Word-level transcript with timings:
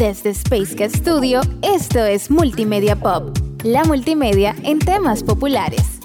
Desde 0.00 0.30
Space 0.30 0.74
Cat 0.74 0.92
Studio, 0.96 1.42
esto 1.60 2.02
es 2.02 2.30
Multimedia 2.30 2.96
Pop, 2.96 3.36
la 3.64 3.84
multimedia 3.84 4.56
en 4.62 4.78
temas 4.78 5.22
populares. 5.22 6.00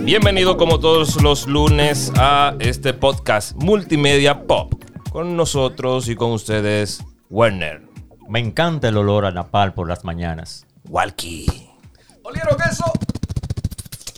Bienvenido 0.00 0.56
como 0.56 0.80
todos 0.80 1.22
los 1.22 1.46
lunes 1.46 2.10
a 2.18 2.56
este 2.58 2.92
podcast 2.92 3.54
Multimedia 3.54 4.48
Pop. 4.48 4.82
Con 5.12 5.36
nosotros 5.36 6.08
y 6.08 6.16
con 6.16 6.32
ustedes, 6.32 7.04
Werner. 7.30 7.82
Me 8.28 8.40
encanta 8.40 8.88
el 8.88 8.96
olor 8.96 9.24
a 9.24 9.30
napal 9.30 9.74
por 9.74 9.88
las 9.88 10.02
mañanas. 10.02 10.66
Walkie. 10.88 11.70
¿Olieron 12.24 12.56
eso? 12.68 12.92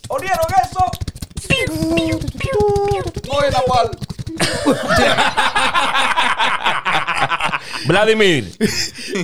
¿Olieron 0.08 0.46
eso? 0.64 0.90
Oye, 3.28 3.50
Nahual. 3.50 3.90
Vladimir. 7.86 8.52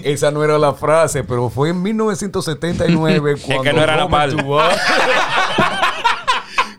Esa 0.05 0.30
no 0.30 0.45
era 0.45 0.59
la 0.59 0.74
frase, 0.74 1.24
pero 1.24 1.51
fue 1.51 1.70
en 1.70 1.83
1979 1.83 3.37
cuando 3.45 3.62
que 3.62 3.73
no 3.73 3.83
era 3.83 3.97
Robert. 4.05 4.33
Duvall- 4.34 4.79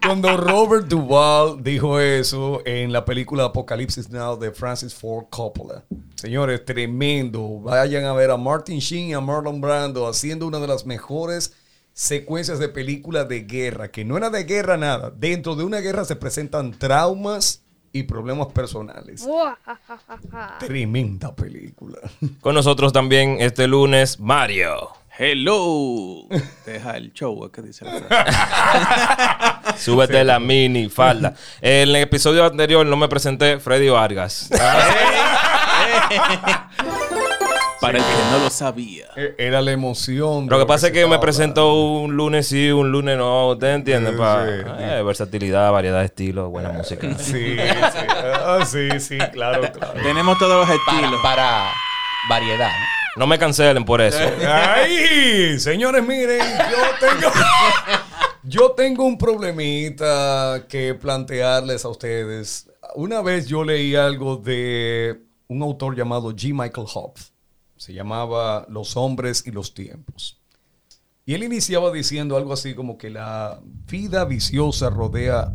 cuando 0.05 0.36
Robert 0.38 0.88
Duvall 0.88 1.64
dijo 1.64 2.00
eso 2.00 2.62
en 2.66 2.91
la 2.91 3.05
película 3.05 3.45
Apocalipsis 3.45 4.09
Now 4.09 4.38
de 4.38 4.52
Francis 4.52 4.94
Ford 4.94 5.26
Coppola. 5.30 5.84
Señores, 6.16 6.66
tremendo. 6.66 7.59
Vayan 7.62 8.05
a 8.05 8.14
ver 8.14 8.31
a 8.31 8.38
Martin 8.38 8.80
Sheen 8.80 9.09
y 9.09 9.14
a 9.14 9.22
Marlon 9.22 9.62
Brando 9.62 10.08
haciendo 10.08 10.48
una 10.48 10.59
de 10.59 10.67
las 10.67 10.86
mejores 10.86 11.53
secuencias 11.94 12.59
de 12.59 12.70
películas 12.70 13.30
de 13.30 13.42
guerra, 13.42 13.92
que 13.92 14.03
no 14.03 14.17
era 14.17 14.30
de 14.30 14.44
guerra 14.45 14.78
nada. 14.78 15.12
Dentro 15.16 15.55
de 15.55 15.64
una 15.64 15.80
guerra 15.80 16.05
se 16.05 16.16
presentan 16.16 16.72
traumas 16.78 17.62
y 17.93 18.03
problemas 18.03 18.47
personales. 18.47 19.25
Tremenda 20.59 21.33
película. 21.33 21.99
Con 22.41 22.55
nosotros 22.55 22.91
también 22.91 23.38
este 23.39 23.67
lunes, 23.67 24.19
Mario. 24.19 24.89
Hello. 25.17 26.27
Deja 26.66 26.97
el 26.97 27.13
show, 27.13 27.50
¿qué 27.52 27.61
dice 27.61 27.85
la? 27.85 29.61
Súbete 29.77 30.23
la 30.23 30.39
mini 30.39 30.89
falda. 30.89 31.35
En 31.61 31.89
el 31.89 31.95
episodio 31.97 32.44
anterior 32.45 32.83
no 32.83 32.97
me 32.97 33.08
presenté, 33.08 33.59
Freddy 33.59 33.89
Vargas. 33.89 34.50
Para 37.84 37.98
el 38.00 38.03
que 38.03 38.31
no 38.31 38.39
lo 38.44 38.50
sabía. 38.50 39.06
Eh, 39.16 39.36
Era 39.38 39.62
la 39.62 39.72
emoción. 39.72 40.48
Lo 40.50 40.58
que 40.59 40.66
pasa 40.66 40.88
es 40.88 40.94
que 40.94 41.06
me 41.06 41.20
presento 41.20 41.73
un 41.73 42.16
lunes 42.16 42.48
sí, 42.48 42.72
un 42.72 42.92
lunes 42.92 43.17
no. 43.17 43.50
¿Usted 43.50 43.73
entiende? 43.75 44.12
Sí, 44.12 44.17
pa? 44.17 44.45
sí, 44.45 44.52
Eh, 44.80 45.02
versatilidad, 45.06 45.72
variedad 45.72 46.00
de 46.00 46.06
estilos, 46.06 46.50
buena 46.50 46.70
música. 46.70 47.02
hablando. 47.08 47.23
Sí, 47.23 47.31
sí. 47.34 47.58
Ah, 47.59 48.59
sí, 48.66 48.90
sí, 49.00 49.17
claro, 49.31 49.62
claro. 49.72 49.94
Tenemos 50.02 50.38
todos 50.40 50.67
los 50.67 50.75
estilos. 50.78 51.20
para 51.22 51.70
variedad. 52.30 52.70
¿no? 52.70 53.20
No 53.22 53.28
me 53.28 53.38
cancelen 53.38 53.86
por 53.86 54.02
eso. 54.02 54.18
¡Ay! 54.47 55.59
Señores, 55.59 56.03
miren, 56.03 56.40
yo 56.40 57.08
tengo. 57.08 57.31
Yo 58.44 58.72
tengo 58.72 59.06
un 59.06 59.18
problemita 59.18 60.64
que 60.68 60.94
plantearles 60.95 61.86
a 61.86 61.90
ustedes. 61.90 62.70
Una 62.95 63.22
vez 63.22 63.47
yo 63.47 63.64
leí 63.64 63.95
algo 63.95 64.38
de 64.38 65.22
un 65.47 65.62
autor 65.62 65.95
llamado 65.95 66.31
G. 66.31 66.53
Michael 66.53 66.88
Hobbes. 66.88 67.33
Se 67.84 67.94
llamaba 67.94 68.66
Los 68.70 68.95
hombres 68.95 69.44
y 69.45 69.52
los 69.52 69.73
tiempos. 69.73 70.39
Y 71.26 71.34
él 71.34 71.44
iniciaba 71.44 71.92
diciendo 71.92 72.38
algo 72.38 72.53
así 72.53 72.75
como 72.75 72.98
que 72.98 73.09
la 73.09 73.59
vida 73.92 74.23
viciosa 74.23 74.90
rodea 74.90 75.53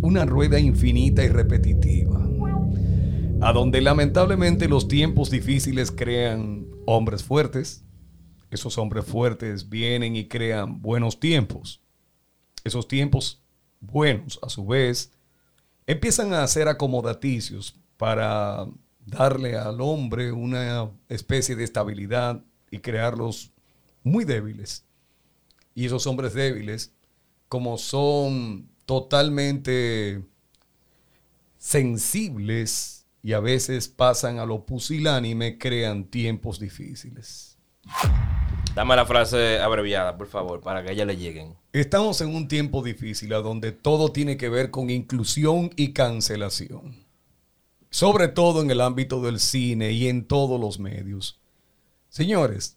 una 0.00 0.24
rueda 0.24 0.58
infinita 0.58 1.22
y 1.22 1.28
repetitiva, 1.28 2.26
a 3.42 3.52
donde 3.52 3.82
lamentablemente 3.82 4.68
los 4.68 4.88
tiempos 4.88 5.28
difíciles 5.28 5.90
crean 5.90 6.66
hombres 6.86 7.22
fuertes, 7.22 7.84
esos 8.50 8.78
hombres 8.78 9.04
fuertes 9.04 9.68
vienen 9.68 10.16
y 10.16 10.28
crean 10.28 10.80
buenos 10.80 11.20
tiempos, 11.20 11.82
esos 12.64 12.88
tiempos 12.88 13.42
buenos 13.80 14.38
a 14.40 14.48
su 14.48 14.64
vez 14.64 15.12
empiezan 15.86 16.32
a 16.32 16.46
ser 16.46 16.68
acomodaticios 16.68 17.76
para 17.98 18.66
darle 19.06 19.56
al 19.56 19.80
hombre 19.80 20.32
una 20.32 20.90
especie 21.08 21.56
de 21.56 21.64
estabilidad 21.64 22.42
y 22.70 22.78
crearlos 22.78 23.52
muy 24.02 24.24
débiles. 24.24 24.84
Y 25.74 25.86
esos 25.86 26.06
hombres 26.06 26.34
débiles, 26.34 26.92
como 27.48 27.78
son 27.78 28.68
totalmente 28.86 30.22
sensibles 31.58 33.06
y 33.22 33.32
a 33.32 33.40
veces 33.40 33.88
pasan 33.88 34.38
a 34.38 34.46
lo 34.46 34.66
pusilánime, 34.66 35.58
crean 35.58 36.04
tiempos 36.04 36.60
difíciles. 36.60 37.58
Dame 38.74 38.96
la 38.96 39.06
frase 39.06 39.60
abreviada, 39.60 40.16
por 40.16 40.26
favor, 40.26 40.60
para 40.60 40.82
que 40.82 40.90
a 40.90 40.92
ella 40.92 41.04
le 41.04 41.16
lleguen. 41.16 41.54
Estamos 41.72 42.20
en 42.20 42.34
un 42.34 42.48
tiempo 42.48 42.82
difícil 42.82 43.32
a 43.32 43.38
donde 43.38 43.72
todo 43.72 44.10
tiene 44.10 44.36
que 44.36 44.48
ver 44.48 44.70
con 44.70 44.90
inclusión 44.90 45.70
y 45.76 45.92
cancelación. 45.92 47.03
Sobre 47.94 48.26
todo 48.26 48.60
en 48.60 48.72
el 48.72 48.80
ámbito 48.80 49.20
del 49.22 49.38
cine 49.38 49.92
y 49.92 50.08
en 50.08 50.26
todos 50.26 50.60
los 50.60 50.80
medios. 50.80 51.38
Señores, 52.08 52.74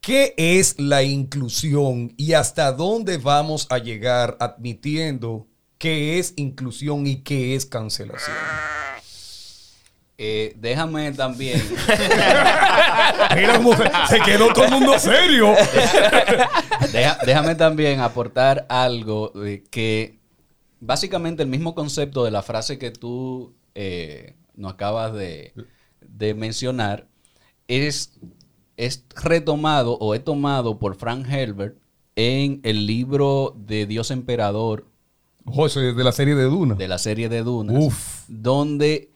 ¿qué 0.00 0.32
es 0.36 0.78
la 0.78 1.02
inclusión 1.02 2.14
y 2.16 2.34
hasta 2.34 2.70
dónde 2.70 3.18
vamos 3.18 3.66
a 3.68 3.78
llegar 3.78 4.36
admitiendo 4.38 5.48
qué 5.76 6.20
es 6.20 6.34
inclusión 6.36 7.04
y 7.08 7.16
qué 7.16 7.56
es 7.56 7.66
cancelación? 7.66 8.36
Eh, 10.16 10.54
déjame 10.56 11.10
también. 11.14 11.60
Mira 13.34 13.56
cómo 13.56 13.76
se, 13.76 13.90
se 14.08 14.20
quedó 14.20 14.52
todo 14.52 14.66
el 14.66 14.70
mundo 14.70 14.96
serio. 15.00 15.52
deja- 16.92 17.18
déjame 17.26 17.56
también 17.56 17.98
aportar 17.98 18.66
algo 18.68 19.32
que 19.72 20.20
básicamente 20.78 21.42
el 21.42 21.48
mismo 21.48 21.74
concepto 21.74 22.24
de 22.24 22.30
la 22.30 22.42
frase 22.44 22.78
que 22.78 22.92
tú 22.92 23.52
eh, 23.74 24.36
nos 24.60 24.74
acabas 24.74 25.12
de, 25.14 25.54
de 26.00 26.34
mencionar 26.34 27.08
es, 27.66 28.18
es 28.76 29.04
retomado 29.22 29.96
o 29.98 30.14
he 30.14 30.20
tomado 30.20 30.78
por 30.78 30.96
Frank 30.96 31.26
Herbert 31.28 31.76
en 32.16 32.60
el 32.62 32.86
libro 32.86 33.56
de 33.56 33.86
Dios 33.86 34.10
Emperador 34.10 34.86
José, 35.46 35.94
de 35.94 36.04
la 36.04 36.12
serie 36.12 36.34
de 36.34 36.44
Duna. 36.44 36.74
de 36.74 36.88
la 36.88 36.98
serie 36.98 37.28
de 37.28 37.42
Dunas, 37.42 37.76
Uf. 37.78 38.24
donde 38.28 39.10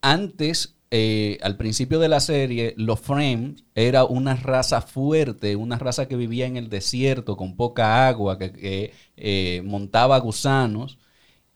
antes, 0.00 0.76
eh, 0.90 1.38
al 1.42 1.56
principio 1.56 1.98
de 1.98 2.08
la 2.08 2.20
serie, 2.20 2.74
los 2.76 3.00
Frames 3.00 3.64
era 3.74 4.04
una 4.04 4.34
raza 4.36 4.80
fuerte, 4.80 5.56
una 5.56 5.78
raza 5.78 6.08
que 6.08 6.16
vivía 6.16 6.46
en 6.46 6.56
el 6.56 6.70
desierto 6.70 7.36
con 7.36 7.56
poca 7.56 8.08
agua, 8.08 8.38
que, 8.38 8.52
que, 8.52 8.94
eh, 9.16 9.62
montaba 9.64 10.18
gusanos 10.18 10.98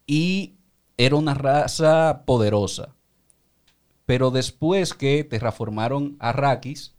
y 0.06 0.54
era 0.96 1.16
una 1.16 1.34
raza 1.34 2.24
poderosa. 2.26 2.94
Pero 4.06 4.30
después 4.30 4.92
que 4.94 5.24
terraformaron 5.24 6.16
Arrakis 6.18 6.94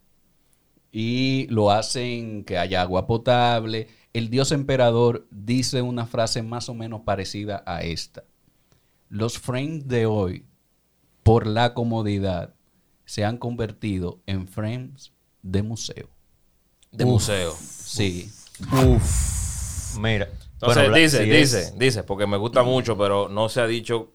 y 0.92 1.48
lo 1.50 1.72
hacen 1.72 2.44
que 2.46 2.58
haya 2.58 2.82
agua 2.82 3.06
potable, 3.06 3.88
el 4.14 4.30
dios 4.30 4.52
emperador 4.52 5.28
dice 5.30 5.82
una 5.82 6.06
frase 6.08 6.42
más 6.42 6.70
o 6.70 6.74
menos 6.74 7.02
parecida 7.02 7.64
a 7.66 7.82
esta. 7.84 8.24
Los 9.10 9.38
frames 9.38 9.88
de 9.88 10.06
hoy, 10.06 10.46
por 11.22 11.46
la 11.48 11.74
comodidad, 11.74 12.54
se 13.06 13.24
han 13.24 13.38
convertido 13.38 14.20
en 14.26 14.48
frames 14.48 15.12
de 15.44 15.62
museo. 15.64 16.10
De 16.92 17.06
museo. 17.06 17.54
Sí. 17.60 18.32
Mira. 20.00 20.28
Entonces, 20.54 20.84
bueno, 20.84 20.96
dice, 20.96 21.24
si 21.24 21.30
dice, 21.30 21.62
es- 21.62 21.78
dice, 21.78 22.04
porque 22.04 22.26
me 22.26 22.38
gusta 22.38 22.64
mucho, 22.64 22.98
pero 22.98 23.28
no 23.30 23.50
se 23.50 23.62
ha 23.62 23.68
dicho 23.68 24.14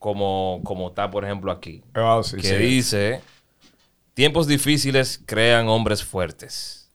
como, 0.00 0.62
como 0.64 0.88
está, 0.88 1.08
por 1.10 1.24
ejemplo, 1.24 1.52
aquí. 1.52 1.84
Sí, 2.24 2.36
que 2.38 2.42
sí. 2.42 2.56
dice, 2.56 3.20
tiempos 4.14 4.48
difíciles 4.48 5.22
crean 5.24 5.68
hombres 5.68 6.02
fuertes. 6.02 6.90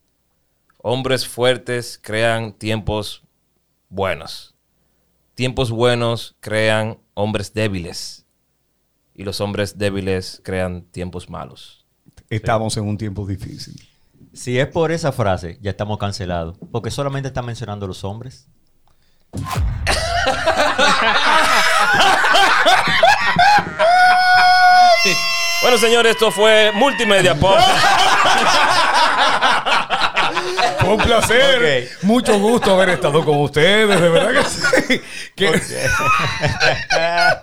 Hombres 0.79 1.25
fuertes 1.25 1.99
crean 2.01 2.51
tiempos 2.51 3.23
buenos. 3.89 4.55
Tiempos 5.35 5.69
buenos 5.69 6.35
crean 6.39 6.97
hombres 7.13 7.53
débiles. 7.53 8.25
Y 9.13 9.23
los 9.23 9.39
hombres 9.39 9.77
débiles 9.77 10.41
crean 10.43 10.81
tiempos 10.81 11.29
malos. 11.29 11.85
Estamos 12.29 12.75
en 12.75 12.85
un 12.85 12.97
tiempo 12.97 13.25
difícil. 13.27 13.87
Si 14.33 14.57
es 14.57 14.67
por 14.67 14.91
esa 14.91 15.11
frase, 15.11 15.59
ya 15.61 15.69
estamos 15.69 15.99
cancelados. 15.99 16.57
Porque 16.71 16.89
solamente 16.89 17.27
está 17.27 17.43
mencionando 17.43 17.85
los 17.85 18.03
hombres. 18.03 18.47
Bueno, 25.61 25.77
señores, 25.77 26.13
esto 26.13 26.31
fue 26.31 26.71
Multimedia 26.75 27.35
Pop. 27.35 27.57
Fue 30.79 30.93
un 30.93 31.01
placer. 31.01 31.87
Mucho 32.03 32.37
gusto 32.39 32.73
haber 32.73 32.89
estado 32.89 33.23
con 33.25 33.37
ustedes, 33.39 33.99
de 33.99 34.09
verdad 34.09 34.43
que 34.43 34.49
sí. 34.49 35.01
Que- 35.35 35.47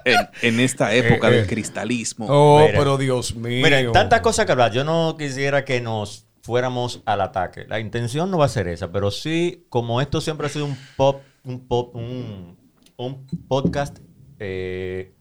En, 0.05 0.29
en 0.43 0.61
esta 0.61 0.93
época 0.95 1.29
Eh, 1.29 1.33
eh. 1.33 1.37
del 1.39 1.47
cristalismo. 1.47 2.27
Oh, 2.29 2.61
Mira. 2.61 2.79
pero 2.79 2.97
Dios 2.97 3.35
mío. 3.35 3.91
Tantas 3.93 4.21
cosas 4.21 4.47
que 4.47 4.53
hablar. 4.53 4.71
Yo 4.73 4.85
no 4.85 5.17
quisiera 5.19 5.65
que 5.65 5.81
nos 5.81 6.27
fuéramos 6.43 7.01
al 7.07 7.21
ataque. 7.21 7.65
La 7.69 7.81
intención 7.81 8.31
no 8.31 8.39
va 8.39 8.47
a 8.47 8.49
ser 8.49 8.69
esa, 8.69 8.91
pero 8.93 9.11
sí, 9.11 9.67
como 9.69 10.01
esto 10.01 10.21
siempre 10.21 10.47
ha 10.47 10.51
sido 10.51 10.65
un 10.67 10.79
pop, 10.97 11.23
un 11.45 11.67
pop, 11.67 11.95
un, 11.95 12.57
un 12.97 13.27
podcast 13.49 13.99
eh, 14.39 15.15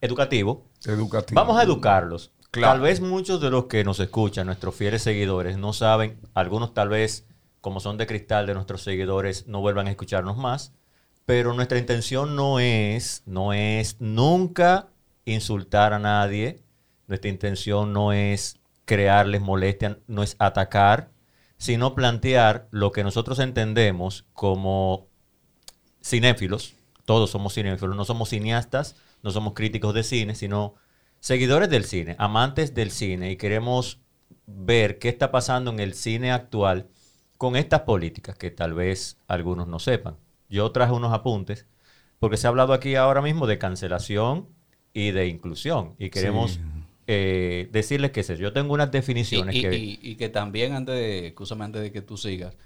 educativo, 0.00 0.64
Educativo. 0.84 1.40
vamos 1.40 1.58
a 1.58 1.62
educarlos. 1.62 2.32
Claro. 2.50 2.74
Tal 2.74 2.80
vez 2.80 3.00
muchos 3.00 3.40
de 3.40 3.50
los 3.50 3.66
que 3.66 3.84
nos 3.84 4.00
escuchan, 4.00 4.46
nuestros 4.46 4.74
fieles 4.74 5.02
seguidores, 5.02 5.58
no 5.58 5.72
saben, 5.72 6.18
algunos 6.34 6.72
tal 6.74 6.88
vez, 6.88 7.26
como 7.60 7.80
son 7.80 7.98
de 7.98 8.06
cristal 8.06 8.46
de 8.46 8.54
nuestros 8.54 8.82
seguidores, 8.82 9.46
no 9.46 9.60
vuelvan 9.60 9.88
a 9.88 9.90
escucharnos 9.90 10.36
más. 10.36 10.72
Pero 11.26 11.52
nuestra 11.54 11.78
intención 11.78 12.36
no 12.36 12.60
es, 12.60 13.22
no 13.26 13.52
es 13.52 13.96
nunca 14.00 14.88
insultar 15.24 15.92
a 15.92 15.98
nadie. 15.98 16.62
Nuestra 17.08 17.28
intención 17.28 17.92
no 17.92 18.12
es 18.12 18.60
crearles 18.84 19.40
molestia, 19.40 19.98
no 20.06 20.22
es 20.22 20.36
atacar, 20.38 21.10
sino 21.58 21.94
plantear 21.94 22.68
lo 22.70 22.92
que 22.92 23.04
nosotros 23.04 23.38
entendemos 23.38 24.26
como 24.32 25.08
cinéfilos. 26.02 26.74
Todos 27.04 27.30
somos 27.30 27.54
cinéfilos, 27.54 27.96
no 27.96 28.04
somos 28.04 28.28
cineastas, 28.28 28.96
no 29.22 29.30
somos 29.30 29.54
críticos 29.54 29.94
de 29.94 30.02
cine, 30.02 30.34
sino 30.34 30.74
seguidores 31.20 31.70
del 31.70 31.84
cine, 31.84 32.16
amantes 32.18 32.74
del 32.74 32.90
cine 32.90 33.30
y 33.30 33.36
queremos 33.36 34.00
ver 34.46 34.98
qué 34.98 35.08
está 35.08 35.30
pasando 35.30 35.70
en 35.70 35.80
el 35.80 35.94
cine 35.94 36.32
actual 36.32 36.88
con 37.36 37.56
estas 37.56 37.80
políticas 37.82 38.36
que 38.36 38.50
tal 38.50 38.74
vez 38.74 39.18
algunos 39.26 39.66
no 39.66 39.78
sepan. 39.78 40.16
Yo 40.48 40.70
traje 40.72 40.92
unos 40.92 41.12
apuntes 41.12 41.66
porque 42.18 42.36
se 42.36 42.46
ha 42.46 42.50
hablado 42.50 42.72
aquí 42.72 42.94
ahora 42.94 43.22
mismo 43.22 43.46
de 43.46 43.58
cancelación 43.58 44.48
y 44.92 45.10
de 45.10 45.26
inclusión 45.26 45.94
y 45.98 46.10
queremos. 46.10 46.60
Eh, 47.06 47.68
decirles 47.72 48.10
que 48.12 48.20
es 48.20 48.30
eso. 48.30 48.42
Yo 48.42 48.52
tengo 48.52 48.74
unas 48.74 48.88
Y, 48.88 48.90
definiciones 48.92 49.56
y- 49.56 49.60
que... 49.62 49.76
y- 49.76 49.98
y 50.02 50.16
que 50.16 50.28
también, 50.28 50.72
antes 50.72 50.94
de, 50.94 51.28
escúchame, 51.28 51.64
antes 51.64 51.82
de 51.82 51.92
que 51.92 52.02
tú 52.02 52.16
sigas, 52.16 52.56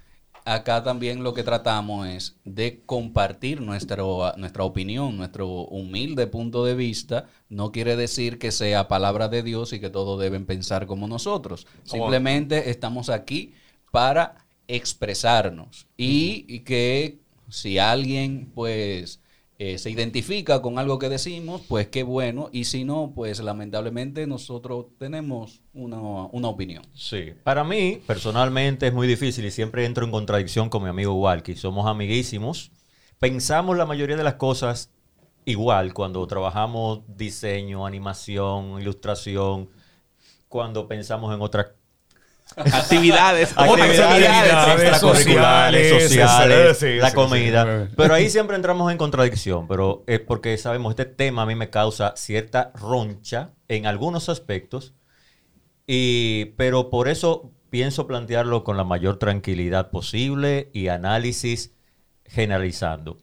acá 0.45 0.83
también 0.83 1.23
lo 1.23 1.33
que 1.33 1.43
tratamos 1.43 2.07
es 2.07 2.35
de 2.45 2.81
compartir 2.85 3.61
nuestro, 3.61 4.33
nuestra 4.37 4.63
opinión, 4.63 5.17
nuestro 5.17 5.47
humilde 5.47 6.27
punto 6.27 6.65
de 6.65 6.75
vista. 6.75 7.27
No 7.49 7.71
quiere 7.71 7.95
decir 7.95 8.39
que 8.39 8.51
sea 8.51 8.87
palabra 8.87 9.27
de 9.27 9.43
Dios 9.43 9.73
y 9.73 9.79
que 9.79 9.89
todos 9.91 10.19
deben 10.19 10.45
pensar 10.45 10.87
como 10.87 11.07
nosotros. 11.07 11.67
Simplemente 11.83 12.69
estamos 12.71 13.09
aquí 13.09 13.53
para 13.91 14.45
expresarnos 14.67 15.87
y, 15.97 16.45
y 16.47 16.59
que 16.61 17.19
si 17.49 17.77
alguien 17.77 18.51
pues 18.55 19.19
eh, 19.63 19.77
se 19.77 19.91
identifica 19.91 20.59
con 20.59 20.79
algo 20.79 20.97
que 20.97 21.07
decimos, 21.07 21.61
pues 21.67 21.87
qué 21.87 22.01
bueno. 22.01 22.49
Y 22.51 22.63
si 22.63 22.83
no, 22.83 23.11
pues 23.13 23.39
lamentablemente 23.41 24.25
nosotros 24.25 24.87
tenemos 24.97 25.61
una, 25.71 25.99
una 25.99 26.47
opinión. 26.47 26.81
Sí, 26.95 27.33
para 27.43 27.63
mí 27.63 28.01
personalmente 28.07 28.87
es 28.87 28.93
muy 28.93 29.05
difícil 29.05 29.45
y 29.45 29.51
siempre 29.51 29.85
entro 29.85 30.03
en 30.03 30.09
contradicción 30.09 30.67
con 30.67 30.81
mi 30.81 30.89
amigo 30.89 31.13
Walkie. 31.13 31.55
Somos 31.55 31.85
amiguísimos, 31.85 32.71
pensamos 33.19 33.77
la 33.77 33.85
mayoría 33.85 34.17
de 34.17 34.23
las 34.23 34.33
cosas 34.33 34.89
igual 35.45 35.93
cuando 35.93 36.25
trabajamos 36.25 37.01
diseño, 37.15 37.85
animación, 37.85 38.81
ilustración, 38.81 39.69
cuando 40.49 40.87
pensamos 40.87 41.35
en 41.35 41.41
otras 41.41 41.67
Actividades. 42.55 43.53
actividades 43.55 43.99
actividades 43.99 44.91
extracurriculares, 44.91 46.03
sociales, 46.03 46.77
sí, 46.77 46.95
la 46.95 47.13
comida. 47.13 47.87
sí. 47.87 47.93
Pero 47.95 48.13
ahí 48.13 48.29
siempre 48.29 48.55
entramos 48.55 48.91
en 48.91 48.97
contradicción, 48.97 49.67
pero 49.67 50.03
es 50.07 50.19
porque 50.19 50.57
sabemos, 50.57 50.91
este 50.91 51.05
tema 51.05 51.43
a 51.43 51.45
mí 51.45 51.55
me 51.55 51.69
causa 51.69 52.13
cierta 52.15 52.71
roncha 52.75 53.51
en 53.67 53.85
algunos 53.85 54.29
aspectos, 54.29 54.93
y, 55.87 56.45
pero 56.57 56.89
por 56.89 57.07
eso 57.07 57.51
pienso 57.69 58.05
plantearlo 58.05 58.63
con 58.63 58.77
la 58.77 58.83
mayor 58.83 59.17
tranquilidad 59.17 59.91
posible 59.91 60.69
y 60.73 60.89
análisis 60.89 61.73
generalizando. 62.25 63.17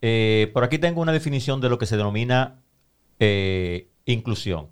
Eh, 0.00 0.50
por 0.54 0.64
aquí 0.64 0.78
tengo 0.78 1.02
una 1.02 1.12
definición 1.12 1.60
de 1.60 1.68
lo 1.68 1.78
que 1.78 1.86
se 1.86 1.96
denomina 1.96 2.62
eh, 3.18 3.90
inclusión. 4.06 4.68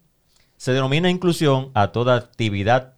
Se 0.56 0.72
denomina 0.72 1.10
inclusión 1.10 1.70
a 1.74 1.92
toda 1.92 2.16
actividad 2.16 2.97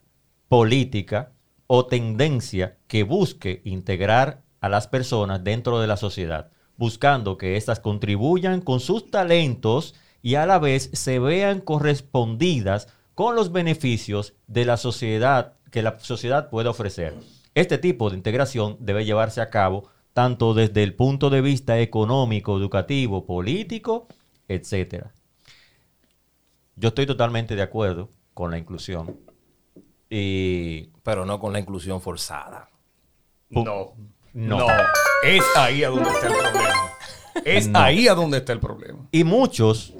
política 0.51 1.31
o 1.69 1.87
tendencia 1.87 2.77
que 2.89 3.05
busque 3.05 3.63
integrar 3.65 4.43
a 4.61 4.69
las 4.69 4.89
personas 4.89 5.45
dentro 5.45 5.79
de 5.79 5.87
la 5.87 5.97
sociedad, 5.97 6.51
buscando 6.77 7.39
que 7.39 7.57
éstas 7.57 7.79
contribuyan 7.79 8.61
con 8.61 8.81
sus 8.81 9.13
talentos 9.13 9.95
y 10.23 10.35
a 10.35 10.47
la 10.47 10.59
vez 10.59 10.91
se 10.93 11.21
vean 11.21 11.61
correspondidas 11.61 12.89
con 13.15 13.37
los 13.37 13.53
beneficios 13.53 14.35
de 14.49 14.65
la 14.65 14.77
sociedad 14.77 15.53
que 15.71 15.83
la 15.83 16.01
sociedad 16.01 16.51
puede 16.51 16.69
ofrecer. 16.69 17.15
Este 17.55 17.79
tipo 17.79 18.11
de 18.11 18.17
integración 18.17 18.77
debe 18.81 19.05
llevarse 19.05 19.41
a 19.41 19.51
cabo 19.51 19.89
tanto 20.15 20.53
desde 20.53 20.83
el 20.83 20.95
punto 20.95 21.31
de 21.31 21.43
vista 21.43 21.79
económico, 21.79 22.59
educativo, 22.59 23.25
político, 23.25 24.09
etcétera. 24.49 25.13
Yo 26.75 26.89
estoy 26.89 27.07
totalmente 27.07 27.55
de 27.55 27.63
acuerdo 27.63 28.09
con 28.35 28.51
la 28.51 28.59
inclusión. 28.59 29.30
Y 30.11 30.91
Pero 31.03 31.25
no 31.25 31.39
con 31.41 31.53
la 31.53 31.61
inclusión 31.61 32.01
forzada. 32.01 32.69
No. 33.49 33.65
No. 33.65 33.95
No. 34.59 34.67
Es 35.25 35.43
ahí 35.57 35.83
a 35.85 35.89
donde 35.89 36.11
está 36.11 36.27
el 36.27 36.33
problema. 36.35 36.75
Es 37.45 37.69
No. 37.69 37.79
ahí 37.79 38.09
a 38.09 38.15
donde 38.15 38.39
está 38.39 38.53
el 38.53 38.61
problema. 38.61 39.09
Y 39.13 39.25
muchos 39.25 39.95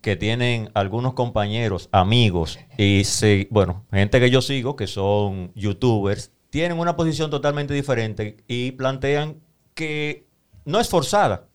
que 0.00 0.14
tienen 0.16 0.70
algunos 0.74 1.14
compañeros, 1.14 1.88
amigos 1.92 2.58
y 2.78 3.02
se- 3.04 3.48
bueno, 3.50 3.84
gente 3.92 4.20
que 4.20 4.30
yo 4.30 4.40
sigo 4.40 4.76
que 4.76 4.86
son 4.86 5.52
youtubers, 5.54 6.30
tienen 6.50 6.78
una 6.78 6.94
posición 6.96 7.28
totalmente 7.30 7.74
diferente 7.74 8.36
y 8.46 8.70
plantean 8.72 9.40
que 9.74 10.26
no 10.64 10.78
es 10.80 10.88
forzada 10.88 11.48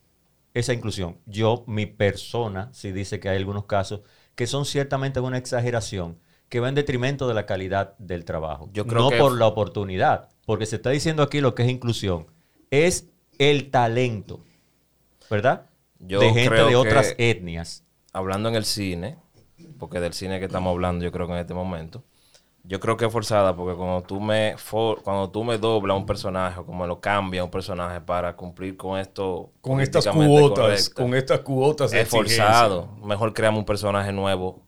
esa 0.53 0.73
inclusión. 0.73 1.17
Yo, 1.25 1.63
mi 1.65 1.85
persona, 1.85 2.69
sí 2.73 2.91
dice 2.91 3.19
que 3.21 3.29
hay 3.29 3.37
algunos 3.37 3.65
casos 3.65 4.01
que 4.35 4.47
son 4.47 4.65
ciertamente 4.65 5.21
una 5.21 5.37
exageración 5.37 6.19
que 6.51 6.59
va 6.59 6.67
en 6.67 6.75
detrimento 6.75 7.29
de 7.29 7.33
la 7.33 7.45
calidad 7.45 7.95
del 7.97 8.25
trabajo. 8.25 8.69
Yo 8.73 8.85
creo 8.85 9.03
no 9.03 9.09
que- 9.09 9.17
por 9.17 9.31
la 9.39 9.47
oportunidad, 9.47 10.27
porque 10.45 10.65
se 10.65 10.75
está 10.75 10.89
diciendo 10.89 11.23
aquí 11.23 11.39
lo 11.39 11.55
que 11.55 11.63
es 11.63 11.69
inclusión, 11.69 12.27
es 12.69 13.07
el 13.39 13.71
talento, 13.71 14.41
¿verdad? 15.29 15.67
Yo 15.99 16.19
de 16.19 16.31
gente 16.33 16.49
creo 16.49 16.67
de 16.67 16.75
otras 16.75 17.13
que- 17.13 17.31
etnias. 17.31 17.85
Hablando 18.11 18.49
en 18.49 18.55
el 18.55 18.65
cine, 18.65 19.17
porque 19.79 20.01
del 20.01 20.11
cine 20.11 20.39
que 20.39 20.45
estamos 20.45 20.71
hablando, 20.71 21.05
yo 21.05 21.11
creo 21.13 21.25
que 21.25 21.31
en 21.33 21.39
este 21.39 21.53
momento, 21.53 22.03
yo 22.65 22.81
creo 22.81 22.97
que 22.97 23.05
es 23.05 23.11
forzada 23.13 23.55
porque 23.55 23.77
cuando 23.77 24.01
tú 24.03 24.19
me 24.19 24.55
for- 24.57 25.01
cuando 25.03 25.29
tú 25.29 25.45
me 25.45 25.57
doblas 25.57 25.95
un 25.95 26.05
personaje 26.05 26.59
o 26.59 26.65
como 26.65 26.85
lo 26.85 26.99
cambias 26.99 27.45
un 27.45 27.49
personaje 27.49 28.01
para 28.01 28.35
cumplir 28.35 28.75
con 28.75 28.99
esto 28.99 29.51
Con 29.61 29.79
estas 29.79 30.05
cuotas, 30.05 30.59
correcto, 30.59 31.01
con 31.01 31.15
estas 31.15 31.39
cuotas 31.39 31.93
es 31.93 32.01
exigencia. 32.01 32.43
forzado. 32.43 32.89
Mejor 33.05 33.33
creamos 33.33 33.59
un 33.59 33.65
personaje 33.65 34.11
nuevo 34.11 34.63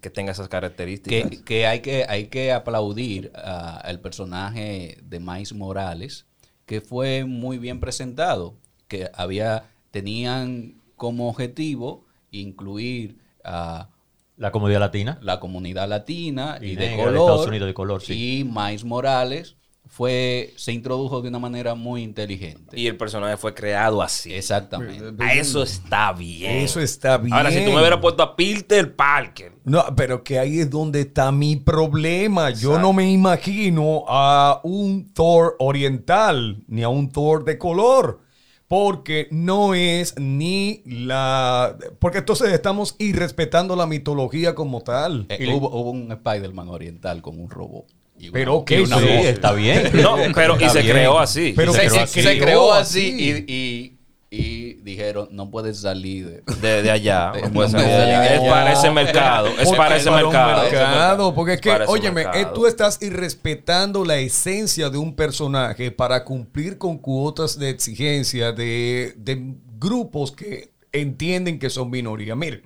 que 0.00 0.10
tenga 0.10 0.32
esas 0.32 0.48
características. 0.48 1.30
Que, 1.30 1.42
que 1.44 1.66
hay 1.66 1.80
que 1.80 2.04
hay 2.08 2.26
que 2.26 2.52
aplaudir 2.52 3.32
a- 3.34 3.76
al 3.78 4.00
personaje 4.00 4.98
de 5.02 5.20
Mais 5.20 5.52
Morales, 5.52 6.26
que 6.66 6.80
fue 6.80 7.24
muy 7.24 7.58
bien 7.58 7.80
presentado, 7.80 8.54
que 8.88 9.10
había 9.14 9.64
tenían 9.90 10.74
como 10.96 11.28
objetivo 11.28 12.04
incluir 12.30 13.18
a 13.44 13.88
La 14.36 14.50
comunidad 14.50 14.80
latina. 14.80 15.18
la 15.22 15.40
comunidad 15.40 15.88
latina 15.88 16.58
y, 16.60 16.72
Y 16.72 16.76
de 16.76 16.88
negra 16.90 16.96
de 16.96 17.04
color. 17.18 17.20
Estados 17.30 17.46
Unidos 17.48 17.66
de 17.68 17.74
color, 17.74 18.02
sí. 18.02 18.40
Y 18.40 18.44
Mais 18.44 18.84
Morales 18.84 19.56
fue 19.96 20.52
se 20.56 20.72
introdujo 20.72 21.22
de 21.22 21.30
una 21.30 21.38
manera 21.38 21.74
muy 21.74 22.02
inteligente. 22.02 22.78
Y 22.78 22.86
el 22.86 22.98
personaje 22.98 23.38
fue 23.38 23.54
creado 23.54 24.02
así. 24.02 24.34
Exactamente. 24.34 25.24
A 25.24 25.32
eso 25.32 25.62
está 25.62 26.12
bien. 26.12 26.56
Eso 26.56 26.80
está 26.80 27.16
bien. 27.16 27.32
Ahora, 27.32 27.50
si 27.50 27.64
tú 27.64 27.70
me 27.70 27.78
hubieras 27.78 27.98
puesto 28.00 28.22
a 28.22 28.36
Peter 28.36 28.94
Parker, 28.94 29.54
No, 29.64 29.82
pero 29.96 30.22
que 30.22 30.38
ahí 30.38 30.60
es 30.60 30.68
donde 30.68 31.00
está 31.00 31.32
mi 31.32 31.56
problema. 31.56 32.50
Yo 32.50 32.78
no 32.78 32.92
me 32.92 33.10
imagino 33.10 34.04
a 34.06 34.60
un 34.64 35.14
Thor 35.14 35.56
oriental 35.60 36.62
ni 36.68 36.82
a 36.82 36.90
un 36.90 37.10
Thor 37.10 37.44
de 37.44 37.56
color. 37.56 38.20
Porque 38.68 39.28
no 39.30 39.74
es 39.74 40.14
ni 40.18 40.82
la... 40.84 41.78
Porque 42.00 42.18
entonces 42.18 42.52
estamos 42.52 42.96
irrespetando 42.98 43.76
la 43.76 43.86
mitología 43.86 44.54
como 44.54 44.82
tal. 44.82 45.24
Eh, 45.30 45.54
hubo, 45.54 45.70
hubo 45.70 45.92
un 45.92 46.12
Spider-Man 46.12 46.68
oriental 46.68 47.22
con 47.22 47.40
un 47.40 47.48
robot. 47.48 47.95
Y 48.18 48.30
Pero 48.30 48.64
una 48.84 48.98
Sí, 48.98 49.08
está 49.08 49.52
bien. 49.52 49.90
no, 50.02 50.16
pero 50.34 50.56
y 50.60 50.68
se 50.70 50.80
bien. 50.82 50.92
creó 50.96 51.18
así. 51.18 51.52
Pero 51.54 51.72
se, 51.72 51.82
que 51.82 51.90
se- 51.90 52.06
se 52.06 52.22
se 52.22 52.38
creó 52.38 52.72
así. 52.72 53.44
y, 53.46 53.52
y- 53.52 53.92
y 54.28 54.74
dijeron, 54.82 55.28
no 55.30 55.50
puedes 55.50 55.78
salir 55.80 56.42
de... 56.44 56.54
De, 56.60 56.82
de 56.82 56.90
allá. 56.90 57.32
No 57.44 57.52
puede 57.52 57.70
no 57.72 57.78
ser 57.78 57.88
de 57.88 57.94
allá. 57.94 58.34
Es 58.34 58.40
para 58.40 58.72
ese 58.72 58.90
mercado. 58.90 59.48
Es 59.58 59.70
para 59.70 59.96
ese 59.96 60.10
mercado. 60.10 60.62
mercado, 60.62 61.34
porque 61.34 61.54
es 61.54 61.60
que, 61.60 61.70
óyeme, 61.86 62.22
eh, 62.22 62.24
mercado. 62.24 62.52
tú 62.52 62.66
estás 62.66 63.00
irrespetando 63.02 64.04
la 64.04 64.16
esencia 64.16 64.90
de 64.90 64.98
un 64.98 65.14
personaje 65.14 65.90
para 65.92 66.24
cumplir 66.24 66.76
con 66.76 66.98
cuotas 66.98 67.58
de 67.58 67.70
exigencia 67.70 68.52
de, 68.52 69.14
de 69.16 69.54
grupos 69.78 70.32
que 70.32 70.72
entienden 70.92 71.58
que 71.58 71.70
son 71.70 71.88
minoría. 71.90 72.34
Miren, 72.34 72.62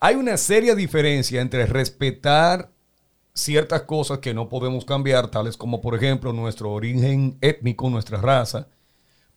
hay 0.00 0.14
una 0.16 0.36
seria 0.38 0.74
diferencia 0.74 1.40
entre 1.42 1.66
respetar 1.66 2.70
ciertas 3.34 3.82
cosas 3.82 4.20
que 4.20 4.32
no 4.32 4.48
podemos 4.48 4.84
cambiar, 4.84 5.28
tales 5.28 5.56
como, 5.56 5.80
por 5.80 5.94
ejemplo, 5.96 6.32
nuestro 6.32 6.70
origen 6.72 7.36
étnico, 7.40 7.90
nuestra 7.90 8.20
raza, 8.20 8.68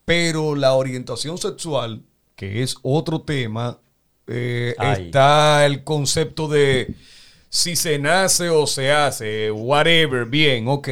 pero 0.05 0.55
la 0.55 0.73
orientación 0.73 1.37
sexual, 1.37 2.03
que 2.35 2.61
es 2.63 2.75
otro 2.83 3.21
tema, 3.21 3.79
eh, 4.27 4.75
está 4.97 5.65
el 5.65 5.83
concepto 5.83 6.47
de 6.47 6.93
si 7.49 7.75
se 7.75 7.97
nace 7.97 8.49
o 8.49 8.67
se 8.67 8.91
hace, 8.91 9.51
whatever, 9.51 10.25
bien, 10.25 10.67
ok. 10.67 10.89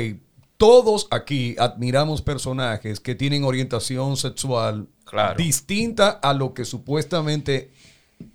Todos 0.58 1.08
aquí 1.12 1.56
admiramos 1.60 2.22
personajes 2.22 3.00
que 3.00 3.14
tienen 3.14 3.44
orientación 3.44 4.18
sexual 4.18 4.88
Claro. 5.04 5.38
distinta 5.38 6.10
a 6.10 6.34
lo 6.34 6.54
que 6.54 6.66
supuestamente 6.66 7.72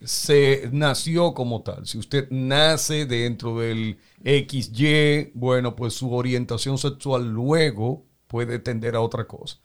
se 0.05 0.69
nació 0.73 1.35
como 1.35 1.63
tal. 1.63 1.87
Si 1.87 1.99
usted 1.99 2.29
nace 2.31 3.07
dentro 3.07 3.59
del 3.59 3.99
XY, 4.25 5.33
bueno, 5.35 5.77
pues 5.77 5.95
su 5.95 6.13
orientación 6.13 6.79
sexual 6.79 7.29
luego 7.31 8.05
puede 8.27 8.59
tender 8.59 8.95
a 8.97 9.01
otra 9.01 9.27
cosa. 9.27 9.59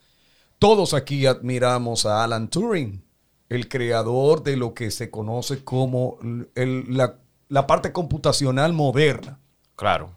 Todos 0.59 0.93
aquí 0.93 1.25
admiramos 1.25 2.05
a 2.05 2.23
Alan 2.23 2.49
Turing, 2.49 3.03
el 3.49 3.67
creador 3.67 4.43
de 4.43 4.57
lo 4.57 4.73
que 4.73 4.89
se 4.91 5.11
conoce 5.11 5.63
como 5.63 6.17
el- 6.55 6.85
la, 6.95 7.19
la 7.49 7.67
parte 7.67 7.91
computacional 7.91 8.73
moderna. 8.73 9.39
Claro. 9.75 10.11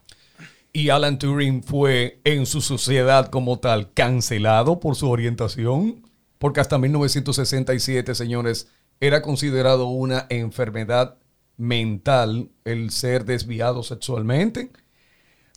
Y 0.72 0.90
Alan 0.90 1.18
Turing 1.18 1.62
fue 1.62 2.20
en 2.24 2.46
su 2.46 2.60
sociedad 2.60 3.30
como 3.30 3.58
tal 3.58 3.92
cancelado 3.92 4.78
por 4.80 4.94
su 4.96 5.10
orientación, 5.10 6.06
porque 6.38 6.60
hasta 6.60 6.78
1967, 6.78 8.14
señores, 8.14 8.68
era 9.00 9.22
considerado 9.22 9.88
una 9.88 10.26
enfermedad 10.28 11.16
mental 11.56 12.50
el 12.64 12.90
ser 12.90 13.24
desviado 13.24 13.82
sexualmente. 13.82 14.70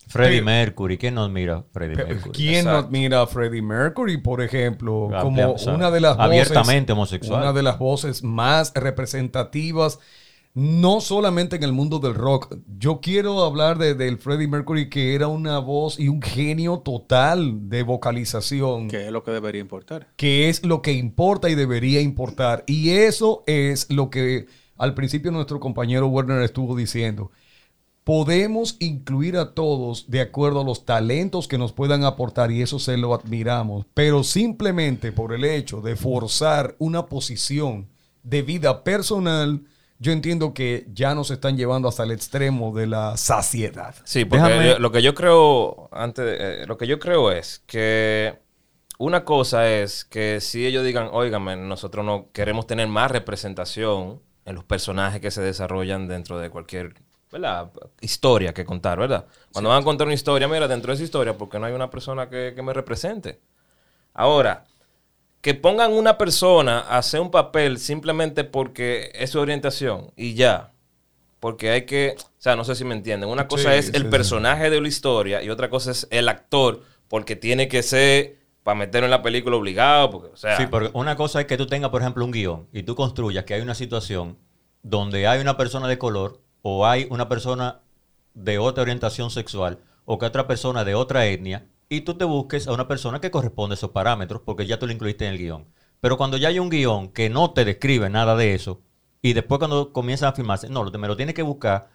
Freddie 0.07 0.39
Pero- 0.39 0.45
Mercury, 0.45 0.97
¿quién 0.97 1.15
no 1.15 1.23
admira 1.23 1.63
Freddie 1.71 1.95
Pero, 1.95 2.07
Mercury? 2.09 2.31
¿Quién 2.33 2.65
no 2.65 2.71
admira 2.71 3.21
a 3.21 3.27
Freddie 3.27 3.61
Mercury, 3.61 4.17
por 4.17 4.41
ejemplo, 4.41 5.09
como 5.21 5.53
una 5.53 5.89
de 5.89 6.01
las 6.01 6.17
voces, 6.17 6.31
abiertamente 6.31 6.91
homosexual. 6.91 7.41
una 7.41 7.53
de 7.53 7.63
las 7.63 7.79
voces 7.79 8.21
más 8.23 8.73
representativas, 8.75 9.99
no 10.53 10.99
solamente 11.01 11.55
en 11.55 11.63
el 11.63 11.71
mundo 11.71 11.99
del 11.99 12.13
rock. 12.13 12.55
Yo 12.77 12.99
quiero 13.01 13.43
hablar 13.43 13.77
de, 13.77 13.95
del 13.95 14.17
Freddie 14.17 14.47
Mercury 14.47 14.89
que 14.89 15.15
era 15.15 15.27
una 15.27 15.59
voz 15.59 15.99
y 15.99 16.09
un 16.09 16.21
genio 16.21 16.79
total 16.79 17.69
de 17.69 17.83
vocalización, 17.83 18.89
Que 18.89 19.05
es 19.05 19.11
lo 19.11 19.23
que 19.23 19.31
debería 19.31 19.61
importar. 19.61 20.07
que 20.17 20.49
es 20.49 20.65
lo 20.65 20.81
que 20.81 20.93
importa 20.93 21.49
y 21.49 21.55
debería 21.55 22.01
importar. 22.01 22.63
Y 22.67 22.91
eso 22.91 23.43
es 23.47 23.89
lo 23.89 24.09
que 24.09 24.47
al 24.77 24.93
principio 24.93 25.31
nuestro 25.31 25.59
compañero 25.59 26.07
Werner 26.07 26.41
estuvo 26.41 26.75
diciendo 26.75 27.31
podemos 28.03 28.77
incluir 28.79 29.37
a 29.37 29.53
todos 29.53 30.09
de 30.09 30.21
acuerdo 30.21 30.61
a 30.61 30.63
los 30.63 30.85
talentos 30.85 31.47
que 31.47 31.59
nos 31.59 31.71
puedan 31.71 32.03
aportar 32.03 32.51
y 32.51 32.61
eso 32.63 32.79
se 32.79 32.97
lo 32.97 33.13
admiramos, 33.13 33.85
pero 33.93 34.23
simplemente 34.23 35.11
por 35.11 35.33
el 35.33 35.45
hecho 35.45 35.81
de 35.81 35.95
forzar 35.95 36.75
una 36.79 37.05
posición 37.05 37.89
de 38.23 38.41
vida 38.41 38.83
personal, 38.83 39.61
yo 40.01 40.11
entiendo 40.11 40.53
que 40.55 40.87
ya 40.91 41.13
nos 41.13 41.29
están 41.29 41.55
llevando 41.57 41.87
hasta 41.87 42.01
el 42.01 42.11
extremo 42.11 42.73
de 42.73 42.87
la 42.87 43.17
saciedad. 43.17 43.93
Sí, 44.03 44.25
porque 44.25 44.43
Déjame- 44.43 44.67
yo- 44.71 44.79
lo 44.79 44.91
que 44.91 45.01
yo 45.03 45.13
creo, 45.13 45.89
antes, 45.91 46.25
de- 46.25 46.63
eh, 46.63 46.65
lo 46.65 46.75
que 46.77 46.87
yo 46.87 46.97
creo 46.97 47.31
es 47.31 47.61
que 47.67 48.39
una 48.97 49.23
cosa 49.23 49.69
es 49.69 50.03
que 50.03 50.41
si 50.41 50.65
ellos 50.65 50.83
digan, 50.83 51.09
óigame, 51.11 51.55
nosotros 51.55 52.03
no 52.03 52.31
queremos 52.33 52.65
tener 52.65 52.87
más 52.87 53.11
representación 53.11 54.21
en 54.45 54.55
los 54.55 54.63
personajes 54.63 55.21
que 55.21 55.29
se 55.29 55.41
desarrollan 55.43 56.07
dentro 56.07 56.39
de 56.39 56.49
cualquier 56.49 56.95
¿verdad? 57.31 57.71
historia 58.01 58.53
que 58.55 58.65
contar, 58.65 58.97
¿verdad? 58.99 59.27
Cuando 59.53 59.69
van 59.69 59.81
a 59.81 59.85
contar 59.85 60.07
una 60.07 60.15
historia, 60.15 60.47
mira, 60.47 60.67
dentro 60.67 60.91
de 60.91 60.95
esa 60.95 61.03
historia, 61.03 61.37
porque 61.37 61.59
no 61.59 61.65
hay 61.67 61.73
una 61.73 61.89
persona 61.91 62.27
que, 62.27 62.53
que 62.55 62.61
me 62.63 62.73
represente? 62.73 63.39
Ahora, 64.13 64.65
que 65.41 65.55
pongan 65.55 65.91
una 65.93 66.17
persona 66.17 66.79
a 66.79 66.99
hacer 66.99 67.19
un 67.19 67.31
papel 67.31 67.79
simplemente 67.79 68.43
porque 68.43 69.11
es 69.15 69.31
su 69.31 69.39
orientación 69.39 70.11
y 70.15 70.35
ya. 70.35 70.71
Porque 71.39 71.71
hay 71.71 71.85
que, 71.87 72.15
o 72.19 72.23
sea, 72.37 72.55
no 72.55 72.63
sé 72.63 72.75
si 72.75 72.85
me 72.85 72.93
entienden. 72.93 73.27
Una 73.27 73.47
cosa 73.47 73.71
Sí, 73.73 73.79
es 73.79 73.93
el 73.95 74.03
sí. 74.03 74.07
personaje 74.09 74.69
de 74.69 74.79
la 74.79 74.87
historia 74.87 75.41
y 75.41 75.49
otra 75.49 75.69
cosa 75.71 75.89
es 75.91 76.07
el 76.11 76.29
actor, 76.29 76.83
porque 77.07 77.35
tiene 77.35 77.67
que 77.67 77.81
ser 77.81 78.37
para 78.61 78.75
meterlo 78.75 79.05
en 79.07 79.11
la 79.11 79.23
película 79.23 79.55
obligado, 79.57 80.11
porque, 80.11 80.27
o 80.27 80.37
sea, 80.37 80.55
Sí, 80.57 80.67
porque 80.67 80.91
una 80.93 81.15
cosa 81.15 81.41
es 81.41 81.47
que 81.47 81.57
tú 81.57 81.65
tengas, 81.65 81.89
por 81.89 82.01
ejemplo, 82.01 82.23
un 82.23 82.31
guion 82.31 82.67
y 82.71 82.83
tú 82.83 82.93
construyas 82.95 83.43
que 83.45 83.55
hay 83.55 83.61
una 83.61 83.73
situación 83.73 84.37
donde 84.83 85.25
hay 85.25 85.41
una 85.41 85.57
persona 85.57 85.87
de 85.87 85.97
color 85.97 86.39
o 86.61 86.85
hay 86.85 87.07
una 87.09 87.27
persona 87.27 87.79
de 88.35 88.59
otra 88.59 88.83
orientación 88.83 89.31
sexual 89.31 89.79
o 90.05 90.19
que 90.19 90.27
otra 90.27 90.45
persona 90.45 90.83
de 90.83 90.93
otra 90.93 91.25
etnia 91.25 91.65
y 91.91 92.01
tú 92.01 92.13
te 92.15 92.23
busques 92.23 92.67
a 92.69 92.71
una 92.71 92.87
persona 92.87 93.19
que 93.19 93.29
corresponde 93.31 93.73
a 93.73 93.75
esos 93.75 93.89
parámetros 93.91 94.41
porque 94.45 94.65
ya 94.65 94.79
tú 94.79 94.87
lo 94.87 94.93
incluiste 94.93 95.25
en 95.25 95.33
el 95.33 95.37
guion. 95.37 95.65
Pero 95.99 96.15
cuando 96.17 96.37
ya 96.37 96.47
hay 96.47 96.57
un 96.57 96.69
guion 96.69 97.09
que 97.09 97.29
no 97.29 97.51
te 97.51 97.65
describe 97.65 98.09
nada 98.09 98.37
de 98.37 98.53
eso 98.55 98.79
y 99.21 99.33
después 99.33 99.59
cuando 99.59 99.91
comienzan 99.91 100.29
a 100.29 100.31
filmarse, 100.31 100.69
no, 100.69 100.85
lo- 100.85 100.97
me 100.97 101.09
lo 101.09 101.17
tienes 101.17 101.35
que 101.35 101.41
buscar 101.43 101.89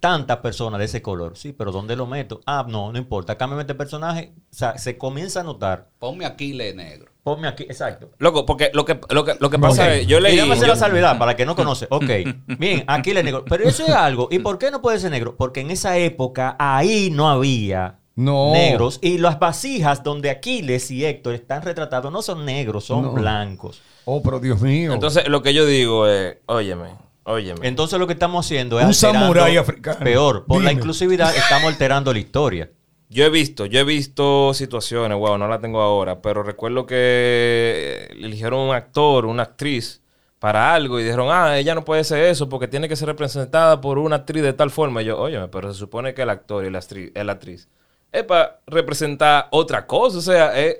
tantas 0.00 0.38
personas 0.38 0.78
de 0.78 0.86
ese 0.86 1.02
color. 1.02 1.36
Sí, 1.36 1.52
pero 1.52 1.70
¿dónde 1.70 1.96
lo 1.96 2.06
meto? 2.06 2.40
Ah, 2.46 2.64
no, 2.66 2.90
no 2.92 2.98
importa. 2.98 3.36
Cámbiame 3.36 3.60
este 3.62 3.74
personaje. 3.74 4.32
O 4.50 4.54
sea, 4.56 4.78
se 4.78 4.96
comienza 4.96 5.40
a 5.40 5.44
notar. 5.44 5.90
Ponme 5.98 6.24
Aquiles 6.24 6.74
negro. 6.74 7.12
Ponme 7.22 7.46
aquí, 7.46 7.64
exacto. 7.64 8.10
loco, 8.18 8.46
porque 8.46 8.70
lo 8.72 8.84
que, 8.86 8.98
lo 9.10 9.24
que, 9.24 9.36
lo 9.38 9.48
que 9.50 9.58
pasa 9.58 9.94
es, 9.94 10.06
yo 10.08 10.18
leí... 10.18 10.32
Y 10.32 10.36
déjame 10.36 10.54
hacer 10.54 10.66
yo- 10.66 10.72
la 10.72 10.80
salvedad 10.80 11.18
para 11.18 11.36
que 11.36 11.44
no 11.46 11.54
conoce. 11.54 11.86
Ok, 11.90 12.10
bien, 12.58 12.84
aquí 12.88 13.12
le 13.12 13.22
negro. 13.22 13.44
Pero 13.44 13.62
eso 13.68 13.84
es 13.84 13.90
algo. 13.92 14.28
¿Y 14.32 14.38
por 14.40 14.58
qué 14.58 14.70
no 14.72 14.80
puede 14.82 14.98
ser 14.98 15.10
negro? 15.12 15.36
Porque 15.36 15.60
en 15.60 15.70
esa 15.70 15.96
época 15.98 16.56
ahí 16.58 17.10
no 17.12 17.28
había 17.30 18.00
No. 18.14 18.52
negros. 18.52 18.98
Y 19.02 19.18
las 19.18 19.38
vasijas 19.38 20.02
donde 20.02 20.30
Aquiles 20.30 20.90
y 20.90 21.04
Héctor 21.04 21.34
están 21.34 21.62
retratados 21.62 22.12
no 22.12 22.20
son 22.22 22.44
negros, 22.44 22.84
son 22.84 23.02
No. 23.02 23.12
blancos. 23.12 23.80
Oh, 24.04 24.22
pero 24.22 24.38
Dios 24.40 24.60
mío. 24.60 24.92
Entonces, 24.92 25.28
lo 25.28 25.42
que 25.42 25.54
yo 25.54 25.64
digo 25.64 26.06
es, 26.06 26.36
óyeme, 26.46 26.90
óyeme. 27.24 27.66
Entonces 27.66 27.98
lo 27.98 28.06
que 28.06 28.12
estamos 28.12 28.44
haciendo 28.44 28.78
es 28.80 28.86
Un 28.86 28.94
samurái 28.94 29.56
africano. 29.56 30.00
Peor, 30.00 30.44
por 30.44 30.62
la 30.62 30.72
inclusividad 30.72 31.34
estamos 31.34 31.72
alterando 31.72 32.12
la 32.12 32.18
historia. 32.18 32.70
Yo 33.08 33.24
he 33.26 33.30
visto, 33.30 33.66
yo 33.66 33.80
he 33.80 33.84
visto 33.84 34.54
situaciones, 34.54 35.18
wow, 35.18 35.36
no 35.36 35.46
la 35.46 35.60
tengo 35.60 35.80
ahora, 35.82 36.22
pero 36.22 36.42
recuerdo 36.42 36.86
que 36.86 38.08
eligieron 38.10 38.60
un 38.60 38.74
actor, 38.74 39.26
una 39.26 39.42
actriz 39.44 40.00
para 40.38 40.74
algo 40.74 40.98
y 40.98 41.04
dijeron, 41.04 41.28
ah, 41.30 41.58
ella 41.58 41.74
no 41.74 41.84
puede 41.84 42.04
ser 42.04 42.24
eso 42.24 42.48
porque 42.48 42.68
tiene 42.68 42.88
que 42.88 42.96
ser 42.96 43.06
representada 43.08 43.80
por 43.80 43.98
una 43.98 44.16
actriz 44.16 44.42
de 44.42 44.54
tal 44.54 44.70
forma. 44.70 45.02
Y 45.02 45.06
yo, 45.06 45.20
óyeme, 45.20 45.48
pero 45.48 45.72
se 45.72 45.78
supone 45.78 46.14
que 46.14 46.22
el 46.22 46.30
actor 46.30 46.64
y 46.64 46.70
la 46.70 46.78
actriz, 46.78 47.12
la 47.14 47.32
actriz 47.32 47.68
es 48.12 48.22
para 48.24 48.58
representar 48.66 49.48
otra 49.50 49.86
cosa, 49.86 50.18
o 50.18 50.22
sea, 50.22 50.58
es 50.60 50.78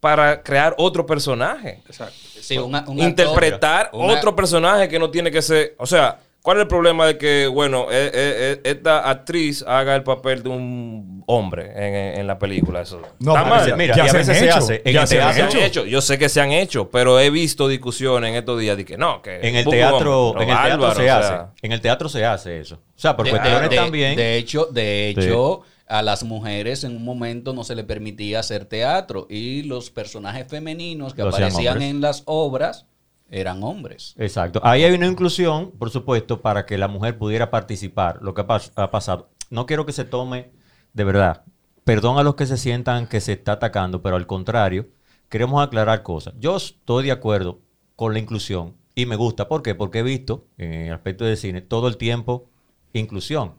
para 0.00 0.42
crear 0.42 0.74
otro 0.78 1.06
personaje. 1.06 1.80
Exacto. 1.86 2.14
Sí, 2.40 2.58
una- 2.58 2.84
un 2.88 2.98
Interpretar 2.98 3.90
una- 3.92 4.14
otro 4.14 4.34
personaje 4.34 4.88
que 4.88 4.98
no 4.98 5.10
tiene 5.10 5.30
que 5.30 5.40
ser, 5.42 5.74
o 5.78 5.86
sea, 5.86 6.18
¿cuál 6.42 6.56
es 6.56 6.62
el 6.62 6.68
problema 6.68 7.06
de 7.06 7.16
que, 7.18 7.46
bueno, 7.46 7.86
eh, 7.88 8.10
eh, 8.12 8.12
eh, 8.14 8.60
esta 8.64 9.08
actriz 9.08 9.62
haga 9.64 9.94
el 9.94 10.02
papel 10.02 10.42
de 10.42 10.48
un 10.48 11.22
hombre 11.28 11.70
en, 11.76 12.18
en 12.18 12.26
la 12.26 12.36
película? 12.36 12.80
Eso 12.80 13.00
No, 13.20 13.36
está 13.36 13.48
mal. 13.48 13.76
Mira, 13.76 13.94
ya 13.94 14.06
y 14.06 14.08
a 14.08 14.12
veces 14.12 14.36
se 14.38 14.44
hecho, 14.46 14.56
hace. 14.56 14.82
En 14.84 14.92
ya 14.92 15.02
el 15.02 15.06
se 15.06 15.16
teatro, 15.18 15.44
han 15.44 15.56
hecho, 15.64 15.84
yo 15.84 16.00
sé 16.00 16.18
que 16.18 16.28
se 16.28 16.40
han 16.40 16.50
hecho, 16.50 16.90
pero 16.90 17.20
he 17.20 17.30
visto 17.30 17.68
discusiones 17.68 18.30
en 18.30 18.34
estos 18.36 18.58
días 18.58 18.76
de 18.76 18.84
que 18.84 18.96
no, 18.96 19.22
que 19.22 19.36
En 19.40 19.54
el 19.54 19.64
teatro, 19.66 20.34
en 20.40 20.48
el 20.50 20.56
teatro 20.56 20.94
se 20.96 21.10
o 21.10 21.14
hace. 21.14 21.28
sea, 21.28 21.50
En 21.62 21.70
el 21.70 21.80
teatro 21.80 22.08
se 22.08 22.24
hace 22.24 22.58
eso. 22.58 22.74
O 22.74 22.98
sea, 23.02 23.16
por 23.16 23.24
De, 23.26 23.30
cuestiones 23.30 23.70
de- 23.70 23.76
también. 23.76 24.16
de 24.16 24.36
hecho, 24.36 24.64
de 24.66 25.10
hecho 25.10 25.62
a 25.92 26.02
las 26.02 26.24
mujeres 26.24 26.84
en 26.84 26.96
un 26.96 27.04
momento 27.04 27.52
no 27.52 27.64
se 27.64 27.74
le 27.74 27.84
permitía 27.84 28.40
hacer 28.40 28.64
teatro 28.64 29.26
y 29.28 29.62
los 29.62 29.90
personajes 29.90 30.46
femeninos 30.48 31.12
que 31.14 31.22
aparecían 31.22 31.82
en 31.82 32.00
las 32.00 32.22
obras 32.26 32.86
eran 33.30 33.62
hombres. 33.62 34.14
Exacto. 34.18 34.60
Ahí 34.62 34.84
hay 34.84 34.92
una 34.94 35.06
inclusión, 35.06 35.70
por 35.72 35.90
supuesto, 35.90 36.40
para 36.42 36.66
que 36.66 36.76
la 36.78 36.88
mujer 36.88 37.16
pudiera 37.18 37.50
participar. 37.50 38.18
Lo 38.22 38.34
que 38.34 38.40
ha, 38.42 38.46
pas- 38.46 38.72
ha 38.76 38.90
pasado. 38.90 39.30
No 39.50 39.66
quiero 39.66 39.86
que 39.86 39.92
se 39.92 40.04
tome 40.04 40.50
de 40.92 41.04
verdad. 41.04 41.44
Perdón 41.84 42.18
a 42.18 42.22
los 42.22 42.34
que 42.36 42.46
se 42.46 42.56
sientan 42.56 43.06
que 43.06 43.20
se 43.20 43.32
está 43.32 43.52
atacando, 43.52 44.02
pero 44.02 44.16
al 44.16 44.26
contrario, 44.26 44.88
queremos 45.28 45.62
aclarar 45.66 46.02
cosas. 46.02 46.34
Yo 46.38 46.56
estoy 46.56 47.04
de 47.04 47.12
acuerdo 47.12 47.60
con 47.96 48.12
la 48.12 48.18
inclusión 48.18 48.76
y 48.94 49.06
me 49.06 49.16
gusta. 49.16 49.48
¿Por 49.48 49.62
qué? 49.62 49.74
Porque 49.74 50.00
he 50.00 50.02
visto 50.02 50.46
en 50.58 50.72
el 50.72 50.92
aspecto 50.92 51.24
de 51.24 51.36
cine 51.36 51.60
todo 51.62 51.88
el 51.88 51.96
tiempo 51.96 52.48
inclusión. 52.92 53.54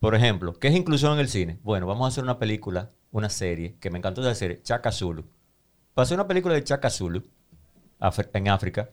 Por 0.00 0.14
ejemplo, 0.14 0.54
¿qué 0.54 0.68
es 0.68 0.74
inclusión 0.74 1.12
en 1.12 1.20
el 1.20 1.28
cine? 1.28 1.58
Bueno, 1.62 1.86
vamos 1.86 2.06
a 2.06 2.08
hacer 2.08 2.24
una 2.24 2.38
película, 2.38 2.90
una 3.12 3.28
serie, 3.28 3.76
que 3.78 3.90
me 3.90 3.98
encantó 3.98 4.22
de 4.22 4.34
serie, 4.34 4.62
Chaka 4.62 4.90
Zulu. 4.90 5.26
Para 5.94 6.04
hacer 6.04 6.16
una 6.16 6.26
película 6.26 6.54
de 6.54 6.64
Chaka 6.64 6.88
Zulu, 6.88 7.22
en 8.32 8.48
África, 8.48 8.88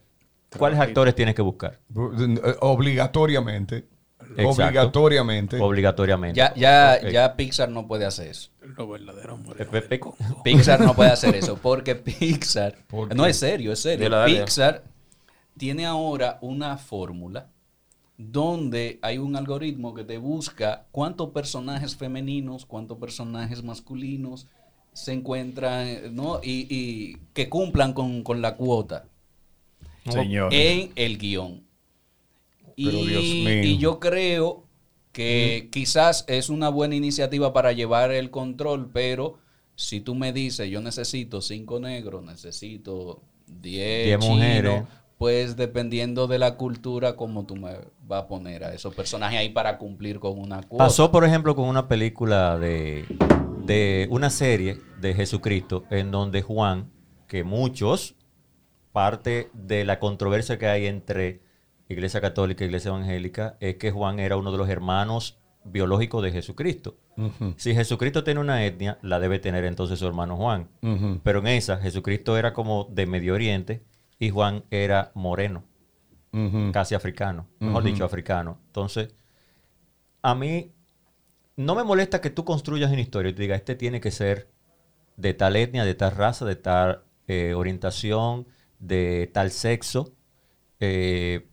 ¿cuáles 0.58 0.80
actores 0.80 1.16
tienes 1.16 1.34
que 1.34 1.42
buscar? 1.42 1.80
Eh, 1.96 2.56
Obligatoriamente. 2.60 3.88
Exacto. 4.36 4.50
Obligatoriamente. 4.50 5.60
Obligatoriamente. 5.62 6.38
Ya, 6.38 6.54
ya, 6.56 7.00
ya 7.10 7.38
Pixar 7.38 7.70
no 7.70 7.88
puede 7.88 8.06
hacer 8.06 8.28
eso. 8.28 8.50
Lo 8.60 8.90
verdadero 8.90 9.36
amor. 9.36 9.56
Pixar 10.44 10.82
no 10.82 10.94
puede 10.94 11.12
hacer 11.12 11.36
eso 11.36 11.58
porque 11.58 11.96
Pixar, 11.96 12.76
¿Por 12.88 13.16
no 13.16 13.26
es 13.26 13.38
serio, 13.38 13.72
es 13.72 13.80
serio. 13.80 14.10
Pixar 14.26 14.84
tiene 15.58 15.86
ahora 15.86 16.38
una 16.42 16.78
fórmula 16.78 17.50
donde 18.18 18.98
hay 19.04 19.20
un 19.20 19.36
algoritmo 19.36 19.94
que 19.94 20.04
te 20.04 20.18
busca 20.18 20.88
cuántos 20.92 21.30
personajes 21.30 21.96
femeninos, 21.96 22.66
cuántos 22.66 22.98
personajes 22.98 23.64
masculinos 23.64 24.48
se 24.94 25.14
encuentran, 25.14 26.16
¿no? 26.16 26.42
Y, 26.44 26.68
y 26.70 27.18
que 27.34 27.48
cumplan 27.48 27.94
con, 27.94 28.24
con 28.24 28.42
la 28.42 28.56
cuota 28.56 29.06
Señor. 30.10 30.52
en 30.52 30.92
el 30.96 31.20
guion. 31.20 31.64
Pero, 32.76 32.98
y, 32.98 33.08
Dios 33.08 33.24
mío. 33.24 33.64
y 33.64 33.78
yo 33.78 34.00
creo 34.00 34.64
que 35.12 35.70
quizás 35.72 36.26
es 36.28 36.50
una 36.50 36.70
buena 36.70 36.96
iniciativa 36.96 37.54
para 37.54 37.72
llevar 37.72 38.12
el 38.12 38.32
control, 38.32 38.90
pero 38.92 39.38
si 39.76 40.02
tú 40.02 40.16
me 40.16 40.34
dices, 40.34 40.70
yo 40.70 40.82
necesito 40.82 41.42
cinco 41.42 41.80
negros, 41.80 42.24
necesito 42.24 43.22
diez, 43.46 44.06
Diez 44.06 44.20
chinos, 44.20 44.36
mujeres. 44.36 44.84
Pues 45.18 45.56
dependiendo 45.56 46.28
de 46.28 46.38
la 46.38 46.56
cultura, 46.56 47.16
como 47.16 47.46
tú 47.46 47.56
me 47.56 47.72
vas 48.04 48.24
a 48.24 48.28
poner 48.28 48.64
a 48.64 48.74
esos 48.74 48.94
personajes 48.94 49.40
ahí 49.40 49.50
para 49.50 49.78
cumplir 49.78 50.20
con 50.20 50.38
una 50.38 50.62
cuota. 50.62 50.86
Pasó, 50.86 51.12
por 51.12 51.26
ejemplo, 51.26 51.56
con 51.56 51.68
una 51.68 51.88
película 51.88 52.58
de, 52.58 53.06
de 53.66 54.08
una 54.12 54.30
serie 54.30 54.80
de 55.02 55.14
Jesucristo 55.16 55.86
en 55.90 56.12
donde 56.12 56.44
Juan, 56.44 56.92
que 57.28 57.44
muchos, 57.44 58.16
parte 58.92 59.50
de 59.54 59.86
la 59.86 60.00
controversia 60.00 60.60
que 60.60 60.68
hay 60.68 60.86
entre 60.86 61.42
Iglesia 61.90 62.22
Católica 62.22 62.64
e 62.64 62.68
Iglesia 62.68 62.90
Evangélica, 62.90 63.58
es 63.60 63.78
que 63.78 63.92
Juan 63.92 64.20
era 64.20 64.38
uno 64.38 64.52
de 64.52 64.58
los 64.60 64.70
hermanos 64.70 65.40
biológicos 65.64 66.24
de 66.24 66.32
Jesucristo. 66.32 66.96
Si 67.56 67.74
Jesucristo 67.74 68.24
tiene 68.24 68.40
una 68.40 68.64
etnia, 68.64 69.00
la 69.02 69.20
debe 69.20 69.40
tener 69.40 69.66
entonces 69.66 69.98
su 69.98 70.06
hermano 70.06 70.38
Juan. 70.38 70.70
Pero 71.24 71.40
en 71.40 71.48
esa, 71.48 71.78
Jesucristo 71.78 72.38
era 72.38 72.54
como 72.54 72.88
de 72.92 73.08
Medio 73.08 73.34
Oriente 73.34 73.82
y 74.20 74.30
Juan 74.30 74.64
era 74.72 75.12
moreno 75.16 75.64
casi 76.72 76.94
africano, 76.94 77.48
mejor 77.60 77.84
dicho, 77.84 78.06
africano. 78.06 78.60
Entonces, 78.68 79.16
a 80.22 80.36
mí 80.36 80.72
no 81.56 81.74
me 81.74 81.84
molesta 81.84 82.22
que 82.22 82.30
tú 82.30 82.46
construyas 82.46 82.92
una 82.92 83.02
historia 83.02 83.32
y 83.32 83.34
te 83.34 83.42
digas, 83.42 83.58
este 83.58 83.76
tiene 83.76 84.00
que 84.00 84.12
ser 84.12 84.52
de 85.16 85.34
tal 85.34 85.56
etnia, 85.56 85.84
de 85.84 85.96
tal 85.96 86.12
raza, 86.12 86.46
de 86.46 86.56
tal 86.56 87.04
eh, 87.28 87.54
orientación, 87.56 88.48
de 88.80 89.32
tal 89.34 89.50
sexo, 89.50 90.14
eh, 90.80 91.50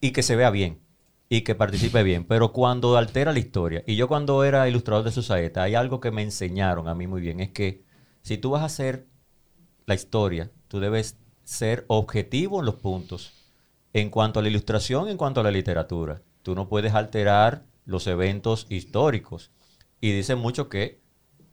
y 0.00 0.10
que 0.10 0.22
se 0.22 0.34
vea 0.34 0.50
bien 0.50 0.80
y 1.28 1.42
que 1.42 1.54
participe 1.54 2.02
bien. 2.02 2.24
Pero 2.24 2.52
cuando 2.52 2.96
altera 2.96 3.32
la 3.32 3.38
historia, 3.38 3.84
y 3.86 3.94
yo 3.94 4.08
cuando 4.08 4.42
era 4.42 4.68
ilustrador 4.68 5.04
de 5.04 5.12
su 5.12 5.22
saeta, 5.22 5.62
hay 5.62 5.76
algo 5.76 6.00
que 6.00 6.10
me 6.10 6.22
enseñaron 6.22 6.88
a 6.88 6.94
mí 6.96 7.06
muy 7.06 7.20
bien, 7.20 7.38
es 7.38 7.50
que 7.50 7.84
si 8.22 8.38
tú 8.38 8.50
vas 8.50 8.62
a 8.62 8.66
hacer 8.66 9.06
la 9.86 9.94
historia, 9.94 10.50
tú 10.66 10.80
debes 10.80 11.19
ser 11.50 11.84
objetivo 11.88 12.60
en 12.60 12.66
los 12.66 12.76
puntos 12.76 13.32
en 13.92 14.08
cuanto 14.08 14.38
a 14.38 14.42
la 14.42 14.48
ilustración, 14.48 15.08
en 15.08 15.16
cuanto 15.16 15.40
a 15.40 15.42
la 15.42 15.50
literatura. 15.50 16.22
Tú 16.42 16.54
no 16.54 16.68
puedes 16.68 16.94
alterar 16.94 17.64
los 17.84 18.06
eventos 18.06 18.68
históricos. 18.68 19.50
Y 20.00 20.12
dicen 20.12 20.38
mucho 20.38 20.68
que 20.68 21.00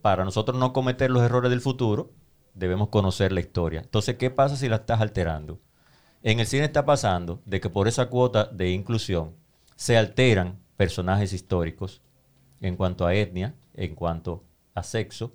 para 0.04 0.24
nosotros 0.24 0.56
no 0.60 0.72
cometer 0.72 1.10
los 1.10 1.24
errores 1.24 1.50
del 1.50 1.62
futuro, 1.62 2.12
debemos 2.54 2.90
conocer 2.90 3.32
la 3.32 3.40
historia. 3.40 3.82
Entonces, 3.82 4.18
¿qué 4.18 4.30
pasa 4.30 4.56
si 4.56 4.70
la 4.70 4.76
estás 4.76 5.02
alterando? 5.02 5.60
En 6.22 6.40
el 6.40 6.46
cine 6.46 6.66
está 6.66 6.86
pasando 6.86 7.42
de 7.46 7.60
que 7.60 7.72
por 7.72 7.88
esa 7.88 8.06
cuota 8.08 8.46
de 8.46 8.70
inclusión 8.70 9.34
se 9.76 9.98
alteran 9.98 10.60
personajes 10.78 11.34
históricos 11.34 12.04
en 12.62 12.76
cuanto 12.76 13.08
a 13.08 13.16
etnia, 13.16 13.56
en 13.74 13.96
cuanto 13.96 14.44
a 14.76 14.84
sexo, 14.84 15.34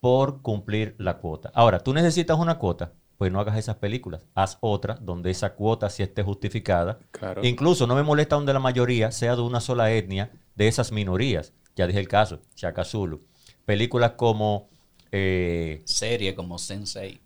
por 0.00 0.42
cumplir 0.42 0.96
la 0.98 1.18
cuota. 1.18 1.52
Ahora, 1.54 1.78
tú 1.78 1.94
necesitas 1.94 2.38
una 2.40 2.58
cuota, 2.58 2.92
pues 3.20 3.30
no 3.30 3.38
hagas 3.38 3.58
esas 3.58 3.76
películas. 3.76 4.24
Haz 4.34 4.56
otra 4.62 4.94
donde 4.98 5.30
esa 5.30 5.52
cuota 5.52 5.90
sí 5.90 6.02
esté 6.02 6.22
justificada. 6.22 7.00
Claro. 7.10 7.44
Incluso 7.44 7.86
no 7.86 7.94
me 7.94 8.02
molesta 8.02 8.36
donde 8.36 8.54
la 8.54 8.60
mayoría 8.60 9.12
sea 9.12 9.36
de 9.36 9.42
una 9.42 9.60
sola 9.60 9.92
etnia 9.92 10.30
de 10.54 10.68
esas 10.68 10.90
minorías. 10.90 11.52
Ya 11.76 11.86
dije 11.86 12.00
el 12.00 12.08
caso, 12.08 12.40
Shaka 12.56 12.82
Zulu. 12.82 13.20
Películas 13.66 14.12
como... 14.12 14.68
eh, 15.12 15.82
Serie 15.84 16.34
como 16.34 16.56
Sense8. 16.56 17.20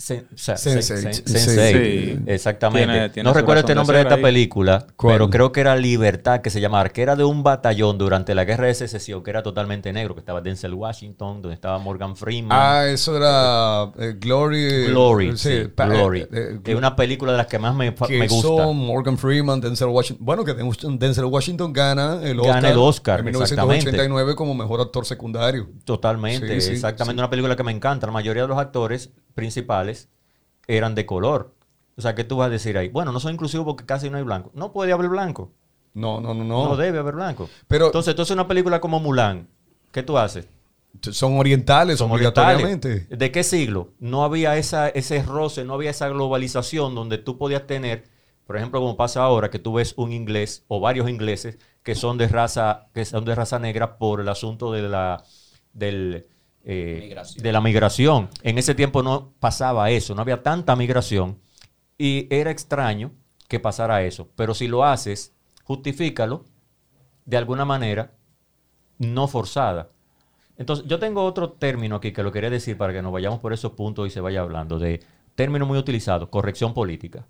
Sen- 0.00 0.26
o 0.32 0.38
sea, 0.38 0.54
Sense8, 0.54 0.96
Sen- 0.96 1.12
sí. 1.12 1.22
Sense8, 1.26 1.72
Sí. 1.72 2.18
Exactamente. 2.28 2.86
Tiene- 2.92 3.08
tiene 3.10 3.28
no 3.28 3.34
recuerdo 3.34 3.60
este 3.62 3.72
de 3.72 3.74
nombre 3.74 3.96
de 3.98 4.04
ser 4.04 4.06
esta 4.06 4.14
ahí. 4.14 4.22
película, 4.22 4.86
¿Cuál? 4.94 5.14
pero 5.14 5.28
creo 5.28 5.50
que 5.50 5.60
era 5.60 5.74
Libertad, 5.74 6.40
que 6.40 6.50
se 6.50 6.60
llamaba, 6.60 6.88
que 6.90 7.02
era 7.02 7.16
de 7.16 7.24
un 7.24 7.42
batallón 7.42 7.98
durante 7.98 8.32
la 8.36 8.44
guerra 8.44 8.68
de 8.68 8.74
secesión, 8.74 9.24
que 9.24 9.30
era 9.30 9.42
totalmente 9.42 9.92
negro, 9.92 10.14
que 10.14 10.20
estaba 10.20 10.40
Denzel 10.40 10.74
Washington, 10.74 11.42
donde 11.42 11.54
estaba 11.54 11.80
Morgan 11.80 12.14
Freeman. 12.16 12.56
Ah, 12.56 12.86
eso 12.86 13.16
era 13.16 13.90
eh, 13.98 14.14
Glory. 14.20 14.86
Glory, 14.86 15.36
sí, 15.36 15.62
sí, 15.62 15.68
pa- 15.74 15.86
Glory. 15.86 16.20
eh, 16.20 16.28
eh, 16.32 16.60
es 16.64 16.74
una 16.76 16.94
película 16.94 17.32
de 17.32 17.38
las 17.38 17.48
que 17.48 17.58
más 17.58 17.74
me, 17.74 17.92
que 17.92 18.18
me 18.20 18.28
gusta. 18.28 18.46
son 18.46 18.76
Morgan 18.76 19.18
Freeman, 19.18 19.60
Denzel 19.60 19.88
Washington. 19.88 20.24
Bueno, 20.24 20.44
que 20.44 20.54
Denzel 20.54 21.24
Washington 21.24 21.72
gana 21.72 22.20
el 22.22 22.38
Oscar, 22.38 22.54
Gana 22.54 22.70
el 22.70 22.78
Oscar, 22.78 23.18
en 23.18 23.24
1989 23.24 24.36
como 24.36 24.54
mejor 24.54 24.80
actor 24.80 25.04
secundario. 25.04 25.68
Totalmente, 25.84 26.60
Sí, 26.60 26.68
sí, 26.68 26.72
exactamente. 26.74 27.14
sí. 27.16 27.18
Una 27.18 27.30
película 27.30 27.56
que 27.56 27.64
me 27.64 27.72
encanta. 27.72 28.06
La 28.06 28.12
mayoría 28.12 28.42
de 28.42 28.48
los 28.48 28.58
actores 28.58 29.10
principales 29.34 29.87
eran 30.66 30.94
de 30.94 31.06
color. 31.06 31.54
O 31.96 32.00
sea, 32.00 32.14
¿qué 32.14 32.24
tú 32.24 32.36
vas 32.36 32.46
a 32.46 32.50
decir 32.50 32.78
ahí? 32.78 32.88
Bueno, 32.88 33.10
no 33.12 33.20
soy 33.20 33.32
inclusivo 33.32 33.64
porque 33.64 33.84
casi 33.84 34.08
no 34.10 34.18
hay 34.18 34.22
blanco. 34.22 34.50
No 34.54 34.72
puede 34.72 34.92
haber 34.92 35.08
blanco. 35.08 35.50
No, 35.94 36.20
no, 36.20 36.32
no, 36.34 36.44
No, 36.44 36.68
no. 36.70 36.76
debe 36.76 36.98
haber 36.98 37.14
blanco. 37.16 37.48
Pero- 37.66 37.86
entonces, 37.86 38.12
entonces 38.12 38.34
una 38.34 38.46
película 38.46 38.80
como 38.80 39.00
Mulan, 39.00 39.48
¿qué 39.90 40.02
tú 40.02 40.16
haces? 40.16 40.48
Son 41.02 41.38
orientales, 41.38 41.98
Son 41.98 42.10
obligatoriamente. 42.10 42.88
orientales. 42.88 43.18
¿De 43.18 43.32
qué 43.32 43.42
siglo? 43.42 43.90
No 43.98 44.24
había 44.24 44.56
esa, 44.56 44.88
ese 44.88 45.22
roce, 45.22 45.64
no 45.64 45.74
había 45.74 45.90
esa 45.90 46.08
globalización 46.08 46.94
donde 46.94 47.18
tú 47.18 47.36
podías 47.36 47.66
tener, 47.66 48.04
por 48.46 48.56
ejemplo, 48.56 48.80
como 48.80 48.96
pasa 48.96 49.22
ahora, 49.22 49.50
que 49.50 49.58
tú 49.58 49.74
ves 49.74 49.94
un 49.96 50.12
inglés 50.12 50.64
o 50.68 50.80
varios 50.80 51.08
ingleses 51.08 51.58
que 51.82 51.94
son 51.94 52.16
de 52.18 52.28
raza, 52.28 52.86
que 52.94 53.04
son 53.04 53.24
de 53.24 53.34
raza 53.34 53.58
negra 53.58 53.98
por 53.98 54.20
el 54.20 54.28
asunto 54.28 54.72
de 54.72 54.82
la 54.82 55.24
del, 55.72 56.26
eh, 56.70 57.16
de 57.38 57.52
la 57.52 57.62
migración. 57.62 58.28
En 58.42 58.58
ese 58.58 58.74
tiempo 58.74 59.02
no 59.02 59.32
pasaba 59.40 59.90
eso, 59.90 60.14
no 60.14 60.20
había 60.20 60.42
tanta 60.42 60.76
migración 60.76 61.38
y 61.96 62.26
era 62.28 62.50
extraño 62.50 63.12
que 63.48 63.58
pasara 63.58 64.02
eso. 64.02 64.28
Pero 64.36 64.52
si 64.52 64.68
lo 64.68 64.84
haces, 64.84 65.34
justifícalo 65.64 66.44
de 67.24 67.38
alguna 67.38 67.64
manera 67.64 68.12
no 68.98 69.28
forzada. 69.28 69.88
Entonces, 70.58 70.84
yo 70.86 70.98
tengo 70.98 71.24
otro 71.24 71.52
término 71.52 71.96
aquí 71.96 72.12
que 72.12 72.22
lo 72.22 72.32
quería 72.32 72.50
decir 72.50 72.76
para 72.76 72.92
que 72.92 73.00
nos 73.00 73.12
vayamos 73.12 73.38
por 73.38 73.54
esos 73.54 73.72
puntos 73.72 74.06
y 74.06 74.10
se 74.10 74.20
vaya 74.20 74.42
hablando 74.42 74.78
de 74.78 75.00
término 75.34 75.64
muy 75.64 75.78
utilizado, 75.78 76.28
corrección 76.30 76.74
política. 76.74 77.26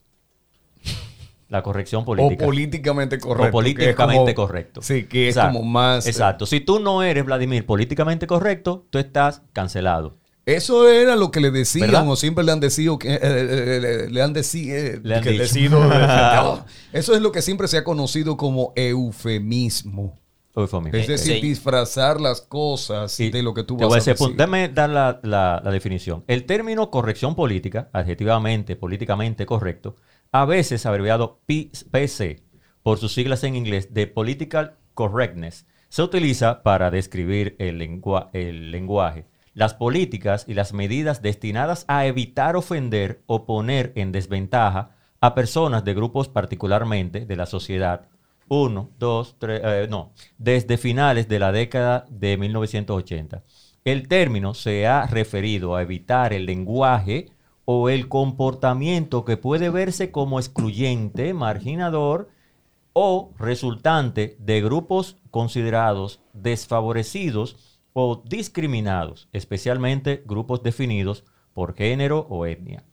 La 1.48 1.62
corrección 1.62 2.04
política. 2.04 2.44
O 2.44 2.46
políticamente 2.48 3.18
correcto. 3.18 3.48
O 3.48 3.50
políticamente 3.52 4.34
como- 4.34 4.46
correcto. 4.48 4.82
Sí, 4.82 5.04
que 5.04 5.28
es 5.28 5.36
Exacto. 5.36 5.58
como 5.58 5.64
más. 5.70 6.06
eh, 6.06 6.10
Exacto. 6.10 6.44
Si 6.46 6.60
tú 6.60 6.78
no 6.78 7.02
eres, 7.02 7.24
Vladimir, 7.24 7.64
políticamente 7.64 8.26
correcto, 8.26 8.86
tú 8.90 8.98
estás 8.98 9.42
cancelado. 9.54 10.16
Eso 10.44 10.88
era 10.88 11.14
lo 11.16 11.30
que 11.30 11.40
le 11.40 11.50
decían 11.50 11.90
¿Verdad? 11.90 12.08
o 12.08 12.16
siempre 12.16 12.42
le 12.42 12.52
han 12.52 12.60
decido 12.60 12.98
que 12.98 13.12
eh, 13.14 13.18
eh, 13.22 13.78
le, 13.82 14.08
le 14.10 14.22
han 14.22 14.34
deci- 14.34 14.70
eh, 14.70 14.98
Le 15.02 15.16
han 15.16 15.22
que 15.22 15.30
dicho. 15.32 15.42
decido- 15.42 15.82
Eso 16.92 17.14
es 17.14 17.20
lo 17.20 17.32
que 17.32 17.42
siempre 17.42 17.68
se 17.68 17.76
ha 17.76 17.84
conocido 17.84 18.36
como 18.38 18.72
eufemismo. 18.76 20.18
Eufemismo. 20.56 20.98
Es 20.98 21.06
decir, 21.06 21.34
sí. 21.36 21.40
disfrazar 21.40 22.20
las 22.20 22.40
cosas 22.40 23.18
Y 23.20 23.30
de 23.30 23.42
lo 23.42 23.54
que 23.54 23.62
tú 23.62 23.76
te 23.76 23.84
vas 23.84 23.88
voy 23.90 23.96
a 23.96 24.00
decir, 24.00 24.14
decir. 24.14 24.26
punto. 24.26 24.36
Déjame 24.42 24.68
dar 24.68 24.90
la, 24.90 25.20
la- 25.22 25.60
la 25.64 25.70
definición. 25.70 26.24
El 26.26 26.44
término 26.46 26.90
corrección 26.90 27.34
política, 27.36 27.88
adjetivamente, 27.92 28.74
políticamente 28.74 29.46
correcto, 29.46 29.96
a 30.32 30.44
veces 30.44 30.86
abreviado 30.86 31.40
PC, 31.46 32.42
por 32.82 32.98
sus 32.98 33.14
siglas 33.14 33.44
en 33.44 33.56
inglés, 33.56 33.94
de 33.94 34.06
Political 34.06 34.76
Correctness, 34.94 35.66
se 35.88 36.02
utiliza 36.02 36.62
para 36.62 36.90
describir 36.90 37.56
el 37.58 37.78
lenguaje, 37.78 39.26
las 39.54 39.74
políticas 39.74 40.44
y 40.46 40.54
las 40.54 40.72
medidas 40.72 41.22
destinadas 41.22 41.84
a 41.88 42.06
evitar 42.06 42.56
ofender 42.56 43.22
o 43.26 43.46
poner 43.46 43.92
en 43.96 44.12
desventaja 44.12 44.96
a 45.20 45.34
personas 45.34 45.84
de 45.84 45.94
grupos 45.94 46.28
particularmente 46.28 47.26
de 47.26 47.36
la 47.36 47.46
sociedad. 47.46 48.08
Uno, 48.48 48.90
dos, 48.98 49.36
tres, 49.38 49.60
eh, 49.64 49.86
no, 49.90 50.12
desde 50.38 50.78
finales 50.78 51.28
de 51.28 51.38
la 51.38 51.52
década 51.52 52.06
de 52.08 52.36
1980. 52.36 53.42
El 53.84 54.08
término 54.08 54.54
se 54.54 54.86
ha 54.86 55.06
referido 55.06 55.74
a 55.74 55.82
evitar 55.82 56.32
el 56.32 56.46
lenguaje 56.46 57.30
o 57.70 57.90
el 57.90 58.08
comportamiento 58.08 59.26
que 59.26 59.36
puede 59.36 59.68
verse 59.68 60.10
como 60.10 60.38
excluyente, 60.38 61.34
marginador 61.34 62.30
o 62.94 63.34
resultante 63.38 64.38
de 64.38 64.62
grupos 64.62 65.18
considerados 65.30 66.22
desfavorecidos 66.32 67.78
o 67.92 68.22
discriminados, 68.24 69.28
especialmente 69.34 70.22
grupos 70.24 70.62
definidos 70.62 71.24
por 71.52 71.74
género 71.74 72.26
o 72.30 72.46
etnia. 72.46 72.84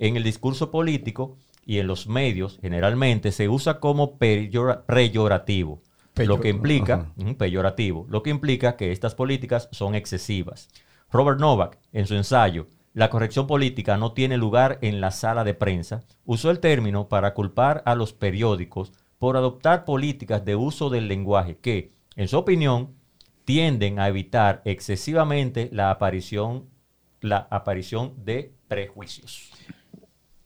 en 0.00 0.16
el 0.16 0.24
discurso 0.24 0.72
político 0.72 1.36
y 1.64 1.78
en 1.78 1.86
los 1.86 2.08
medios 2.08 2.58
generalmente 2.60 3.30
se 3.30 3.48
usa 3.48 3.78
como 3.78 4.18
peyora- 4.18 4.84
peyorativo, 4.84 5.80
lo 6.16 6.40
que 6.40 6.48
implica 6.48 7.12
peyorativo, 7.38 8.04
lo 8.08 8.24
que 8.24 8.30
implica 8.30 8.76
que 8.76 8.90
estas 8.90 9.14
políticas 9.14 9.68
son 9.70 9.94
excesivas. 9.94 10.68
Robert 11.12 11.38
Novak, 11.38 11.78
en 11.92 12.08
su 12.08 12.16
ensayo 12.16 12.66
La 12.94 13.10
corrección 13.10 13.48
política 13.48 13.96
no 13.96 14.12
tiene 14.12 14.36
lugar 14.36 14.78
en 14.80 15.00
la 15.00 15.10
sala 15.10 15.42
de 15.42 15.52
prensa, 15.52 16.04
usó 16.24 16.52
el 16.52 16.60
término 16.60 17.08
para 17.08 17.34
culpar 17.34 17.82
a 17.86 17.96
los 17.96 18.12
periódicos 18.12 18.92
por 19.18 19.36
adoptar 19.36 19.84
políticas 19.84 20.44
de 20.44 20.54
uso 20.54 20.90
del 20.90 21.08
lenguaje 21.08 21.56
que, 21.56 21.90
en 22.14 22.28
su 22.28 22.38
opinión, 22.38 22.94
tienden 23.44 23.98
a 23.98 24.06
evitar 24.06 24.62
excesivamente 24.64 25.68
la 25.72 25.90
aparición, 25.90 26.66
la 27.20 27.48
aparición 27.50 28.14
de 28.24 28.54
prejuicios. 28.68 29.50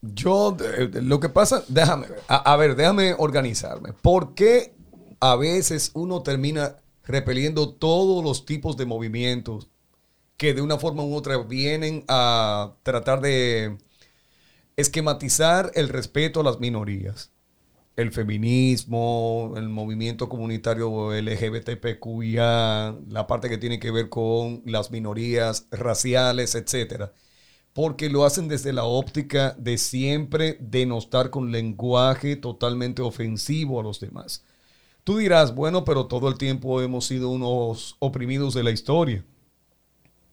Yo, 0.00 0.56
eh, 0.78 0.88
lo 1.02 1.20
que 1.20 1.28
pasa, 1.28 1.62
déjame, 1.68 2.06
a, 2.28 2.36
a 2.50 2.56
ver, 2.56 2.76
déjame 2.76 3.14
organizarme. 3.18 3.92
¿Por 3.92 4.34
qué 4.34 4.74
a 5.20 5.36
veces 5.36 5.90
uno 5.92 6.22
termina 6.22 6.76
repeliendo 7.04 7.74
todos 7.74 8.24
los 8.24 8.46
tipos 8.46 8.78
de 8.78 8.86
movimientos 8.86 9.68
que 10.38 10.54
de 10.54 10.62
una 10.62 10.78
forma 10.78 11.04
u 11.04 11.14
otra 11.14 11.36
vienen 11.38 12.04
a 12.08 12.76
tratar 12.82 13.20
de 13.20 13.76
esquematizar 14.76 15.70
el 15.74 15.90
respeto 15.90 16.40
a 16.40 16.44
las 16.44 16.60
minorías? 16.60 17.32
El 17.96 18.12
feminismo, 18.12 19.54
el 19.56 19.68
movimiento 19.68 20.28
comunitario 20.28 21.12
LGBTQIA, 21.12 22.96
la 23.08 23.26
parte 23.26 23.50
que 23.50 23.58
tiene 23.58 23.80
que 23.80 23.90
ver 23.90 24.08
con 24.08 24.62
las 24.64 24.90
minorías 24.90 25.66
raciales, 25.70 26.54
etcétera 26.54 27.12
porque 27.78 28.08
lo 28.10 28.24
hacen 28.24 28.48
desde 28.48 28.72
la 28.72 28.82
óptica 28.82 29.54
de 29.56 29.78
siempre 29.78 30.58
denostar 30.60 31.30
con 31.30 31.52
lenguaje 31.52 32.34
totalmente 32.34 33.02
ofensivo 33.02 33.78
a 33.78 33.84
los 33.84 34.00
demás. 34.00 34.44
Tú 35.04 35.18
dirás, 35.18 35.54
bueno, 35.54 35.84
pero 35.84 36.06
todo 36.06 36.28
el 36.28 36.38
tiempo 36.38 36.82
hemos 36.82 37.06
sido 37.06 37.30
unos 37.30 37.94
oprimidos 38.00 38.52
de 38.54 38.64
la 38.64 38.72
historia. 38.72 39.24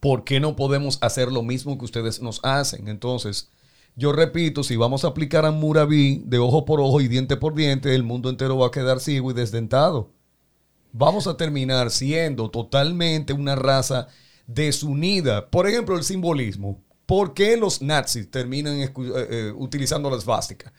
¿Por 0.05 0.23
qué 0.23 0.39
no 0.39 0.55
podemos 0.55 0.99
hacer 1.01 1.31
lo 1.31 1.41
mismo 1.41 1.79
que 1.79 1.85
ustedes 1.85 2.21
nos 2.21 2.39
hacen? 2.43 2.87
Entonces, 2.89 3.49
yo 3.95 4.11
repito, 4.11 4.61
si 4.63 4.75
vamos 4.75 5.03
a 5.03 5.07
aplicar 5.07 5.45
a 5.45 5.51
Murabi 5.51 6.21
de 6.25 6.37
ojo 6.37 6.63
por 6.65 6.79
ojo 6.79 7.01
y 7.01 7.07
diente 7.07 7.37
por 7.37 7.55
diente, 7.55 7.95
el 7.95 8.03
mundo 8.03 8.29
entero 8.29 8.55
va 8.55 8.67
a 8.67 8.71
quedar 8.71 8.99
ciego 8.99 9.31
y 9.31 9.33
desdentado 9.33 10.11
vamos 10.97 11.27
a 11.27 11.35
terminar 11.35 11.91
siendo 11.91 12.49
totalmente 12.49 13.33
una 13.33 13.55
raza 13.55 14.07
desunida. 14.47 15.49
Por 15.49 15.67
ejemplo, 15.67 15.97
el 15.97 16.03
simbolismo. 16.03 16.84
¿Por 17.05 17.33
qué 17.33 17.55
los 17.55 17.81
nazis 17.81 18.29
terminan 18.31 18.79
eh, 18.79 18.91
eh, 18.95 19.53
utilizando 19.55 20.09
la 20.09 20.17
esvástica? 20.17 20.73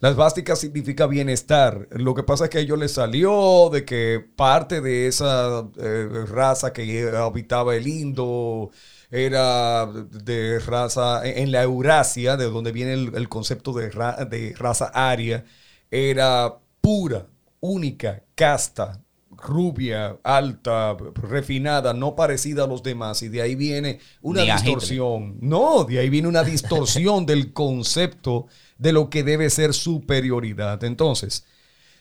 La 0.00 0.10
esvástica 0.10 0.54
significa 0.54 1.06
bienestar. 1.06 1.88
Lo 1.90 2.14
que 2.14 2.22
pasa 2.22 2.44
es 2.44 2.50
que 2.50 2.58
a 2.58 2.60
ellos 2.60 2.78
les 2.78 2.92
salió 2.92 3.68
de 3.72 3.84
que 3.84 4.24
parte 4.36 4.80
de 4.80 5.08
esa 5.08 5.68
eh, 5.78 6.08
raza 6.28 6.72
que 6.72 7.10
habitaba 7.16 7.74
el 7.74 7.86
Indo 7.86 8.70
era 9.10 9.86
de 9.86 10.58
raza 10.60 11.26
en 11.26 11.52
la 11.52 11.62
Eurasia, 11.62 12.36
de 12.36 12.44
donde 12.46 12.72
viene 12.72 12.94
el, 12.94 13.28
concepto 13.28 13.72
de, 13.72 13.90
de 14.30 14.54
raza 14.56 14.86
aria, 14.94 15.44
era 15.90 16.58
pura, 16.80 17.26
única, 17.60 18.22
casta, 18.34 19.00
rubia, 19.42 20.18
alta, 20.24 20.96
refinada, 21.14 21.92
no 21.94 22.14
parecida 22.16 22.64
a 22.64 22.66
los 22.66 22.82
demás. 22.82 23.22
Y 23.22 23.28
de 23.28 23.42
ahí 23.42 23.54
viene 23.54 24.00
una 24.22 24.44
Ni 24.44 24.46
distorsión. 24.46 25.36
No, 25.40 25.84
de 25.84 25.98
ahí 25.98 26.08
viene 26.10 26.28
una 26.28 26.44
distorsión 26.44 27.26
del 27.26 27.52
concepto 27.52 28.46
de 28.78 28.92
lo 28.92 29.10
que 29.10 29.22
debe 29.24 29.50
ser 29.50 29.74
superioridad. 29.74 30.82
Entonces, 30.84 31.44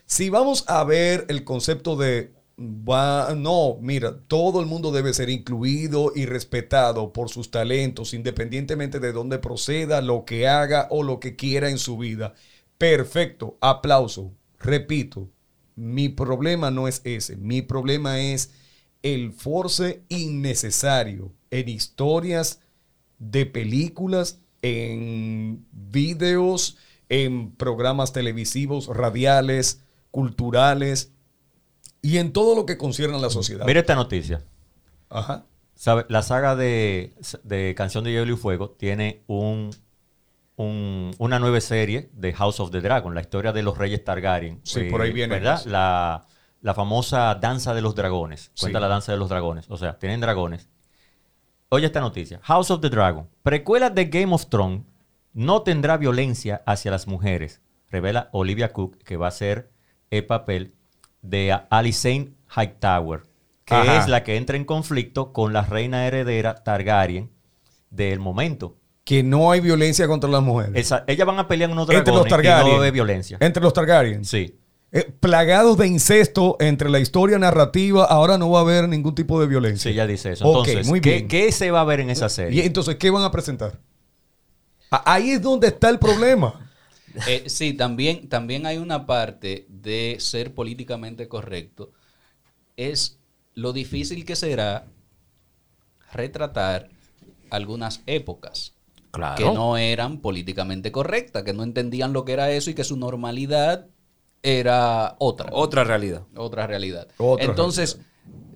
si 0.06 0.30
vamos 0.30 0.66
a 0.68 0.84
ver 0.84 1.26
el 1.30 1.44
concepto 1.44 1.96
de, 1.96 2.34
va- 2.60 3.34
no, 3.36 3.78
mira, 3.82 4.20
todo 4.28 4.60
el 4.60 4.66
mundo 4.66 4.92
debe 4.92 5.14
ser 5.14 5.30
incluido 5.30 6.12
y 6.16 6.26
respetado 6.26 7.14
por 7.14 7.30
sus 7.30 7.52
talentos, 7.52 8.14
independientemente 8.14 9.00
de 9.00 9.14
dónde 9.14 9.40
proceda, 9.40 10.02
lo 10.02 10.26
que 10.26 10.48
haga 10.48 10.88
o 10.92 11.04
lo 11.04 11.20
que 11.20 11.36
quiera 11.36 11.70
en 11.70 11.78
su 11.78 11.98
vida. 11.98 12.34
Perfecto, 12.78 13.58
aplauso. 13.62 14.34
Repito, 14.60 15.30
mi 15.76 16.10
problema 16.10 16.72
no 16.72 16.88
es 16.88 17.02
ese, 17.04 17.36
mi 17.38 17.62
problema 17.62 18.20
es 18.20 18.52
el 19.04 19.34
force 19.34 20.04
innecesario 20.10 21.32
en 21.50 21.70
historias 21.70 22.62
de 23.20 23.46
películas, 23.46 24.40
en 24.62 25.66
videos, 25.72 26.78
en 27.10 27.52
programas 27.52 28.14
televisivos, 28.14 28.88
radiales, 28.88 29.82
culturales 30.12 31.12
y 32.02 32.18
en 32.18 32.32
todo 32.32 32.56
lo 32.56 32.66
que 32.66 32.78
concierne 32.78 33.18
a 33.18 33.20
la 33.20 33.30
sociedad. 33.30 33.66
Mira 33.66 33.82
esta 33.82 33.96
noticia. 33.96 34.44
Ajá. 35.10 35.46
¿Sabe? 35.76 36.06
La 36.10 36.22
saga 36.22 36.56
de, 36.56 37.14
de 37.44 37.74
Canción 37.76 38.04
de 38.04 38.12
Hielo 38.12 38.34
y 38.34 38.38
Fuego 38.38 38.70
tiene 38.72 39.24
un, 39.28 39.72
un- 40.58 41.12
una 41.18 41.40
nueva 41.40 41.60
serie 41.62 42.10
de 42.14 42.34
House 42.34 42.60
of 42.60 42.72
the 42.72 42.82
Dragon, 42.82 43.16
la 43.16 43.22
historia 43.22 43.52
de 43.52 43.64
los 43.64 43.78
reyes 43.78 44.04
Targaryen. 44.04 44.56
Eh, 44.58 44.62
Sí, 44.64 44.84
por 44.92 45.02
ahí 45.02 45.12
viene 45.12 45.36
¿Verdad? 45.36 45.64
La, 45.66 46.26
la 46.62 46.74
famosa 46.74 47.36
danza 47.36 47.74
de 47.74 47.82
los 47.82 47.96
dragones. 47.96 48.52
Cuenta 48.60 48.80
Sí. 48.80 48.82
la 48.82 48.88
danza 48.88 49.12
de 49.12 49.18
los 49.18 49.30
dragones. 49.30 49.66
O 49.70 49.78
sea, 49.78 49.98
tienen 49.98 50.20
dragones. 50.22 50.70
Oye 51.70 51.86
esta 51.86 52.02
noticia. 52.02 52.40
House 52.44 52.70
of 52.70 52.82
the 52.82 52.90
Dragon. 52.90 53.30
Precuela 53.44 53.90
de 53.90 54.06
Game 54.06 54.34
of 54.34 54.48
Thrones 54.48 54.84
no 55.34 55.62
tendrá 55.64 55.98
violencia 55.98 56.62
hacia 56.66 56.92
las 56.92 57.08
mujeres. 57.08 57.62
Revela 57.90 58.30
Olivia 58.34 58.72
Cook 58.74 58.98
que 58.98 59.16
va 59.18 59.28
a 59.28 59.32
ser 59.32 59.72
el 60.10 60.26
papel 60.26 60.76
de 61.22 61.58
Alicent 61.70 62.36
Hightower, 62.56 63.24
que 63.64 63.74
Ajá. 63.76 64.00
es 64.00 64.08
la 64.10 64.24
que 64.24 64.36
entra 64.36 64.58
en 64.58 64.66
conflicto 64.66 65.32
con 65.32 65.54
la 65.54 65.62
reina 65.62 66.06
heredera 66.06 66.56
Targaryen 66.56 67.32
del 67.90 68.20
momento. 68.20 68.78
Que 69.12 69.24
no 69.24 69.52
hay 69.52 69.60
violencia 69.60 70.08
contra 70.08 70.30
las 70.30 70.42
mujeres. 70.42 70.72
Esa- 70.76 71.04
ellas 71.08 71.28
van 71.28 71.38
a 71.38 71.48
pelear 71.48 71.70
en 71.70 71.74
unos 71.78 71.90
Entre 71.90 72.14
los 72.14 72.26
y 72.26 72.30
Targaryen. 72.30 72.64
no 72.66 72.70
va 72.70 72.76
a 72.76 72.78
haber 72.80 72.94
violencia. 72.94 73.38
Entre 73.42 73.62
los 73.62 73.74
Targaryen. 73.74 74.24
Sí. 74.24 74.56
Eh, 74.94 75.12
plagados 75.20 75.78
de 75.78 75.88
incesto 75.88 76.56
entre 76.62 76.90
la 76.90 77.00
historia 77.00 77.38
narrativa, 77.38 78.06
ahora 78.06 78.38
no 78.38 78.50
va 78.50 78.60
a 78.60 78.62
haber 78.62 78.88
ningún 78.88 79.14
tipo 79.14 79.40
de 79.42 79.48
violencia. 79.48 79.90
Sí, 79.90 79.94
ella 79.96 80.08
dice 80.08 80.32
eso. 80.32 80.46
Ok, 80.48 80.68
Entonces, 80.68 80.88
muy 80.88 81.02
¿qué, 81.02 81.10
bien. 81.16 81.28
qué 81.28 81.52
se 81.52 81.72
va 81.72 81.82
a 81.82 81.84
ver 81.84 82.00
en 82.00 82.10
esa 82.10 82.28
Y 82.28 82.30
serie? 82.30 82.66
entonces, 82.66 82.96
¿qué 82.96 83.10
van 83.10 83.24
a 83.24 83.32
presentar? 83.32 83.80
A- 84.92 85.14
Ahí 85.14 85.32
es 85.32 85.42
donde 85.42 85.68
está 85.68 85.90
el 85.90 86.00
problema. 86.00 86.68
Eh, 87.28 87.44
sí, 87.48 87.74
también, 87.74 88.30
también 88.30 88.66
hay 88.66 88.78
una 88.78 89.06
parte 89.06 89.66
de 89.68 90.16
ser 90.22 90.54
políticamente 90.54 91.28
correcto. 91.28 91.92
Es 92.78 93.20
lo 93.54 93.74
difícil 93.74 94.24
que 94.24 94.38
será 94.38 94.86
retratar 96.14 96.88
algunas 97.50 98.02
épocas 98.06 98.74
Claro. 99.12 99.36
que 99.36 99.52
no 99.52 99.76
eran 99.78 100.20
políticamente 100.20 100.92
correctas, 100.92 101.44
que 101.44 101.54
no 101.54 101.64
entendían 101.64 102.14
lo 102.14 102.24
que 102.24 102.32
era 102.34 102.50
eso 102.52 102.70
y 102.72 102.74
que 102.74 102.84
su 102.86 102.96
normalidad 102.98 103.88
era 104.42 105.16
otra. 105.20 105.50
Otra 105.52 105.84
realidad. 105.84 106.24
Otra 106.36 106.66
realidad. 106.66 107.08
Otra 107.18 107.46
Entonces, 107.46 108.00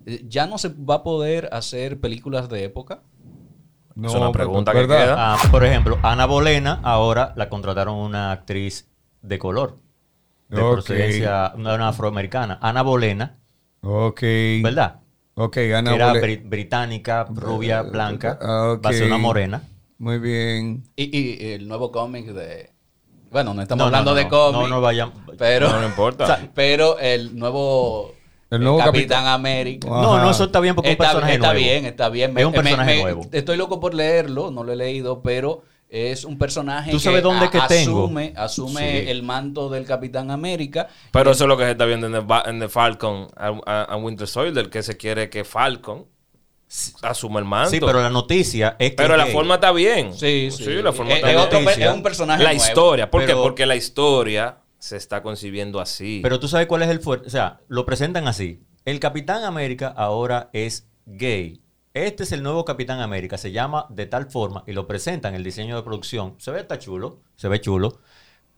eh, 0.06 0.24
ya 0.28 0.48
no 0.48 0.58
se 0.58 0.70
va 0.70 0.96
a 0.96 1.04
poder 1.04 1.50
hacer 1.52 2.00
películas 2.00 2.48
de 2.50 2.64
época. 2.64 3.04
No, 3.96 4.10
Es 4.10 4.16
una 4.16 4.32
pregunta 4.32 4.72
que. 4.74 4.88
Ah, 4.90 5.38
por 5.52 5.64
ejemplo, 5.66 5.98
Ana 6.04 6.26
Bolena 6.26 6.80
ahora 6.84 7.34
la 7.36 7.50
contrataron 7.50 7.96
una 7.98 8.32
actriz 8.32 8.88
de 9.22 9.40
color, 9.40 9.80
de 10.50 10.58
procedencia 10.62 11.54
una, 11.56 11.76
una 11.76 11.88
afroamericana. 11.90 12.60
Ana 12.62 12.82
Bolena, 12.82 13.40
Ok. 13.82 14.22
¿verdad? 14.64 15.02
Ok, 15.36 15.58
Ana 15.76 15.90
Que 15.92 15.96
era 15.96 16.14
bri- 16.14 16.42
británica, 16.50 17.26
rubia, 17.30 17.82
blanca, 17.84 18.38
Ah, 18.42 18.74
ok. 18.78 18.86
va 18.86 18.90
a 18.90 18.94
ser 18.94 19.08
una 19.08 19.18
morena. 19.18 19.62
Muy 19.98 20.20
bien. 20.20 20.84
Y, 20.96 21.18
y 21.18 21.52
el 21.54 21.68
nuevo 21.68 21.92
cómic 21.92 22.26
de... 22.28 22.72
Bueno, 23.32 23.54
no 23.54 23.62
estamos 23.62 23.80
No, 23.82 23.86
hablando 23.86 24.12
no, 24.12 24.16
de 24.18 24.28
cómic. 24.28 24.62
No, 24.62 24.68
no 24.68 24.82
vayan. 24.82 25.12
Pero, 25.38 25.70
No, 25.70 25.80
no 25.82 25.88
importa. 25.88 26.24
o 26.26 26.28
sea, 26.28 26.50
pero 26.54 27.00
el 27.00 27.38
nuevo, 27.38 28.14
El 28.50 28.62
nuevo 28.62 28.78
Capitán, 28.78 28.94
Capitán- 29.24 29.28
América. 29.28 29.88
Ajá. 29.90 30.02
No, 30.02 30.18
no, 30.20 30.32
eso 30.32 30.46
está 30.46 30.60
bien 30.60 30.76
porque 30.76 30.92
es 30.92 30.98
un 30.98 31.02
está, 31.04 31.14
personaje 31.14 31.34
está 31.36 31.48
nuevo. 31.54 31.60
bien, 31.66 31.86
está 31.86 32.10
bien. 32.10 32.38
Es 32.38 32.46
un 32.46 32.54
personaje 32.54 33.02
nuevo. 33.02 33.28
Estoy 33.32 33.58
loco 33.58 33.80
por 33.80 33.94
leerlo, 33.94 34.52
no 34.52 34.64
lo 34.64 34.72
he 34.72 34.76
leído, 34.76 35.22
pero 35.22 35.64
es 35.90 36.24
un 36.26 36.38
personaje 36.38 36.92
¿Tú 36.92 37.00
sabes 37.00 37.20
que, 37.20 37.24
dónde 37.24 37.46
a- 37.46 37.50
que 37.52 37.60
tengo? 37.68 38.04
asume, 38.06 38.34
asume 38.36 39.02
Sí. 39.04 39.10
el 39.10 39.24
manto 39.24 39.70
del 39.70 39.86
Capitán 39.86 40.30
América. 40.32 40.88
Pero 41.12 41.32
eso 41.32 41.44
es 41.46 41.48
lo 41.48 41.58
que 41.58 41.64
se 41.66 41.72
está 41.72 41.86
viendo 41.86 42.08
en 42.08 42.14
The, 42.14 42.20
Ba- 42.20 42.44
en 42.48 42.60
The 42.60 42.70
Falcon 42.70 43.28
a, 43.36 43.54
a- 43.66 43.84
a 43.84 43.96
Winter 43.98 44.28
Soldier, 44.28 44.70
que 44.70 44.82
se 44.84 44.98
quiere 44.98 45.30
que 45.30 45.44
Falcon 45.44 46.06
asuma 47.02 47.40
el 47.40 47.46
manto. 47.46 47.70
Sí, 47.72 47.80
pero 47.80 48.02
la 48.02 48.10
noticia 48.10 48.76
es 48.80 48.92
que. 48.92 48.96
Pero 48.98 49.18
la 49.18 49.28
forma 49.28 49.56
está 49.56 49.72
bien. 49.72 50.14
Sí, 50.14 50.50
sí. 50.52 50.64
la 50.82 50.92
forma 50.94 51.12
Es- 51.12 51.18
está 51.18 51.30
es 51.30 51.36
bien. 51.36 51.46
otro 51.46 51.60
es 51.72 51.94
un 51.94 52.04
personaje 52.04 52.44
La 52.44 52.50
nuevo. 52.52 52.66
historia. 52.66 53.12
¿Por 53.12 53.22
Pero- 53.26 53.38
qué? 53.38 53.44
Porque 53.44 53.66
la 53.66 53.76
historia 53.76 54.58
se 54.80 54.98
está 54.98 55.22
concibiendo 55.24 55.80
así. 55.80 56.20
Pero 56.22 56.40
tú 56.40 56.48
sabes 56.48 56.68
cuál 56.68 56.84
es 56.84 56.90
el 56.90 57.00
fuerte. 57.00 57.28
O 57.28 57.32
sea, 57.32 57.60
lo 57.68 57.86
presentan 57.86 58.28
así. 58.28 58.62
El 58.84 59.00
Capitán 59.00 59.44
América 59.44 59.94
ahora 59.96 60.50
es 60.54 60.88
gay 61.06 61.62
este 61.96 62.24
es 62.24 62.34
el 62.34 62.44
nuevo 62.44 62.66
Capitán 62.66 63.00
América, 63.00 63.38
se 63.38 63.54
llama 63.54 63.86
de 63.90 64.06
tal 64.06 64.30
forma 64.30 64.66
y 64.68 64.74
lo 64.74 64.86
presentan, 64.86 65.34
el 65.34 65.46
diseño 65.46 65.78
de 65.78 65.84
producción, 65.84 66.36
se 66.40 66.52
ve 66.52 66.60
está 66.60 66.78
chulo, 66.78 67.22
se 67.38 67.48
ve 67.48 67.62
chulo, 67.62 68.00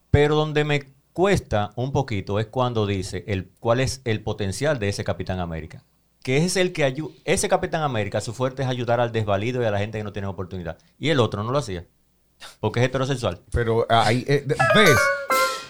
pero 0.09 0.35
donde 0.35 0.63
me 0.63 0.91
cuesta 1.13 1.69
un 1.75 1.91
poquito 1.91 2.39
es 2.39 2.47
cuando 2.47 2.87
dice 2.87 3.23
el, 3.27 3.51
cuál 3.59 3.79
es 3.79 4.01
el 4.05 4.23
potencial 4.23 4.79
de 4.79 4.89
ese 4.89 5.03
Capitán 5.03 5.39
América. 5.39 5.83
Que 6.27 6.35
es 6.43 6.57
el 6.57 6.73
que 6.73 6.83
ayuda, 6.83 7.13
ese 7.23 7.47
Capitán 7.47 7.83
América, 7.83 8.19
su 8.19 8.33
fuerte 8.33 8.61
es 8.61 8.67
ayudar 8.67 8.99
al 8.99 9.13
desvalido 9.13 9.61
y 9.61 9.65
a 9.65 9.71
la 9.71 9.77
gente 9.79 9.97
que 9.97 10.03
no 10.03 10.11
tiene 10.11 10.27
oportunidad. 10.27 10.77
Y 10.99 11.07
el 11.07 11.21
otro 11.21 11.41
no 11.41 11.53
lo 11.53 11.57
hacía, 11.59 11.85
porque 12.59 12.81
es 12.81 12.85
heterosexual. 12.87 13.39
Pero 13.49 13.85
ahí, 13.89 14.25
eh, 14.27 14.45
¿ves? 14.75 14.97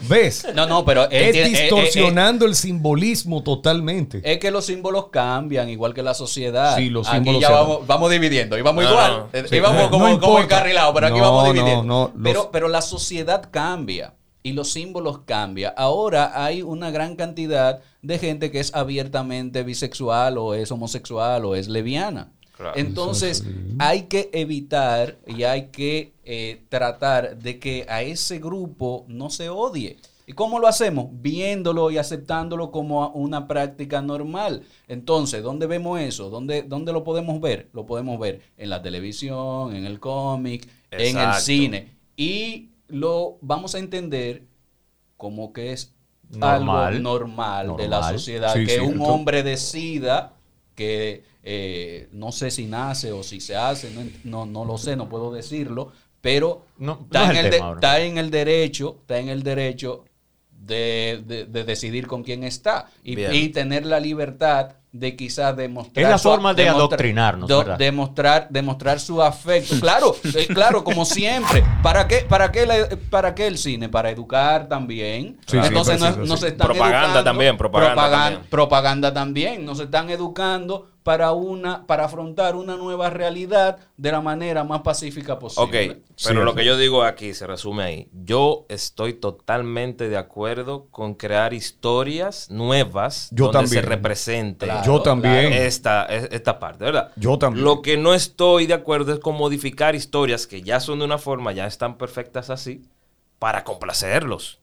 ¿Ves? 0.10 0.48
No, 0.56 0.66
no, 0.66 0.84
pero 0.84 1.04
Es 1.12 1.32
tiene- 1.32 1.38
eh, 1.38 1.42
eh, 1.42 1.46
eh, 1.46 1.62
distorsionando 1.62 2.48
el 2.48 2.56
simbolismo 2.56 3.44
totalmente. 3.44 4.20
Es 4.24 4.40
que 4.40 4.50
los 4.50 4.66
símbolos 4.66 5.10
cambian, 5.10 5.70
igual 5.70 5.94
que 5.94 6.02
la 6.02 6.16
sociedad. 6.16 6.76
Sí, 6.76 6.90
los 6.90 7.08
aquí 7.08 7.18
símbolos 7.18 7.42
ya 7.42 7.48
se 7.50 7.54
vamos, 7.54 7.86
vamos 7.86 8.10
dividiendo. 8.10 8.58
Íbamos 8.58 8.84
No, 8.84 8.90
igual. 8.90 9.28
no. 9.32 9.48
Sí. 9.48 9.56
íbamos 9.58 9.84
No 9.84 9.90
como, 9.92 10.20
como 10.20 10.40
encarrilados, 10.40 10.92
pero 10.96 11.06
aquí 11.06 11.18
No, 11.20 11.24
vamos 11.24 11.44
no, 11.48 11.54
dividiendo. 11.54 11.84
no, 11.84 12.12
los- 12.16 12.24
pero, 12.24 12.50
pero 12.52 12.68
la 12.68 12.82
sociedad 12.82 13.48
cambia 13.52 14.16
y 14.48 14.54
los 14.54 14.72
símbolos 14.72 15.20
cambian. 15.26 15.74
Ahora 15.76 16.32
hay 16.42 16.62
una 16.62 16.90
gran 16.90 17.18
cantidad 17.18 17.82
de 18.02 18.18
gente 18.18 18.50
que 18.50 18.62
es 18.62 18.74
abiertamente 18.74 19.64
bisexual 19.64 20.38
o 20.38 20.54
es 20.54 20.72
homosexual 20.72 21.44
o 21.44 21.54
es 21.54 21.68
lesbiana. 21.68 22.32
Claro. 22.56 22.78
Entonces, 22.78 23.44
hay 23.78 24.04
que 24.04 24.30
evitar 24.32 25.18
y 25.28 25.44
hay 25.44 25.68
que 25.68 26.14
eh, 26.24 26.62
tratar 26.70 27.38
de 27.38 27.60
que 27.60 27.86
a 27.90 28.04
ese 28.04 28.40
grupo 28.40 29.04
no 29.10 29.30
se 29.30 29.50
odie. 29.50 29.98
¿Y 30.26 30.32
cómo 30.32 30.60
lo 30.60 30.68
hacemos? 30.68 31.08
Viéndolo 31.12 31.92
y 31.92 31.98
aceptándolo 31.98 32.72
como 32.72 33.10
una 33.10 33.48
práctica 33.48 34.02
normal. 34.02 34.64
Entonces, 34.88 35.44
¿dónde 35.44 35.68
vemos 35.68 36.00
eso? 36.00 36.30
¿Dónde, 36.30 36.64
¿Dónde 36.64 36.94
lo 36.94 37.04
podemos 37.04 37.42
ver? 37.42 37.68
Lo 37.74 37.86
podemos 37.86 38.18
ver 38.18 38.42
en 38.58 38.70
la 38.70 38.82
televisión, 38.82 39.76
en 39.76 39.86
el 39.86 40.00
cómic, 40.00 40.70
en 40.90 41.18
el 41.18 41.34
cine. 41.34 41.98
Y 42.16 42.70
lo 42.88 43.38
vamos 43.42 43.76
a 43.76 43.80
entender 43.80 44.44
como 45.18 45.52
que 45.54 45.72
es 45.74 45.94
Normal. 46.30 46.88
algo 46.96 47.00
normal, 47.02 47.76
de 47.78 47.88
la 47.88 48.12
sociedad. 48.12 48.54
Sí, 48.54 48.66
que 48.66 48.74
sí, 48.76 48.80
un 48.80 48.94
entonces- 48.94 49.10
hombre 49.14 49.44
decida 49.44 50.34
que 50.76 51.24
eh, 51.44 52.10
no 52.12 52.32
sé 52.34 52.52
si 52.52 52.66
nace 52.66 53.12
o 53.14 53.24
si 53.24 53.40
se 53.40 53.56
hace, 53.56 53.90
no, 53.92 54.04
no, 54.26 54.46
no 54.46 54.66
lo 54.66 54.78
sé, 54.78 54.96
no 54.98 55.08
puedo 55.08 55.32
decirlo, 55.32 55.92
pero 56.20 56.66
No, 56.78 57.00
está, 57.04 57.26
no 57.28 57.32
es 57.32 57.40
en 57.40 57.46
el 57.46 57.52
de- 57.52 57.58
está 57.58 58.00
en 58.02 58.18
el 58.18 58.30
derecho, 58.32 58.98
está 59.02 59.18
en 59.20 59.30
el 59.30 59.44
derecho 59.44 60.04
de, 60.52 61.24
de- 61.26 61.46
de 61.46 61.64
decidir 61.64 62.06
con 62.08 62.24
quién 62.24 62.44
está 62.44 62.90
y 63.04 63.50
tener 63.50 63.86
la 63.86 64.00
libertad 64.02 64.72
de 65.00 65.16
quizás 65.16 65.56
demostrar 65.56 66.04
Es 66.06 66.10
la 66.12 66.18
su- 66.18 66.30
forma 66.30 66.54
de 66.54 66.64
demostra- 66.64 66.78
adoctrinarnos, 66.78 67.48
do- 67.50 67.60
¿verdad? 67.60 67.78
demostrar 67.78 68.48
demostrar 68.50 69.00
su 69.00 69.22
afecto 69.22 69.80
claro 69.80 70.16
eh, 70.36 70.48
claro 70.48 70.84
como 70.84 71.06
siempre 71.06 71.64
para 71.84 72.08
qué 72.08 72.26
para 72.28 72.52
qué 72.52 72.66
la- 72.66 72.90
para 73.10 73.34
qué 73.36 73.48
el 73.48 73.58
cine 73.58 73.90
para 73.90 74.10
educar 74.10 74.68
también 74.68 75.38
Sí, 75.46 75.58
entonces 75.58 76.00
no, 76.00 76.06
preciso, 76.08 76.26
no 76.28 76.36
sí. 76.38 76.42
se 76.42 76.48
están 76.50 76.68
Propaganda 76.68 76.98
educando. 77.06 77.24
también, 77.24 77.58
propaganda 77.58 77.94
Propagan- 77.96 78.24
también. 78.34 78.50
propaganda 78.50 79.14
también 79.14 79.66
nos 79.66 79.80
están 79.80 80.10
educando 80.10 80.88
para 81.08 81.32
una 81.32 81.88
para 81.88 82.04
afrontar 82.04 82.58
una 82.58 82.76
nueva 82.76 83.10
realidad 83.10 83.78
de 83.96 84.12
la 84.12 84.20
manera 84.20 84.66
más 84.66 84.82
pacífica 84.82 85.36
Ok, 85.36 85.40
posible 85.40 86.02
pero 86.22 86.40
Sí, 86.42 86.46
lo 86.46 86.52
sí. 86.52 86.58
que 86.58 86.66
yo 86.66 86.76
digo 86.76 87.02
aquí 87.04 87.34
se 87.34 87.48
resume 87.48 87.84
ahí. 87.84 88.10
Yo 88.12 88.66
estoy 88.68 89.14
totalmente 89.14 90.10
de 90.10 90.18
acuerdo 90.18 90.88
con 90.92 91.14
crear 91.14 91.54
historias 91.54 92.50
nuevas 92.52 93.30
Yo 93.32 93.46
donde 93.46 93.60
también. 93.60 93.84
se 93.84 93.90
represente 93.90 94.66
Claro, 94.66 94.84
Yo 94.86 95.02
también. 95.02 95.54
esta, 95.54 96.04
es- 96.08 96.28
esta 96.32 96.60
parte, 96.60 96.84
¿verdad? 96.84 97.12
Yo 97.16 97.38
también. 97.40 97.64
Lo 97.64 97.82
que 97.82 97.96
no 97.96 98.14
estoy 98.14 98.66
de 98.68 98.74
acuerdo 98.74 99.14
es 99.14 99.20
con 99.20 99.38
modificar 99.38 99.96
historias 99.96 100.46
que 100.46 100.62
ya 100.62 100.82
son 100.82 101.00
de 101.00 101.06
una 101.06 101.18
forma, 101.20 101.54
ya 101.54 101.68
están 101.68 101.98
perfectas 101.98 102.50
así, 102.50 102.82
para 103.40 103.64
complacerlos. 103.64 104.60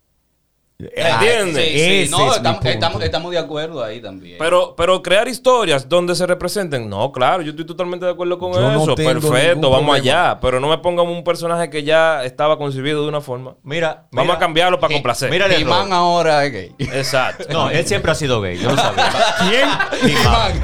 ¿Entiendes? 0.76 1.64
Sí, 1.72 2.04
sí, 2.06 2.10
no, 2.10 2.34
estamos, 2.34 2.56
punto. 2.58 2.68
estamos, 2.68 3.02
estamos 3.04 3.30
de 3.30 3.38
acuerdo 3.38 3.82
ahí 3.84 4.00
también. 4.02 4.36
Pero, 4.40 4.74
pero 4.76 5.00
crear 5.04 5.28
historias 5.28 5.88
donde 5.88 6.16
se 6.16 6.26
representen, 6.26 6.90
no, 6.90 7.12
claro, 7.12 7.42
yo 7.42 7.50
estoy 7.50 7.64
totalmente 7.64 8.04
de 8.04 8.10
acuerdo 8.12 8.38
con 8.40 8.52
Yo 8.52 8.60
no 8.60 8.82
eso. 8.82 8.94
tengo 8.96 9.12
Perfecto, 9.20 9.70
vamos 9.70 9.86
problema. 9.88 9.94
allá. 9.94 10.40
Pero 10.40 10.58
no 10.58 10.68
me 10.68 10.78
pongan 10.78 11.06
un 11.06 11.22
personaje 11.22 11.70
que 11.70 11.84
ya 11.84 12.24
estaba 12.24 12.58
concebido 12.58 13.02
de 13.02 13.08
una 13.08 13.20
forma. 13.20 13.54
Mira, 13.62 14.06
Vamos 14.10 14.26
mira- 14.26 14.34
a 14.34 14.38
cambiarlo 14.40 14.80
para 14.80 14.92
Eh, 14.92 14.96
complacer. 14.96 15.30
mira 15.30 15.46
el. 15.46 15.62
He-Man 15.62 15.92
ahora 15.92 16.44
es 16.44 16.52
gay. 16.52 16.74
Exacto. 16.78 17.44
No, 17.50 17.70
él 17.70 17.86
siempre 17.86 18.10
ha 18.10 18.14
sido 18.16 18.40
gay, 18.42 18.58
yo 18.58 18.70
lo 18.70 18.76
sabía. 18.76 19.12
¿Quién? 19.48 19.68
He-Man. 20.10 20.62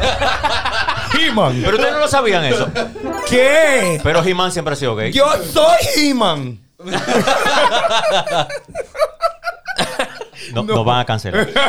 He-Man. 1.20 1.61
Pero 1.64 1.77
ustedes 1.77 1.92
no 1.94 2.01
lo 2.01 2.09
sabían 2.09 2.44
eso. 2.44 2.68
¿Qué? 3.29 4.01
Pero 4.03 4.25
He-Man 4.25 4.51
siempre 4.51 4.75
ha 4.75 4.77
sido 4.77 4.96
gay. 4.96 5.12
Yo 5.12 5.27
soy 5.53 5.77
He-Man. 5.96 6.59
No, 10.55 10.62
nos 10.62 10.85
van 10.85 11.00
a 11.00 11.05
cancelar. 11.05 11.48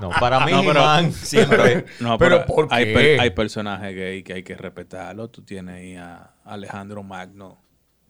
No, 0.00 0.10
para 0.20 0.40
mí 0.44 0.52
No, 0.52 0.62
pero- 0.64 1.12
siempre... 1.12 1.84
No, 2.00 2.18
Pero 2.18 2.38
pero, 2.42 2.46
¿por 2.46 2.68
hay, 2.70 2.86
qué? 2.86 2.92
per- 2.94 3.20
hay 3.20 3.30
personajes 3.30 3.94
gay 3.94 4.22
que 4.22 4.32
hay 4.34 4.42
que 4.42 4.56
respetarlo. 4.56 5.28
Tú 5.28 5.42
tienes 5.42 5.76
ahí 5.76 5.96
a 5.96 6.30
Alejandro 6.44 7.02
Magno. 7.02 7.58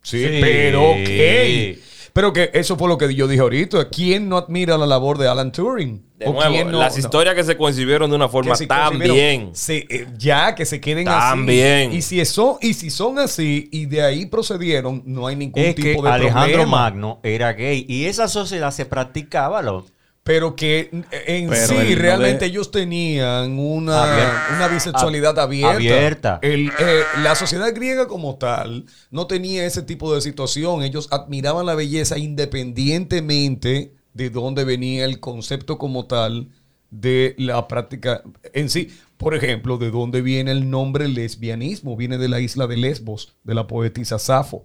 Sí, 0.03 0.25
Sí. 0.25 0.39
pero 0.41 0.83
ok. 0.93 1.79
Pero 2.15 2.33
que 2.33 2.49
eso 2.55 2.77
fue 2.77 2.89
lo 2.89 2.97
que 2.97 3.13
yo 3.13 3.27
dije 3.27 3.41
ahorita. 3.43 3.89
¿Quién 3.91 4.29
no 4.29 4.37
admira 4.37 4.79
la 4.79 4.87
labor 4.87 5.19
de 5.19 5.27
Alan 5.27 5.51
Turing? 5.51 6.01
De 6.17 6.27
¿O 6.27 6.33
nuevo, 6.33 6.49
quién 6.53 6.71
no- 6.71 6.79
las 6.79 6.95
no? 6.95 7.01
historias 7.01 7.35
que 7.35 7.43
se 7.43 7.57
concibieron 7.57 8.09
de 8.09 8.15
una 8.15 8.29
forma 8.29 8.55
que 8.57 8.69
tan 8.69 9.01
bien. 9.01 9.51
se- 9.53 9.85
eh, 9.91 10.07
ya, 10.17 10.55
que 10.55 10.65
se 10.65 10.81
queden 10.81 11.07
Tan 11.07 11.41
así. 11.41 11.47
bien. 11.47 11.93
Y 11.93 12.03
si, 12.03 12.21
eso, 12.21 12.59
y 12.63 12.75
si 12.75 12.91
son 12.91 13.19
así 13.19 13.69
y 13.73 13.87
de 13.87 14.03
ahí 14.03 14.27
procedieron, 14.27 15.03
no 15.07 15.27
hay 15.27 15.35
ningún 15.35 15.61
Es 15.61 15.75
que 15.75 15.83
tipo 15.83 16.03
de 16.03 16.11
Alejandro 16.11 16.59
problema. 16.59 16.71
Magno 16.71 17.19
era 17.25 17.53
gay 17.53 17.85
y 17.89 18.05
esa 18.05 18.29
sociedad 18.29 18.71
se 18.71 18.87
practicaba. 18.87 19.61
Lo, 19.61 19.85
Pero 20.25 20.57
que 20.57 20.89
en 21.27 21.51
Pero 21.51 21.67
sí, 21.67 21.75
no 21.75 22.01
realmente 22.01 22.47
de- 22.47 22.51
ellos 22.51 22.71
tenían 22.71 23.59
una, 23.59 24.05
Abierta. 24.15 24.47
una 24.57 24.69
bisexualidad 24.69 25.35
Ab- 25.39 25.43
abierta. 25.45 25.77
abierta. 25.77 26.39
El, 26.43 26.69
eh, 26.79 27.03
la 27.23 27.35
sociedad 27.35 27.75
griega 27.75 28.09
como 28.09 28.37
tal 28.37 28.87
no 29.11 29.27
tenía 29.27 29.67
ese 29.67 29.83
tipo 29.83 30.15
de 30.15 30.23
situación. 30.23 30.83
Ellos 30.83 31.09
admiraban 31.11 31.67
la 31.67 31.75
belleza 31.75 32.17
independientemente 32.19 33.93
de 34.15 34.31
dónde 34.31 34.65
venía 34.65 35.05
el 35.05 35.21
concepto 35.21 35.77
como 35.79 36.07
tal 36.07 36.49
de 36.91 37.35
la 37.39 37.67
práctica 37.69 38.23
en 38.53 38.71
sí. 38.71 38.97
Por 39.17 39.35
ejemplo, 39.35 39.79
de 39.79 39.91
dónde 39.91 40.23
viene 40.23 40.51
el 40.53 40.71
nombre 40.71 41.09
lesbianismo. 41.09 41.97
Viene 41.97 42.19
de 42.19 42.29
la 42.29 42.41
isla 42.41 42.67
de 42.67 42.77
Lesbos, 42.77 43.35
de 43.45 43.55
la 43.55 43.67
poetisa 43.67 44.19
Safo 44.19 44.65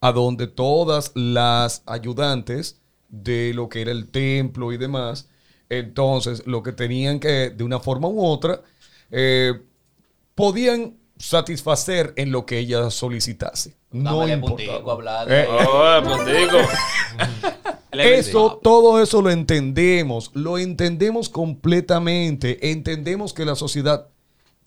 a 0.00 0.12
donde 0.12 0.46
todas 0.46 1.10
las 1.16 1.82
ayudantes 1.86 2.80
de 3.08 3.52
lo 3.54 3.68
que 3.68 3.80
era 3.82 3.90
el 3.90 4.10
templo 4.10 4.72
y 4.72 4.76
demás, 4.76 5.28
entonces 5.68 6.46
lo 6.46 6.62
que 6.62 6.72
tenían 6.72 7.20
que, 7.20 7.50
de 7.50 7.64
una 7.64 7.80
forma 7.80 8.08
u 8.08 8.24
otra, 8.24 8.62
eh, 9.10 9.54
podían 10.34 10.96
satisfacer 11.18 12.12
en 12.16 12.30
lo 12.30 12.46
que 12.46 12.58
ella 12.58 12.90
solicitase. 12.90 13.76
No 13.90 14.24
puntico, 14.40 14.90
hablar. 14.90 15.26
Eh, 15.30 15.46
Oh. 15.48 16.00
Eso, 17.92 18.60
todo 18.62 19.02
eso 19.02 19.22
lo 19.22 19.30
entendemos, 19.30 20.30
lo 20.34 20.58
entendemos 20.58 21.30
completamente, 21.30 22.70
entendemos 22.70 23.32
que 23.32 23.46
la 23.46 23.54
sociedad 23.54 24.08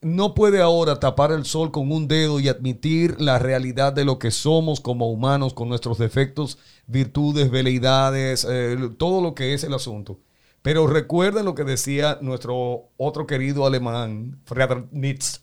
no 0.02 0.34
puede 0.34 0.62
ahora 0.62 1.00
tapar 1.00 1.32
el 1.32 1.46
sol 1.46 1.72
con 1.72 1.92
un 1.92 2.08
dedo 2.08 2.40
y 2.40 2.48
admitir 2.48 3.22
la 3.22 3.38
realidad 3.38 3.94
de 3.94 4.04
lo 4.04 4.18
que 4.18 4.32
somos 4.32 4.82
como 4.82 5.12
humanos, 5.12 5.54
con 5.54 5.70
nuestros 5.70 5.98
defectos, 6.00 6.58
virtudes, 6.88 7.52
veleidades, 7.52 8.46
eh, 8.50 8.78
todo 8.98 9.22
lo 9.22 9.36
que 9.36 9.54
es 9.54 9.64
el 9.64 9.74
asunto. 9.74 10.20
Pero 10.64 10.88
recuerden 10.88 11.46
lo 11.46 11.56
que 11.56 11.64
decía 11.64 12.18
nuestro 12.22 12.90
otro 12.98 13.28
querido 13.28 13.66
alemán, 13.66 14.40
Friedrich 14.46 14.92
Nietzsche. 14.92 15.40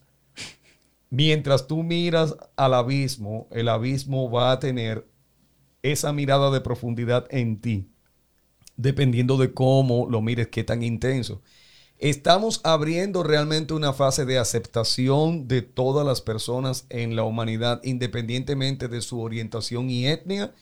Mientras 1.10 1.66
tú 1.66 1.82
miras 1.82 2.36
al 2.56 2.74
abismo, 2.74 3.48
el 3.50 3.68
abismo 3.68 4.30
va 4.30 4.52
a 4.52 4.58
tener 4.58 5.06
esa 5.82 6.12
mirada 6.12 6.50
de 6.50 6.60
profundidad 6.60 7.26
en 7.30 7.60
ti, 7.60 7.88
dependiendo 8.76 9.36
de 9.38 9.54
cómo 9.54 10.08
lo 10.10 10.20
mires, 10.20 10.48
qué 10.48 10.64
tan 10.64 10.82
intenso. 10.82 11.42
Estamos 11.98 12.60
abriendo 12.62 13.24
realmente 13.24 13.74
una 13.74 13.92
fase 13.92 14.24
de 14.24 14.38
aceptación 14.38 15.48
de 15.48 15.62
todas 15.62 16.06
las 16.06 16.20
personas 16.20 16.86
en 16.90 17.16
la 17.16 17.24
humanidad, 17.24 17.80
independientemente 17.82 18.86
de 18.86 19.00
su 19.00 19.20
orientación 19.20 19.90
y 19.90 20.06
etnia, 20.06 20.54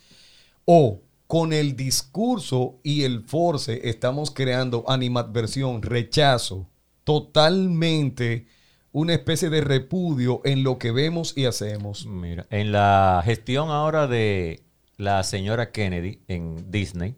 o 0.65 1.03
con 1.27 1.53
el 1.53 1.77
discurso 1.77 2.79
y 2.83 3.03
el 3.03 3.23
force 3.23 3.89
estamos 3.89 4.31
creando 4.31 4.85
animadversión, 4.89 5.83
rechazo, 5.83 6.69
totalmente 7.05 8.47
una 8.93 9.13
especie 9.13 9.51
de 9.51 9.61
repudio 9.61 10.41
en 10.45 10.63
lo 10.63 10.79
que 10.79 10.91
vemos 10.91 11.37
y 11.37 11.45
hacemos. 11.45 12.07
Mira, 12.07 12.47
en 12.49 12.73
la 12.73 13.21
gestión 13.23 13.69
ahora 13.69 14.07
de 14.07 14.63
la 14.97 15.23
señora 15.23 15.71
Kennedy 15.71 16.21
en 16.29 16.71
Disney, 16.71 17.15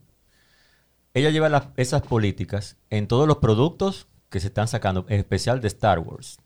ella 1.15 1.31
lleva 1.31 1.73
esas 1.77 2.03
políticas 2.03 2.77
en 2.91 3.09
todos 3.09 3.27
los 3.27 3.39
productos 3.39 4.07
que 4.31 4.41
se 4.41 4.49
están 4.49 4.69
sacando, 4.69 5.07
en 5.09 5.21
especial 5.21 5.61
de 5.61 5.69
Star 5.69 5.99
Wars, 5.99 6.39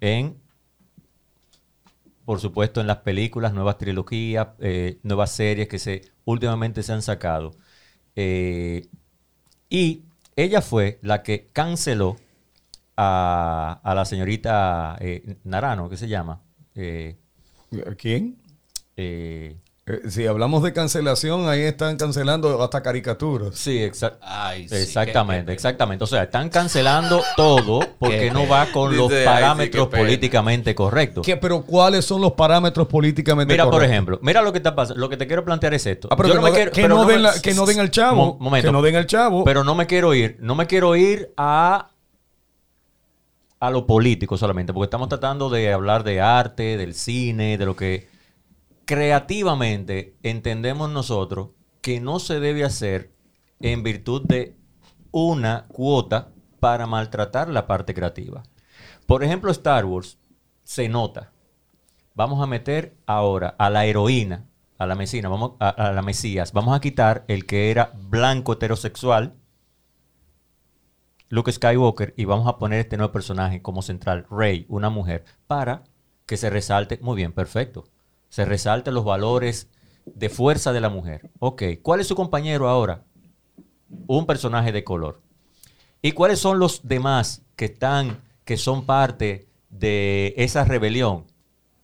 en, 0.00 0.36
por 2.24 2.40
supuesto, 2.40 2.80
en 2.80 2.86
las 2.86 2.98
películas, 2.98 3.52
nuevas 3.52 3.78
trilogías, 3.78 4.48
eh, 4.60 4.98
nuevas 5.02 5.32
series 5.32 5.68
que 5.68 5.78
se 5.78 6.12
últimamente 6.24 6.82
se 6.82 6.92
han 6.92 7.02
sacado. 7.02 7.52
Eh, 8.14 8.88
y 9.68 10.02
ella 10.36 10.60
fue 10.62 10.98
la 11.02 11.22
que 11.22 11.48
canceló 11.52 12.16
a, 12.96 13.80
a 13.82 13.94
la 13.94 14.04
señorita 14.04 14.96
eh, 15.00 15.36
Narano, 15.44 15.88
¿qué 15.88 15.96
se 15.96 16.08
llama? 16.08 16.42
¿Quién? 17.96 18.38
Eh, 19.84 20.00
si 20.08 20.26
hablamos 20.28 20.62
de 20.62 20.72
cancelación, 20.72 21.48
ahí 21.48 21.62
están 21.62 21.96
cancelando 21.96 22.62
hasta 22.62 22.82
caricaturas. 22.82 23.56
sí, 23.56 23.78
exa- 23.80 24.14
Ay, 24.20 24.68
sí, 24.68 24.76
exactamente, 24.76 25.42
qué- 25.42 25.46
qué- 25.46 25.52
exactamente. 25.54 26.04
O 26.04 26.06
sea, 26.06 26.22
están 26.22 26.48
cancelando 26.50 27.20
todo 27.36 27.80
porque 27.98 28.18
Qué 28.18 28.30
no 28.30 28.46
va 28.46 28.66
con 28.70 28.96
los 28.96 29.10
sí, 29.12 29.18
parámetros 29.24 29.88
políticamente 29.88 30.74
correctos. 30.74 31.26
¿Qué, 31.26 31.36
pero 31.36 31.62
¿cuáles 31.62 32.04
son 32.04 32.20
los 32.20 32.32
parámetros 32.32 32.86
políticamente 32.86 33.52
Mira, 33.54 33.64
por 33.64 33.72
correctos? 33.74 33.92
ejemplo, 33.92 34.18
mira 34.22 34.40
lo 34.40 34.52
que 34.52 34.58
está 34.58 34.74
pasando. 34.76 35.00
Lo 35.00 35.08
que 35.08 35.16
te 35.16 35.26
quiero 35.26 35.44
plantear 35.44 35.74
es 35.74 35.84
esto. 35.84 36.06
Ah, 36.12 36.16
pero 36.16 36.28
Yo 36.28 36.34
que, 36.36 36.40
me 36.40 36.48
no, 36.50 36.54
quiero- 36.54 36.70
que 36.72 36.82
pero 36.82 36.94
no 36.94 37.04
me- 37.04 37.12
den 37.14 37.22
la- 37.24 37.40
que 37.42 37.52
no 37.54 37.66
den 37.66 37.80
al 37.80 37.90
chavo. 37.90 38.16
Mo- 38.16 38.36
momento. 38.38 38.68
Que 38.68 38.72
no 38.72 38.82
den 38.82 38.94
al 38.94 39.06
chavo. 39.06 39.42
Pero 39.44 39.64
no 39.64 39.74
me 39.74 39.86
quiero 39.88 40.14
ir, 40.14 40.36
no 40.40 40.54
me 40.54 40.66
quiero 40.68 40.94
ir 40.94 41.32
a 41.36 41.88
a 43.58 43.70
lo 43.70 43.86
político 43.86 44.36
solamente, 44.36 44.72
porque 44.72 44.86
estamos 44.86 45.08
tratando 45.08 45.48
de 45.48 45.72
hablar 45.72 46.02
de 46.04 46.20
arte, 46.20 46.76
del 46.76 46.94
cine, 46.94 47.58
de 47.58 47.64
lo 47.64 47.76
que 47.76 48.08
creativamente 48.84 50.16
entendemos 50.22 50.90
nosotros 50.90 51.50
que 51.80 52.00
no 52.00 52.18
se 52.18 52.40
debe 52.40 52.64
hacer 52.64 53.12
en 53.60 53.82
virtud 53.82 54.22
de 54.22 54.56
una 55.10 55.66
cuota 55.68 56.32
para 56.60 56.86
maltratar 56.86 57.48
la 57.48 57.66
parte 57.66 57.94
creativa. 57.94 58.42
Por 59.06 59.24
ejemplo, 59.24 59.50
Star 59.50 59.84
Wars 59.84 60.18
se 60.64 60.88
nota. 60.88 61.32
Vamos 62.14 62.42
a 62.42 62.46
meter 62.46 62.96
ahora 63.06 63.54
a 63.58 63.70
la 63.70 63.84
heroína, 63.84 64.46
a 64.78 64.86
la 64.86 64.94
mesina, 64.94 65.28
vamos 65.28 65.52
a, 65.60 65.68
a 65.68 65.92
la 65.92 66.02
Mesías, 66.02 66.52
vamos 66.52 66.76
a 66.76 66.80
quitar 66.80 67.24
el 67.28 67.46
que 67.46 67.70
era 67.70 67.92
blanco 67.94 68.52
heterosexual, 68.52 69.34
Luke 71.28 71.50
Skywalker, 71.50 72.12
y 72.16 72.26
vamos 72.26 72.46
a 72.46 72.58
poner 72.58 72.80
este 72.80 72.96
nuevo 72.96 73.12
personaje 73.12 73.62
como 73.62 73.80
central, 73.80 74.26
Rey, 74.30 74.66
una 74.68 74.90
mujer, 74.90 75.24
para 75.46 75.84
que 76.26 76.36
se 76.36 76.50
resalte, 76.50 76.98
muy 77.00 77.16
bien, 77.16 77.32
perfecto, 77.32 77.84
se 78.32 78.46
resalten 78.46 78.94
los 78.94 79.04
valores 79.04 79.68
de 80.06 80.30
fuerza 80.30 80.72
de 80.72 80.80
la 80.80 80.88
mujer. 80.88 81.28
Ok, 81.38 81.64
¿cuál 81.82 82.00
es 82.00 82.06
su 82.06 82.16
compañero 82.16 82.66
ahora? 82.66 83.02
Un 84.06 84.24
personaje 84.24 84.72
de 84.72 84.84
color. 84.84 85.20
¿Y 86.00 86.12
cuáles 86.12 86.38
son 86.38 86.58
los 86.58 86.88
demás 86.88 87.42
que 87.56 87.66
están, 87.66 88.22
que 88.46 88.56
son 88.56 88.86
parte 88.86 89.48
de 89.68 90.32
esa 90.38 90.64
rebelión? 90.64 91.26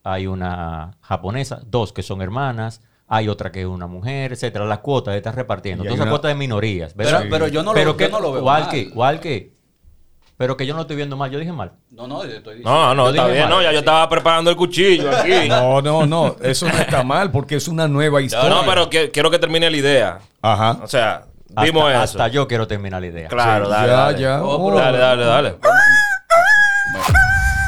Hay 0.03 0.25
una 0.25 0.97
japonesa, 1.01 1.61
dos 1.67 1.93
que 1.93 2.01
son 2.01 2.19
hermanas, 2.23 2.81
hay 3.05 3.27
otra 3.29 3.51
que 3.51 3.61
es 3.61 3.67
una 3.67 3.85
mujer, 3.85 4.33
etcétera. 4.33 4.65
Las 4.65 4.79
cuotas 4.79 5.15
están 5.15 5.35
repartiendo. 5.35 5.83
Esas 5.83 5.99
una- 5.99 6.09
cuotas 6.09 6.29
de 6.29 6.35
minorías. 6.35 6.95
Pero, 6.95 7.11
¿verdad? 7.11 7.27
pero 7.29 7.47
yo 7.47 7.61
no 7.61 7.73
pero 7.73 7.91
lo, 7.91 7.97
que, 7.97 8.05
yo 8.05 8.09
no 8.09 8.21
lo 8.21 8.31
veo 8.31 8.43
Walkie, 8.43 8.85
mal. 8.87 8.97
Walkie, 8.97 9.53
pero 10.39 10.55
que 10.55 10.65
yo 10.65 10.73
no 10.73 10.81
estoy 10.81 10.95
viendo 10.95 11.17
mal. 11.17 11.29
Yo 11.29 11.37
dije 11.37 11.51
mal. 11.51 11.73
No, 11.91 12.07
no, 12.07 12.23
yo 12.23 12.31
estoy 12.37 12.55
diciendo. 12.59 12.71
No, 12.71 12.95
no, 12.95 13.03
Yo 13.03 13.09
está 13.09 13.23
dije 13.25 13.33
bien. 13.35 13.49
mal. 13.49 13.57
No, 13.57 13.61
ya 13.61 13.73
yo 13.73 13.79
estaba 13.79 14.07
preparando 14.07 14.49
el 14.49 14.55
cuchillo 14.55 15.11
aquí. 15.17 15.49
No, 15.49 15.81
no, 15.81 16.05
no. 16.05 16.37
Eso 16.41 16.65
no 16.65 16.77
está 16.77 17.03
mal 17.03 17.29
porque 17.29 17.55
es 17.57 17.67
una 17.67 17.89
nueva 17.89 18.21
historia. 18.21 18.49
No, 18.49 18.63
pero 18.65 18.89
que- 18.89 19.11
quiero 19.11 19.29
que 19.29 19.37
termine 19.37 19.69
la 19.69 19.75
idea. 19.75 20.19
Ajá. 20.41 20.77
O 20.81 20.87
sea, 20.87 21.25
Hasta, 21.49 21.61
vimos 21.63 21.91
eso. 21.91 21.99
hasta 21.99 22.27
yo 22.29 22.47
quiero 22.47 22.65
terminar 22.67 23.01
la 23.01 23.07
idea. 23.07 23.27
Claro, 23.27 23.65
Sí, 23.65 23.71
dale, 23.71 23.87
ya, 23.89 23.93
dale. 23.97 24.19
ya. 24.21 24.41
Oh, 24.43 24.55
Oh. 24.55 24.65
pero- 24.69 24.79
Dale, 24.79 24.97
dale, 24.97 25.25
dale. 25.25 25.55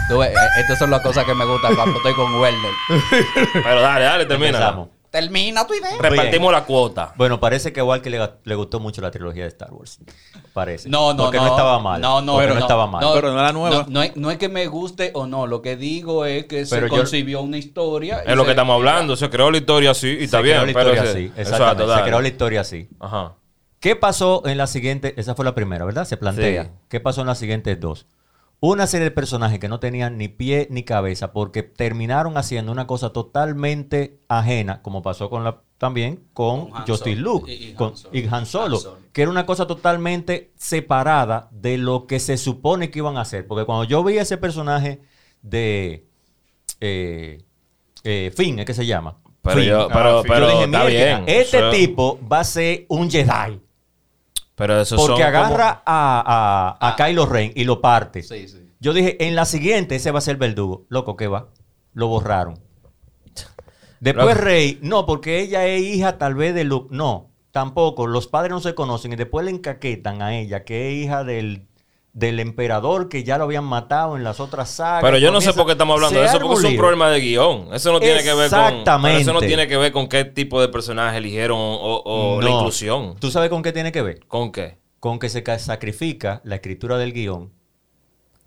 Tú 0.10 0.18
ves, 0.20 0.30
eh, 0.30 0.36
estas 0.62 0.80
son 0.80 0.92
las 0.92 1.02
cosas 1.02 1.26
que 1.26 1.34
me 1.34 1.46
gustan 1.46 1.76
cuando 1.76 1.98
estoy 1.98 2.14
con 2.14 2.34
Werner. 2.40 2.72
Pero 3.64 3.82
dale, 3.82 4.06
dale, 4.06 4.26
termina. 4.26 4.50
Empezamos. 4.58 4.88
Termina 5.12 5.68
tu 5.68 5.74
idea. 5.74 5.92
Repartimos 6.00 6.52
la 6.54 6.64
cuota. 6.64 7.14
Bueno, 7.18 7.38
parece 7.40 7.74
que 7.74 7.82
a 7.82 7.84
Walkie 7.84 8.10
le, 8.10 8.30
le 8.46 8.56
gustó 8.56 8.80
mucho 8.80 9.02
la 9.02 9.12
trilogía 9.12 9.44
de 9.44 9.50
Star 9.50 9.72
Wars. 9.74 10.00
Parece. 10.54 10.88
No, 10.88 11.14
no, 11.14 11.26
Porque 11.26 11.38
no. 11.38 11.46
no, 11.46 11.52
estaba 11.52 11.80
mal. 11.80 12.00
No, 12.00 12.22
no, 12.22 12.34
Porque 12.34 12.48
pero 12.48 12.56
no, 12.56 12.62
estaba 12.62 12.88
mal. 12.88 13.06
Pero 13.14 13.32
no 13.34 13.42
la 13.44 13.52
nueva. 13.52 13.76
No, 13.84 13.86
no 13.90 14.04
es, 14.04 14.16
no 14.16 14.32
es 14.32 14.38
que 14.38 14.48
me 14.48 14.66
guste 14.68 15.12
o 15.14 15.28
no. 15.28 15.48
Lo 15.48 15.62
que 15.62 15.76
digo 15.76 16.26
es 16.26 16.46
que 16.46 16.66
Pero 16.68 16.68
se 16.68 16.82
yo- 16.82 16.88
concibió 16.88 17.42
una 17.42 17.58
historia. 17.58 18.20
Es 18.26 18.36
lo 18.36 18.44
se- 18.44 18.46
que 18.46 18.52
estamos 18.52 18.74
hablando. 18.76 19.16
Se 19.18 19.30
creó 19.30 19.52
la 19.52 19.58
historia 19.58 19.92
así 19.92 20.08
y 20.20 20.24
está 20.24 20.38
Se 20.38 20.44
bien. 20.44 20.62
creó 20.62 20.66
la 20.68 20.74
pero 20.74 20.90
historia 20.94 21.12
así. 21.12 21.26
Exacto, 21.26 21.42
Exactamente. 21.42 21.84
Se 21.84 21.90
dale. 21.90 22.04
creó 22.04 22.22
la 22.22 22.28
historia 22.30 22.62
así. 22.62 22.90
Ajá. 23.02 23.34
¿Qué 23.82 23.96
pasó 23.98 24.44
en 24.46 24.58
la 24.58 24.68
siguiente? 24.68 25.14
Esa 25.18 25.36
fue 25.36 25.44
la 25.44 25.54
primera, 25.56 25.84
¿verdad? 25.84 26.06
Se 26.06 26.16
plantea. 26.16 26.64
Sí. 26.66 26.70
¿Qué 26.88 27.00
pasó 27.02 27.22
en 27.22 27.28
las 27.28 27.38
siguientes 27.38 27.78
dos? 27.80 28.06
Una 28.64 28.86
serie 28.86 29.06
de 29.06 29.12
personajes 29.12 29.58
que 29.58 29.68
no 29.68 29.80
tenían 29.80 30.20
ni 30.20 30.28
pie 30.28 30.68
ni 30.70 30.84
cabeza 30.84 31.34
porque 31.34 31.64
terminaron 31.64 32.38
haciendo 32.38 32.72
una 32.72 32.86
cosa 32.86 33.12
totalmente 33.12 34.20
ajena, 34.28 34.84
como 34.84 35.02
pasó 35.02 35.32
con 35.32 35.44
la, 35.44 35.64
también 35.80 36.24
con, 36.34 36.70
Con 36.70 36.86
Solo. 36.86 37.16
Luke 37.16 37.52
Y- 37.52 37.56
y 37.66 37.70
Han 37.72 37.76
con- 37.76 37.98
Solo. 37.98 38.16
y 38.18 38.28
Han 38.28 38.46
Solo, 38.46 38.76
Han 38.78 38.82
Solo. 38.84 38.98
que 39.14 39.22
era 39.24 39.32
una 39.32 39.48
cosa 39.48 39.66
totalmente 39.66 40.52
separada 40.58 41.50
de 41.52 41.80
lo 41.80 42.06
que 42.06 42.20
se 42.20 42.38
supone 42.38 42.92
que 42.92 43.00
iban 43.00 43.18
a 43.18 43.22
hacer. 43.22 43.48
Porque 43.48 43.66
cuando 43.66 43.84
yo 43.86 44.04
vi 44.04 44.20
ese 44.20 44.38
personaje 44.38 45.02
de 45.42 46.06
eh, 46.80 47.42
eh, 48.04 48.32
Finn, 48.38 48.60
¿es 48.60 48.66
que 48.66 48.76
se 48.76 48.86
llama? 48.86 49.18
Pero 49.42 49.56
Finn. 49.56 49.70
yo- 49.70 49.88
pero- 49.92 50.22
pero 50.22 50.46
dije, 50.52 50.64
está 50.66 50.86
"Mierda, 50.86 51.20
bien, 51.20 51.24
Este 51.26 51.72
tipo 51.72 52.20
va 52.32 52.42
a 52.42 52.44
ser 52.44 52.86
un 52.90 53.10
Jedi. 53.10 53.60
Pero 54.62 54.80
eso 54.80 54.96
Porque 54.96 55.24
agarra 55.24 55.82
a, 55.88 55.88
a, 55.88 56.70
a 56.80 56.92
Ah. 56.92 56.96
Kylo 56.96 57.26
Ren 57.26 57.52
y 57.56 57.64
lo 57.64 57.82
parte. 57.82 58.22
Sí, 58.22 58.48
sí. 58.48 58.70
Yo 58.80 58.94
dije, 58.94 59.26
en 59.28 59.36
la 59.36 59.46
siguiente 59.46 59.96
ese 59.96 60.12
va 60.12 60.20
a 60.20 60.22
ser 60.22 60.34
el 60.34 60.38
verdugo. 60.38 60.86
Loco, 60.88 61.16
¿qué 61.18 61.26
va? 61.28 61.48
Lo 61.94 62.08
borraron. 62.10 62.60
Después 64.00 64.36
Loco. 64.36 64.40
Rey, 64.40 64.78
no, 64.84 65.08
porque 65.08 65.40
ella 65.40 65.66
es 65.66 65.82
hija 65.82 66.20
tal 66.20 66.36
vez 66.36 66.54
de 66.54 66.64
Luke. 66.64 66.90
No, 66.96 67.32
tampoco. 67.50 68.06
Los 68.06 68.28
padres 68.28 68.52
no 68.52 68.60
se 68.60 68.76
conocen 68.76 69.14
y 69.14 69.16
después 69.16 69.44
le 69.46 69.50
encaquetan 69.50 70.22
a 70.22 70.38
ella, 70.38 70.64
que 70.64 70.90
es 70.90 71.06
hija 71.06 71.24
del, 71.24 71.68
del 72.14 72.40
emperador 72.42 73.08
que 73.08 73.24
ya 73.24 73.38
lo 73.38 73.46
habían 73.46 73.64
matado 73.64 74.18
en 74.18 74.24
las 74.24 74.40
otras 74.42 74.70
sagas. 74.70 75.02
Pero 75.02 75.18
yo 75.18 75.32
no 75.32 75.40
sé 75.40 75.54
por 75.54 75.66
qué 75.66 75.72
estamos 75.74 75.96
hablando 75.96 76.20
de 76.20 76.26
eso, 76.26 76.40
porque 76.40 76.68
es 76.68 76.74
un 76.74 76.78
problema 76.78 77.10
de 77.10 77.20
guion. 77.22 77.70
Eso 77.74 77.92
no 77.94 78.00
tiene 78.00 78.22
que 78.24 78.34
ver 78.34 78.50
con. 78.50 78.60
Exactamente. 78.60 79.22
Eso 79.22 79.34
no 79.34 79.40
tiene 79.40 79.68
que 79.68 79.78
ver 79.78 79.92
con 79.92 80.08
qué 80.08 80.26
tipo 80.26 80.60
de 80.60 80.68
personaje 80.68 81.18
eligieron 81.18 81.58
o, 81.60 82.02
o 82.06 82.42
la 82.42 82.50
inclusión. 82.50 83.16
¿Tú 83.20 83.32
sabes 83.32 83.50
con 83.50 83.62
qué 83.64 83.72
tiene 83.72 83.92
que 83.92 84.02
ver? 84.02 84.26
¿Con 84.28 84.52
qué? 84.52 84.80
Con 85.00 85.20
que 85.20 85.30
se 85.30 85.42
ca- 85.42 85.58
sacrifica 85.60 86.42
la 86.44 86.56
escritura 86.56 86.98
del 86.98 87.14
guion 87.14 87.52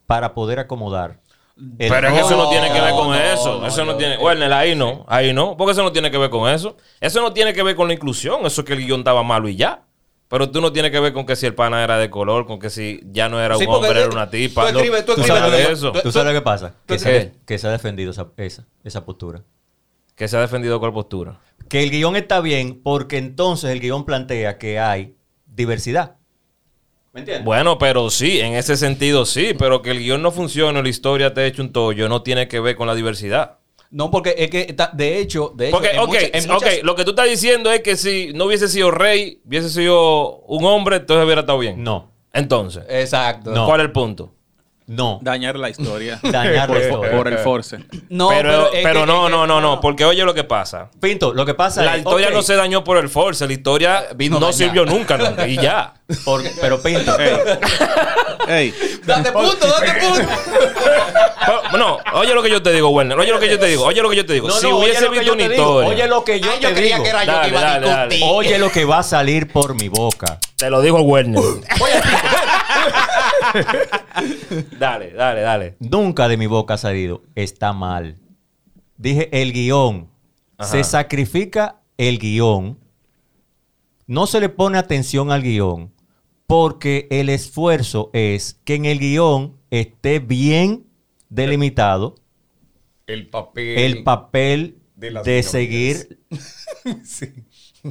para 0.07 0.35
poder 0.35 0.59
acomodar. 0.59 1.21
el 1.57 1.89
Pero 1.89 2.09
es 2.09 2.13
que 2.15 2.21
eso 2.21 2.37
no 2.37 2.49
tiene 2.51 2.71
que 2.71 2.81
ver 2.81 2.91
con 2.93 3.09
No, 3.09 3.15
eso. 3.15 3.61
no, 3.61 3.67
eso 3.67 3.85
no 3.85 3.97
tiene. 3.97 4.19
Werner, 4.19 4.53
ahí 4.53 4.75
no. 4.75 5.05
Ahí 5.09 5.33
no. 5.33 5.57
Porque 5.57 5.73
eso 5.73 5.83
no 5.83 5.91
tiene 5.93 6.11
que 6.11 6.19
ver 6.19 6.31
con 6.31 6.49
eso. 6.51 6.77
Eso 7.01 7.23
no 7.23 7.33
tiene 7.33 7.53
que 7.55 7.63
ver 7.63 7.75
con 7.77 7.89
la 7.89 7.95
inclusión. 7.95 8.45
Eso 8.45 8.61
es 8.61 8.67
que 8.67 8.75
el 8.75 8.81
guion 8.85 9.01
estaba 9.01 9.23
malo 9.23 9.49
y 9.49 9.57
ya. 9.57 9.85
Pero 10.35 10.51
tú 10.51 10.61
no 10.61 10.73
tienes 10.73 10.91
que 10.91 10.99
ver 10.99 11.13
con 11.13 11.27
que 11.27 11.37
si 11.37 11.47
el 11.47 11.55
pana 11.55 11.85
era 11.85 11.97
de 11.97 12.11
color, 12.11 12.45
con 12.45 12.59
que 12.59 12.69
si 12.69 13.01
ya 13.13 13.29
no 13.29 13.41
era 13.41 13.55
un 13.55 13.61
Sí, 13.63 13.67
hombre, 13.69 13.91
era 14.01 14.09
una 14.11 14.27
tú 14.27 14.33
tipa. 14.33 14.69
Escribes- 14.69 15.05
tú 15.07 15.15
tú 15.15 15.21
escribes- 15.21 15.27
sabes 15.29 15.53
de 15.59 15.65
tú- 15.67 15.71
eso. 15.73 15.93
tú- 15.93 16.01
¿Tú 16.03 16.11
sabes 16.11 16.27
lo 16.35 16.41
que 16.41 16.43
pasa? 16.45 16.75
Que, 16.87 16.95
¿Qué? 16.95 16.99
se, 16.99 17.33
que 17.47 17.57
se 17.57 17.69
ha 17.69 17.71
defendido 17.71 18.11
esa, 18.11 18.27
esa, 18.37 18.67
esa 18.83 19.05
postura. 19.05 19.45
Que 20.17 20.27
se 20.27 20.37
ha 20.37 20.41
defendido 20.41 20.81
con 20.81 20.93
postura. 20.93 21.39
Que 21.69 21.85
el 21.85 21.91
guion 21.93 22.17
está 22.17 22.41
bien 22.41 22.81
porque 22.83 23.19
entonces 23.19 23.71
el 23.71 23.79
guion 23.79 24.05
plantea 24.05 24.59
que 24.59 24.81
hay 24.81 25.15
diversidad. 25.47 26.17
¿Me 27.13 27.21
entiendes? 27.21 27.45
Bueno, 27.45 27.79
pero 27.79 28.11
sí, 28.11 28.41
en 28.41 28.55
ese 28.55 28.77
sentido 28.77 29.27
sí, 29.27 29.53
pero 29.57 29.83
que 29.83 29.93
el 29.93 30.01
guion 30.01 30.21
no 30.21 30.33
funcione, 30.33 30.83
la 30.83 30.89
historia 30.89 31.33
te 31.33 31.47
eche 31.47 31.63
un 31.63 31.73
tollo, 31.73 32.09
no 32.09 32.23
tiene 32.23 32.49
que 32.49 32.59
ver 32.59 32.75
con 32.75 32.89
la 32.89 32.97
diversidad. 32.97 33.59
No, 33.95 34.11
porque 34.11 34.35
es 34.37 34.51
que, 34.51 34.63
está- 34.69 34.91
de 34.93 35.19
hecho, 35.21 35.53
de 35.55 35.69
hecho, 35.69 35.77
Porque, 35.79 35.91
en 35.93 36.01
muchas- 36.05 36.31
en 36.33 36.51
ok, 36.51 36.55
muchas- 36.63 36.83
lo 36.83 36.97
que 36.97 37.05
tú 37.05 37.11
estás 37.11 37.29
diciendo 37.31 37.71
es 37.71 37.81
que 37.81 37.97
si 37.97 38.33
no 38.35 38.47
hubiese 38.47 38.67
sido 38.69 38.91
rey, 38.91 39.41
hubiese 39.47 39.71
sido 39.71 40.39
un 40.49 40.65
hombre, 40.65 40.97
entonces 40.97 41.25
hubiera 41.25 41.43
estado 41.43 41.61
bien. 41.61 41.83
No, 41.83 42.11
Entonces, 42.33 42.83
Exacto. 42.89 43.53
No. 43.53 43.65
¿cuál 43.67 43.81
es 43.81 43.87
el 43.87 43.93
punto? 43.93 44.33
No. 44.87 45.19
Dañar 45.23 45.57
la 45.59 45.69
historia. 45.71 46.19
Dañar 46.23 46.69
la 46.71 46.79
historia. 46.81 47.11
por 47.17 47.29
el 47.29 47.39
force. 47.39 47.79
No, 48.09 48.29
pero 48.29 48.73
es 48.73 48.83
pero 48.83 49.01
que- 49.01 49.07
no, 49.07 49.25
es 49.27 49.31
que- 49.31 49.37
no, 49.37 49.47
no, 49.47 49.61
no, 49.61 49.81
porque 49.81 50.05
oye 50.05 50.25
lo 50.25 50.35
que 50.35 50.45
pasa. 50.45 50.91
Pinto, 51.01 51.33
lo 51.33 51.47
que 51.47 51.55
pasa 51.55 51.83
La 51.83 51.93
es. 51.93 51.99
historia 51.99 52.31
no 52.31 52.43
se 52.43 52.55
dañó 52.55 52.85
por 52.85 52.99
el 52.99 53.09
force, 53.09 53.47
la 53.47 53.53
historia 53.53 54.05
Vino 54.15 54.35
no 54.41 54.47
dañada. 54.47 54.53
sirvió 54.59 54.85
nunca, 54.87 55.17
nunca, 55.17 55.47
y 55.49 55.57
ya. 55.57 55.95
pero 56.61 56.83
Pinto, 56.83 57.17
Ey, 58.49 58.75
Date 59.07 59.33
punto, 59.33 59.67
date 59.67 59.93
punto. 60.01 60.29
Pero, 61.47 61.79
no, 61.79 61.99
oye 62.15 62.35
lo 62.35 62.43
que 62.43 62.51
yo 62.51 62.63
te 62.63 62.73
digo, 62.73 62.91
Werner, 62.91 63.19
oye 63.19 63.31
lo 63.31 63.39
que 63.41 63.49
yo 63.49 63.59
te 63.59 63.67
digo, 63.67 63.85
oye 63.85 64.03
lo 64.03 64.11
que 64.11 64.17
yo 64.17 64.27
te 64.27 64.35
digo. 64.35 64.49
no, 64.49 64.55
si 64.55 64.69
no, 64.69 64.77
oye 64.77 64.85
hubiese 64.87 65.09
visto 65.09 65.33
una 65.33 65.49
te 65.49 65.55
historia, 65.55 65.89
Oye 65.89 66.07
lo 66.09 66.25
que 66.25 66.41
yo 66.41 66.51
Ay, 66.53 66.61
te 66.61 66.69
yo 66.69 66.75
creía 66.75 66.95
digo. 66.97 67.05
que 67.05 67.09
era 67.11 67.25
yo 67.25 67.33
Dale, 67.33 67.43
que 67.43 67.49
iba 67.49 67.73
a 67.75 67.81
dale. 67.81 68.21
Oye 68.25 68.59
lo 68.59 68.71
que 68.71 68.85
va 68.85 68.99
a 68.99 69.03
salir 69.03 69.51
por 69.51 69.75
mi 69.75 69.89
boca. 69.89 70.39
te 70.57 70.69
lo 70.69 70.83
digo 70.83 71.01
Werner. 71.01 71.43
dale, 74.79 75.13
dale, 75.13 75.41
dale. 75.41 75.77
Nunca 75.81 76.29
de 76.29 76.37
mi 76.37 76.47
boca 76.47 76.75
ha 76.75 76.79
salido. 76.79 77.23
Está 77.35 77.73
mal. 77.73 78.17
Dije 78.97 79.29
el 79.33 79.53
guion. 79.53 80.11
Ajá. 80.57 80.71
Se 80.71 80.85
sacrifica 80.85 81.81
el 81.99 82.19
guion. 82.19 82.79
No 84.07 84.27
se 84.27 84.41
le 84.41 84.49
pone 84.49 84.79
atención 84.79 85.31
al 85.31 85.43
guion. 85.43 85.93
Porque 86.47 87.09
el 87.11 87.29
esfuerzo 87.31 88.11
es 88.13 88.61
que 88.65 88.75
en 88.75 88.85
el 88.85 88.99
guion 88.99 89.57
esté 89.71 90.19
bien 90.19 90.85
delimitado 91.31 92.17
El 93.07 93.29
papel. 93.29 93.79
el 93.79 94.05
papel 94.05 94.79
de 94.97 95.43
seguir 95.43 96.21
Sí. 97.05 97.33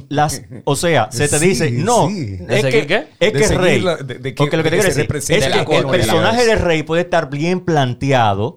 las 0.08 0.42
o 0.64 0.74
sea 0.76 1.08
se 1.12 1.28
te 1.28 1.38
Sí, 1.38 1.46
dice 1.48 1.70
no 1.70 2.08
sí. 2.08 2.36
¿De 2.36 2.58
es 2.58 2.64
que, 2.66 2.86
qué? 2.86 3.06
es 3.20 3.32
De 3.32 3.40
que 3.40 3.48
rey 3.56 3.80
la- 3.80 3.96
de- 3.96 4.14
de 4.18 4.34
que- 4.34 4.36
porque 4.36 4.56
lo 4.56 4.62
que 4.62 4.70
te 4.70 4.76
quiero 4.76 4.88
decir 4.94 5.08
es 5.16 5.46
que 5.66 5.76
el 5.76 5.86
personaje 5.86 6.44
de 6.46 6.54
rey 6.56 6.82
puede 6.82 7.02
estar 7.02 7.30
bien 7.30 7.60
planteado 7.60 8.56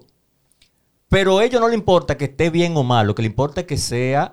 pero 1.08 1.38
a 1.38 1.44
ellos 1.44 1.60
no 1.60 1.68
le 1.68 1.74
importa 1.74 2.16
que 2.16 2.26
esté 2.26 2.50
bien 2.50 2.76
o 2.76 2.82
mal 2.82 3.06
lo 3.06 3.14
que 3.14 3.22
le 3.22 3.28
importa 3.28 3.60
es 3.62 3.66
que 3.66 3.78
sea 3.78 4.32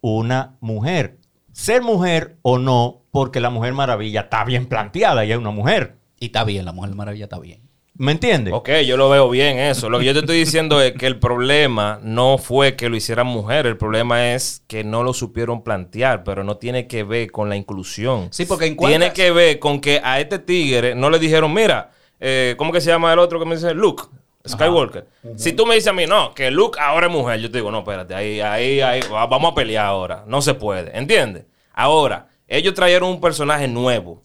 una 0.00 0.56
mujer 0.60 1.18
ser 1.52 1.82
mujer 1.82 2.38
o 2.42 2.58
no 2.58 3.04
porque 3.10 3.38
la 3.40 3.50
mujer 3.50 3.72
maravilla 3.74 4.22
está 4.22 4.44
bien 4.44 4.66
planteada 4.66 5.24
y 5.24 5.32
es 5.32 5.38
una 5.38 5.50
mujer 5.50 5.98
Y 6.20 6.26
está 6.26 6.42
bien, 6.44 6.64
la 6.64 6.72
Mujer 6.72 6.94
Maravilla 6.94 7.24
está 7.24 7.38
bien. 7.38 7.63
¿Me 7.96 8.12
entiendes? 8.12 8.52
Ok, 8.54 8.70
yo 8.86 8.96
lo 8.96 9.08
veo 9.08 9.28
bien 9.30 9.58
eso. 9.58 9.88
Lo 9.88 9.98
que 9.98 10.04
yo 10.04 10.12
te 10.12 10.20
estoy 10.20 10.38
diciendo 10.38 10.80
es 10.80 10.92
que 10.92 11.06
el 11.06 11.18
problema 11.18 11.98
no 12.02 12.38
fue 12.38 12.76
que 12.76 12.88
lo 12.88 12.96
hicieran 12.96 13.26
mujer, 13.26 13.66
el 13.66 13.76
problema 13.76 14.32
es 14.34 14.62
que 14.66 14.84
no 14.84 15.02
lo 15.02 15.12
supieron 15.12 15.62
plantear, 15.62 16.24
pero 16.24 16.44
no 16.44 16.56
tiene 16.56 16.86
que 16.86 17.04
ver 17.04 17.30
con 17.30 17.48
la 17.48 17.56
inclusión. 17.56 18.28
Sí, 18.30 18.46
porque 18.46 18.66
en 18.66 18.76
Tiene 18.76 18.96
cuántas- 19.06 19.12
que 19.14 19.30
ver 19.30 19.58
con 19.58 19.80
que 19.80 20.00
a 20.02 20.20
este 20.20 20.38
tigre 20.38 20.94
no 20.94 21.10
le 21.10 21.18
dijeron, 21.18 21.52
mira, 21.54 21.90
eh, 22.20 22.54
¿cómo 22.58 22.72
que 22.72 22.80
se 22.80 22.90
llama 22.90 23.12
el 23.12 23.18
otro 23.18 23.38
que 23.38 23.44
me 23.46 23.54
dice? 23.56 23.74
Luke. 23.74 24.04
Skywalker. 24.46 25.06
Si 25.36 25.52
tú 25.54 25.64
me 25.64 25.74
dices 25.74 25.88
a 25.88 25.94
mí, 25.94 26.04
no, 26.06 26.34
que 26.34 26.50
Luke 26.50 26.78
ahora 26.78 27.06
es 27.06 27.12
mujer, 27.12 27.40
yo 27.40 27.50
te 27.50 27.56
digo, 27.58 27.70
no, 27.70 27.78
espérate, 27.78 28.14
ahí, 28.14 28.40
ahí, 28.40 28.80
ahí, 28.82 29.00
va- 29.10 29.24
vamos 29.26 29.52
a 29.52 29.54
pelear 29.54 29.86
ahora. 29.86 30.22
No 30.26 30.42
se 30.42 30.52
puede, 30.52 30.94
¿entiendes? 30.98 31.44
Ahora, 31.72 32.28
ellos 32.46 32.74
trajeron 32.74 33.08
un 33.08 33.20
personaje 33.22 33.66
nuevo. 33.68 34.22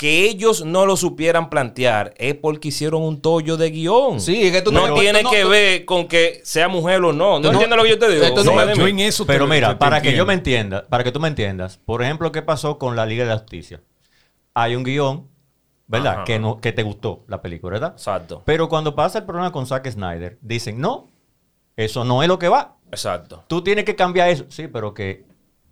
Que 0.00 0.24
ellos 0.30 0.64
no 0.64 0.86
lo 0.86 0.96
supieran 0.96 1.50
plantear 1.50 2.14
es 2.16 2.34
porque 2.34 2.68
hicieron 2.68 3.02
un 3.02 3.20
tollo 3.20 3.58
de 3.58 3.70
guion. 3.70 4.18
Sí, 4.18 4.44
es 4.46 4.50
que 4.52 4.62
tú 4.62 4.72
no 4.72 4.88
no- 4.88 4.94
tiene 4.94 5.22
no, 5.22 5.30
que 5.30 5.42
tú- 5.42 5.48
ver 5.50 5.84
con 5.84 6.08
que 6.08 6.40
sea 6.42 6.68
mujer 6.68 7.02
o 7.04 7.12
no. 7.12 7.38
¿No, 7.38 7.50
entiendes 7.50 7.76
lo 7.76 7.82
que 7.82 7.90
yo 7.90 7.98
te 7.98 8.08
digo? 8.08 8.24
Esto 8.24 8.42
Dime, 8.42 8.54
no- 8.56 8.62
dime. 8.62 8.76
yo 8.78 8.86
en 8.86 8.98
eso 9.00 9.26
te- 9.26 9.32
Pero 9.34 9.44
te- 9.44 9.50
mira, 9.54 9.68
te 9.68 9.76
para 9.76 10.00
que 10.00 10.16
yo 10.16 10.24
me 10.24 10.32
entienda, 10.32 10.86
para 10.88 11.04
que 11.04 11.12
tú 11.12 11.20
me 11.20 11.28
entiendas, 11.28 11.76
por 11.84 12.02
ejemplo, 12.02 12.32
¿qué 12.32 12.40
pasó 12.40 12.78
con 12.78 12.96
la 12.96 13.04
Liga 13.04 13.24
de 13.24 13.30
la 13.30 13.36
Justicia? 13.40 13.82
Hay 14.54 14.74
un 14.74 14.84
guion, 14.84 15.28
¿verdad? 15.86 16.14
Ajá. 16.14 16.24
Que, 16.24 16.38
no, 16.38 16.62
que 16.62 16.72
te 16.72 16.82
gustó 16.82 17.24
la 17.28 17.42
película, 17.42 17.74
¿verdad? 17.74 17.92
Exacto. 17.92 18.42
Pero 18.46 18.70
cuando 18.70 18.94
pasa 18.94 19.18
el 19.18 19.24
problema 19.26 19.52
con 19.52 19.66
Zack 19.66 19.86
Snyder, 19.90 20.38
dicen, 20.40 20.80
no, 20.80 21.10
eso 21.76 22.04
no 22.06 22.22
es 22.22 22.28
lo 22.28 22.38
que 22.38 22.48
va. 22.48 22.76
Exacto. 22.90 23.44
Tú 23.48 23.62
tienes 23.62 23.84
que 23.84 23.94
cambiar 23.96 24.30
eso. 24.30 24.46
Sí, 24.48 24.66
pero 24.66 24.94
que 24.94 25.24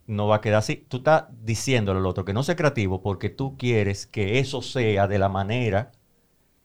no 0.09 0.27
va 0.27 0.37
a 0.37 0.41
quedar 0.41 0.59
así. 0.59 0.85
Tú 0.89 0.97
estás 0.97 1.25
diciéndole 1.45 2.01
al 2.01 2.07
otro 2.07 2.25
que 2.25 2.33
no 2.33 2.43
sea 2.43 2.57
creativo 2.57 3.01
porque 3.01 3.29
tú 3.31 3.57
quieres 3.57 4.07
que 4.07 4.41
eso 4.41 4.61
sea 4.63 5.07
de 5.07 5.19
la 5.19 5.29
manera 5.29 5.93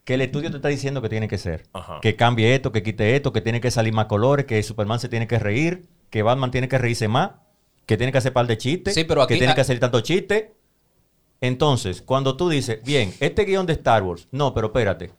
que 0.06 0.16
el 0.16 0.22
estudio 0.22 0.50
te 0.50 0.58
está 0.58 0.70
diciendo 0.70 1.02
que 1.02 1.10
tiene 1.10 1.28
que 1.28 1.38
ser. 1.38 1.66
Ajá. 1.74 2.00
Que 2.02 2.16
cambie 2.16 2.56
esto, 2.56 2.72
que 2.72 2.82
quite 2.84 3.16
esto, 3.16 3.32
que 3.32 3.42
tiene 3.42 3.62
que 3.62 3.70
salir 3.72 3.94
más 3.94 4.08
colores, 4.08 4.46
que 4.48 4.62
Superman 4.64 5.00
se 5.00 5.08
tiene 5.10 5.28
que 5.28 5.38
reír, 5.40 5.86
que 6.10 6.24
Batman 6.24 6.52
tiene 6.52 6.68
que 6.68 6.78
reírse 6.78 7.08
más, 7.08 7.32
que 7.86 7.96
tiene 7.98 8.12
que 8.12 8.18
hacer 8.18 8.34
par 8.34 8.48
de 8.48 8.58
chistes, 8.58 8.94
Sí, 8.96 9.04
pero 9.04 9.22
aquí- 9.22 9.36
que 9.36 9.40
tiene 9.40 9.54
que 9.56 9.62
hacer 9.62 9.80
tanto 9.80 10.02
chiste. 10.02 10.54
Entonces, 11.40 12.02
cuando 12.02 12.36
tú 12.38 12.50
dices, 12.50 12.80
bien, 12.84 13.14
este 13.20 13.44
guion 13.46 13.66
de 13.66 13.74
Star 13.74 14.04
Wars, 14.04 14.28
no, 14.32 14.54
pero 14.54 14.68
espérate, 14.68 15.12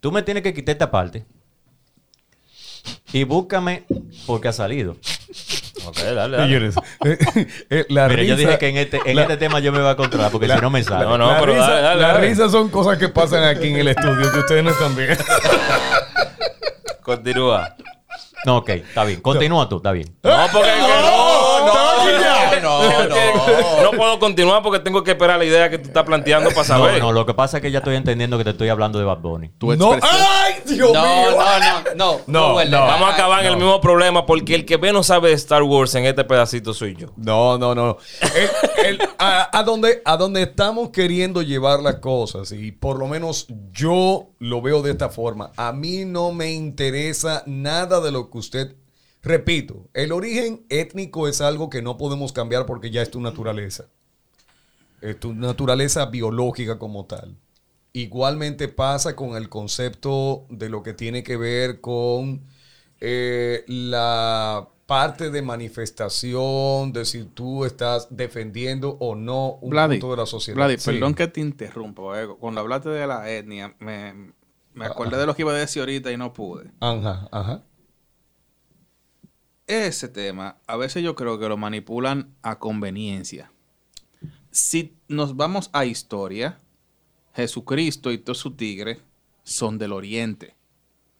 tú 0.00 0.10
me 0.12 0.22
tienes 0.22 0.42
que 0.42 0.52
quitar 0.54 0.72
esta 0.74 0.90
parte 0.90 1.24
y 3.12 3.24
búscame 3.24 3.84
porque 4.26 4.48
ha 4.48 4.52
salido. 4.52 4.96
Ok, 5.90 5.98
dale, 5.98 6.36
dale. 6.36 6.42
Señores, 6.44 6.74
eh, 7.04 7.18
eh, 7.70 7.86
la 7.88 8.08
Mira, 8.08 8.22
yo 8.22 8.34
risa- 8.36 8.46
dije 8.48 8.58
que 8.58 8.68
en 8.68 8.76
este, 8.78 9.00
en 9.04 9.16
la- 9.16 9.22
este 9.22 9.36
tema 9.36 9.60
yo 9.60 9.72
me 9.72 9.80
voy 9.80 9.90
a 9.90 9.96
controlar 9.96 10.30
porque 10.30 10.46
la- 10.48 10.56
si 10.56 10.60
no 10.62 10.70
me 10.70 10.82
sale. 10.82 11.04
No, 11.04 11.18
no, 11.18 11.30
la 11.32 11.40
pero 11.40 11.52
risa- 11.54 11.66
dale, 11.68 11.82
dale, 11.82 12.00
Las 12.00 12.12
dale. 12.14 12.28
risas 12.28 12.50
son 12.52 12.68
cosas 12.68 12.98
que 12.98 13.08
pasan 13.08 13.44
aquí 13.44 13.68
en 13.68 13.76
el 13.76 13.88
estudio 13.88 14.30
que 14.32 14.38
ustedes 14.38 14.64
no 14.64 14.70
están 14.70 14.96
viendo. 14.96 15.22
Continúa. 17.02 17.76
No, 18.46 18.58
ok, 18.58 18.68
está 18.70 19.04
bien. 19.04 19.20
Continúa 19.20 19.68
tú, 19.68 19.76
está 19.78 19.92
bien. 19.92 20.16
No, 20.22 20.46
porque 20.52 20.70
no, 20.78 21.39
no, 22.04 22.60
no, 22.60 23.08
no, 23.08 23.08
no. 23.08 23.82
No 23.82 23.90
puedo 23.96 24.18
continuar 24.18 24.62
porque 24.62 24.78
tengo 24.80 25.02
que 25.04 25.12
esperar 25.12 25.38
la 25.38 25.44
idea 25.44 25.68
que 25.70 25.78
tú 25.78 25.88
estás 25.88 26.04
planteando 26.04 26.50
para 26.50 26.60
No, 26.60 26.64
saber. 26.64 27.00
no, 27.00 27.12
lo 27.12 27.26
que 27.26 27.34
pasa 27.34 27.58
es 27.58 27.62
que 27.62 27.70
ya 27.70 27.78
estoy 27.78 27.96
entendiendo 27.96 28.38
que 28.38 28.44
te 28.44 28.50
estoy 28.50 28.68
hablando 28.68 28.98
de 28.98 29.04
Bad 29.04 29.18
Bunny. 29.18 29.50
No. 29.60 29.92
¡ay, 30.02 30.54
Dios 30.66 30.92
No, 30.92 31.02
mío! 31.02 31.30
no, 31.36 31.58
no, 31.94 31.94
no. 31.94 32.20
No, 32.26 32.64
no. 32.64 32.80
Vamos 32.80 33.08
a 33.10 33.14
acabar 33.14 33.40
en 33.40 33.46
el 33.46 33.52
no. 33.52 33.58
mismo 33.58 33.80
problema 33.80 34.26
porque 34.26 34.54
el 34.54 34.64
que 34.64 34.78
menos 34.78 35.06
sabe 35.06 35.28
de 35.30 35.34
Star 35.34 35.62
Wars 35.62 35.94
en 35.94 36.06
este 36.06 36.24
pedacito 36.24 36.74
soy 36.74 36.96
yo. 36.96 37.08
No, 37.16 37.58
no, 37.58 37.74
no. 37.74 37.96
El- 38.84 38.86
el- 39.00 39.08
a, 39.18 39.56
a 39.58 39.62
donde, 39.62 40.02
a 40.04 40.16
donde 40.16 40.42
estamos 40.42 40.90
queriendo 40.90 41.42
llevar 41.42 41.80
las 41.80 41.96
cosas, 41.96 42.52
y 42.52 42.72
por 42.72 42.98
lo 42.98 43.06
menos 43.06 43.46
yo 43.72 44.28
lo 44.38 44.62
veo 44.62 44.82
de 44.82 44.92
esta 44.92 45.08
forma, 45.10 45.50
a 45.56 45.72
mí 45.72 46.04
no 46.04 46.32
me 46.32 46.50
interesa 46.52 47.42
nada 47.46 48.00
de 48.00 48.10
lo 48.12 48.30
que 48.30 48.38
usted... 48.38 48.76
Repito, 49.22 49.88
el 49.92 50.12
origen 50.12 50.64
étnico 50.70 51.28
es 51.28 51.40
algo 51.40 51.68
que 51.68 51.82
no 51.82 51.98
podemos 51.98 52.32
cambiar 52.32 52.64
porque 52.66 52.90
ya 52.90 53.02
es 53.02 53.10
tu 53.10 53.20
naturaleza. 53.20 53.86
Es 55.00 55.18
tu 55.18 55.34
naturaleza 55.34 56.06
biológica 56.06 56.78
como 56.78 57.06
tal. 57.06 57.36
Igualmente 57.92 58.68
pasa 58.68 59.16
con 59.16 59.36
el 59.36 59.48
concepto 59.48 60.46
de 60.48 60.68
lo 60.68 60.82
que 60.82 60.94
tiene 60.94 61.22
que 61.22 61.36
ver 61.36 61.80
con 61.80 62.42
eh, 63.00 63.64
la 63.66 64.68
parte 64.86 65.30
de 65.30 65.42
manifestación, 65.42 66.92
de 66.92 67.04
si 67.04 67.24
tú 67.24 67.64
estás 67.64 68.08
defendiendo 68.10 68.96
o 69.00 69.14
no 69.14 69.58
un 69.60 69.70
Vladi, 69.70 69.94
punto 69.98 70.10
de 70.10 70.16
la 70.18 70.26
sociedad. 70.26 70.56
Vladi, 70.56 70.78
Sí. 70.78 70.90
perdón 70.92 71.14
que 71.14 71.26
te 71.28 71.40
interrumpo. 71.40 72.14
eh. 72.16 72.28
Cuando 72.38 72.60
hablaste 72.60 72.90
de 72.90 73.06
la 73.06 73.28
etnia, 73.30 73.74
me, 73.78 74.32
me 74.74 74.84
Ah, 74.84 74.88
acordé 74.88 75.16
de 75.16 75.26
lo 75.26 75.34
que 75.34 75.42
iba 75.42 75.52
a 75.52 75.54
decir 75.56 75.80
ahorita 75.80 76.10
y 76.12 76.16
no 76.16 76.32
pude. 76.32 76.70
Ajá, 76.80 77.28
ajá. 77.32 77.62
Ese 79.70 80.08
tema, 80.08 80.58
a 80.66 80.76
veces 80.76 81.02
yo 81.02 81.14
creo 81.14 81.38
que 81.38 81.48
lo 81.48 81.56
manipulan 81.56 82.34
a 82.42 82.58
conveniencia. 82.58 83.52
Si 84.50 84.96
nos 85.08 85.36
vamos 85.36 85.70
a 85.72 85.84
historia, 85.84 86.58
Jesucristo 87.34 88.10
y 88.10 88.18
todo 88.18 88.34
su 88.34 88.50
tigre 88.52 89.00
son 89.44 89.78
del 89.78 89.92
oriente. 89.92 90.56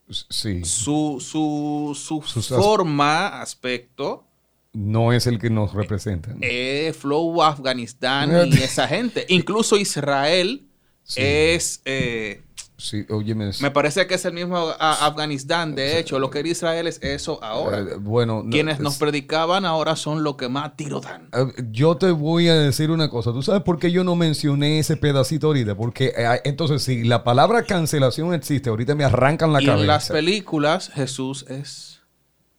Sí. 0.08 0.64
Su, 0.64 1.18
su, 1.20 1.92
su 1.96 2.22
Sus 2.22 2.50
as- 2.50 2.58
forma, 2.60 3.40
aspecto, 3.40 4.26
No 4.72 5.12
es 5.12 5.26
el 5.28 5.38
que 5.38 5.50
nos 5.50 5.72
representa. 5.72 6.34
es 6.40 6.96
Flow 6.96 7.42
Afganistán 7.42 8.48
y 8.48 8.54
esa 8.62 8.88
gente. 8.88 9.24
Incluso 9.28 9.76
Israel 9.76 10.66
Sí. 11.04 11.20
es... 11.22 11.82
eh, 11.84 12.42
Sí, 12.80 13.04
óyeme. 13.10 13.50
me 13.60 13.70
parece 13.70 14.06
que 14.06 14.14
es 14.14 14.24
el 14.24 14.32
mismo 14.32 14.56
a- 14.56 15.06
Afganistán. 15.06 15.74
De 15.74 15.98
hecho, 15.98 16.18
lo 16.18 16.30
que 16.30 16.38
era 16.40 16.48
Israel 16.48 16.86
es 16.86 16.98
eso 17.02 17.38
ahora. 17.44 17.80
eh, 17.80 17.84
bueno, 18.00 18.42
no, 18.42 18.50
Quienes 18.50 18.76
es- 18.76 18.80
nos 18.80 18.96
predicaban 18.96 19.64
ahora 19.66 19.96
son 19.96 20.24
los 20.24 20.36
que 20.36 20.48
más 20.48 20.76
tiro 20.76 21.00
dan. 21.00 21.28
Eh, 21.32 21.52
Yo 21.70 21.96
te 21.96 22.10
voy 22.10 22.48
a 22.48 22.54
decir 22.54 22.90
una 22.90 23.10
cosa. 23.10 23.32
¿Tú 23.32 23.42
sabes 23.42 23.62
por 23.62 23.78
qué 23.78 23.92
yo 23.92 24.02
no 24.02 24.16
mencioné 24.16 24.78
ese 24.78 24.96
pedacito 24.96 25.48
ahorita? 25.48 25.74
Porque 25.76 26.12
eh, 26.16 26.40
entonces, 26.44 26.82
si 26.82 27.04
la 27.04 27.22
palabra 27.22 27.64
cancelación 27.64 28.32
existe, 28.34 28.70
ahorita 28.70 28.94
me 28.94 29.04
arrancan 29.04 29.52
la 29.52 29.60
y 29.62 29.66
cabeza. 29.66 29.80
en 29.82 29.86
las 29.86 30.08
películas, 30.08 30.90
Jesús 30.94 31.44
es 31.48 31.89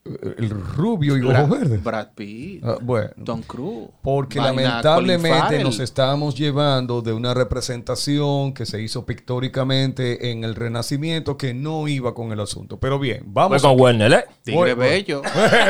El 0.04 0.50
rubio 0.50 1.16
y 1.16 1.22
ojos 1.22 1.48
verdes. 1.48 1.82
Brad 1.84 2.08
Pitt, 2.16 2.64
Ah, 2.64 2.76
bueno. 2.82 3.10
Tom 3.24 3.40
Cruise. 3.42 3.88
Porque 4.02 4.40
vaina 4.40 4.62
lamentablemente 4.62 5.62
nos 5.62 5.78
estamos 5.78 6.34
llevando 6.34 7.02
de 7.02 7.12
una 7.12 7.34
representación 7.34 8.52
que 8.52 8.66
se 8.66 8.82
hizo 8.82 9.06
pictóricamente 9.06 10.32
en 10.32 10.42
el 10.42 10.56
Renacimiento 10.56 11.36
que 11.36 11.54
no 11.54 11.86
iba 11.86 12.14
con 12.14 12.32
el 12.32 12.40
asunto. 12.40 12.78
Pero 12.80 12.98
bien, 12.98 13.20
Voy 13.26 13.32
vamos. 13.32 13.62
con 13.62 13.80
Werner, 13.80 14.12
¿eh? 14.12 14.24
Tigre 14.42 14.58
voy- 14.58 14.72
voy. 14.74 14.88
bello. 14.88 15.22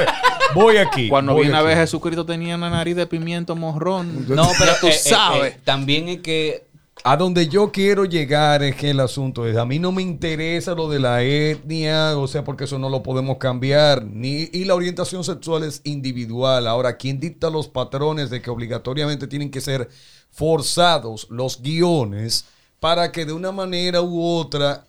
voy 0.54 0.76
aquí. 0.78 1.08
Cuando 1.10 1.34
voy 1.34 1.44
vine 1.46 1.56
a 1.56 1.60
aquí. 1.60 1.68
ver 1.68 1.76
Jesucristo 1.78 2.24
tenía 2.24 2.56
una 2.56 2.70
nariz 2.70 2.96
de 2.96 3.06
pimiento 3.06 3.54
morrón. 3.54 4.26
No, 4.28 4.48
pero 4.58 4.72
tú 4.80 4.86
eh, 4.86 4.90
eh, 4.90 4.92
sabes. 4.94 5.54
eh, 5.54 5.60
también 5.62 6.08
es 6.08 6.20
que 6.20 6.64
A 7.05 7.16
donde 7.16 7.48
yo 7.48 7.72
quiero 7.72 8.05
llegar 8.05 8.62
es 8.62 8.76
que 8.76 8.90
el 8.90 9.00
asunto 9.00 9.44
es, 9.46 9.57
a 9.57 9.64
mí 9.64 9.80
no 9.80 9.90
me 9.90 10.03
interesa 10.03 10.74
lo 10.74 10.88
de 10.88 11.00
la 11.00 11.22
etnia, 11.24 12.16
o 12.16 12.28
sea, 12.28 12.44
porque 12.44 12.64
eso 12.64 12.78
no 12.78 12.88
lo 12.88 13.03
podemos 13.03 13.38
cambiar, 13.38 14.05
ni 14.05 14.48
y 14.53 14.64
la 14.64 14.76
orientación 14.76 15.24
sexual 15.24 15.64
es 15.64 15.80
individual. 15.82 16.68
Ahora, 16.68 16.96
¿quién 16.96 17.18
dicta 17.18 17.50
los 17.50 17.66
patrones 17.66 18.30
de 18.30 18.40
que 18.40 18.50
obligatoriamente 18.50 19.26
tienen 19.26 19.50
que 19.50 19.61
ser 19.61 19.88
forzados 20.30 21.26
los 21.28 21.61
guiones 21.61 22.44
para 22.78 23.11
que 23.11 23.24
de 23.24 23.32
una 23.32 23.50
manera 23.50 24.00
u 24.00 24.22
otra 24.22 24.84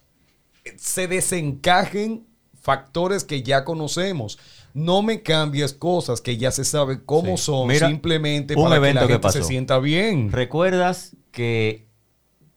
se 0.77 1.07
desencajen 1.07 2.27
factores 2.61 3.23
que 3.23 3.41
ya 3.41 3.65
conocemos? 3.65 4.37
No 4.75 5.01
me 5.01 5.23
cambies 5.23 5.73
cosas 5.73 6.21
que 6.21 6.37
ya 6.37 6.51
se 6.51 6.63
sabe 6.63 7.03
cómo 7.03 7.37
Sí. 7.37 7.43
son, 7.45 7.67
Mira, 7.69 7.87
simplemente 7.87 8.55
para 8.55 8.79
que 8.79 8.93
la 8.93 9.07
que 9.07 9.13
gente 9.13 9.31
se 9.31 9.43
sienta 9.43 9.79
bien. 9.79 10.31
¿Recuerdas 10.31 11.15
que 11.31 11.85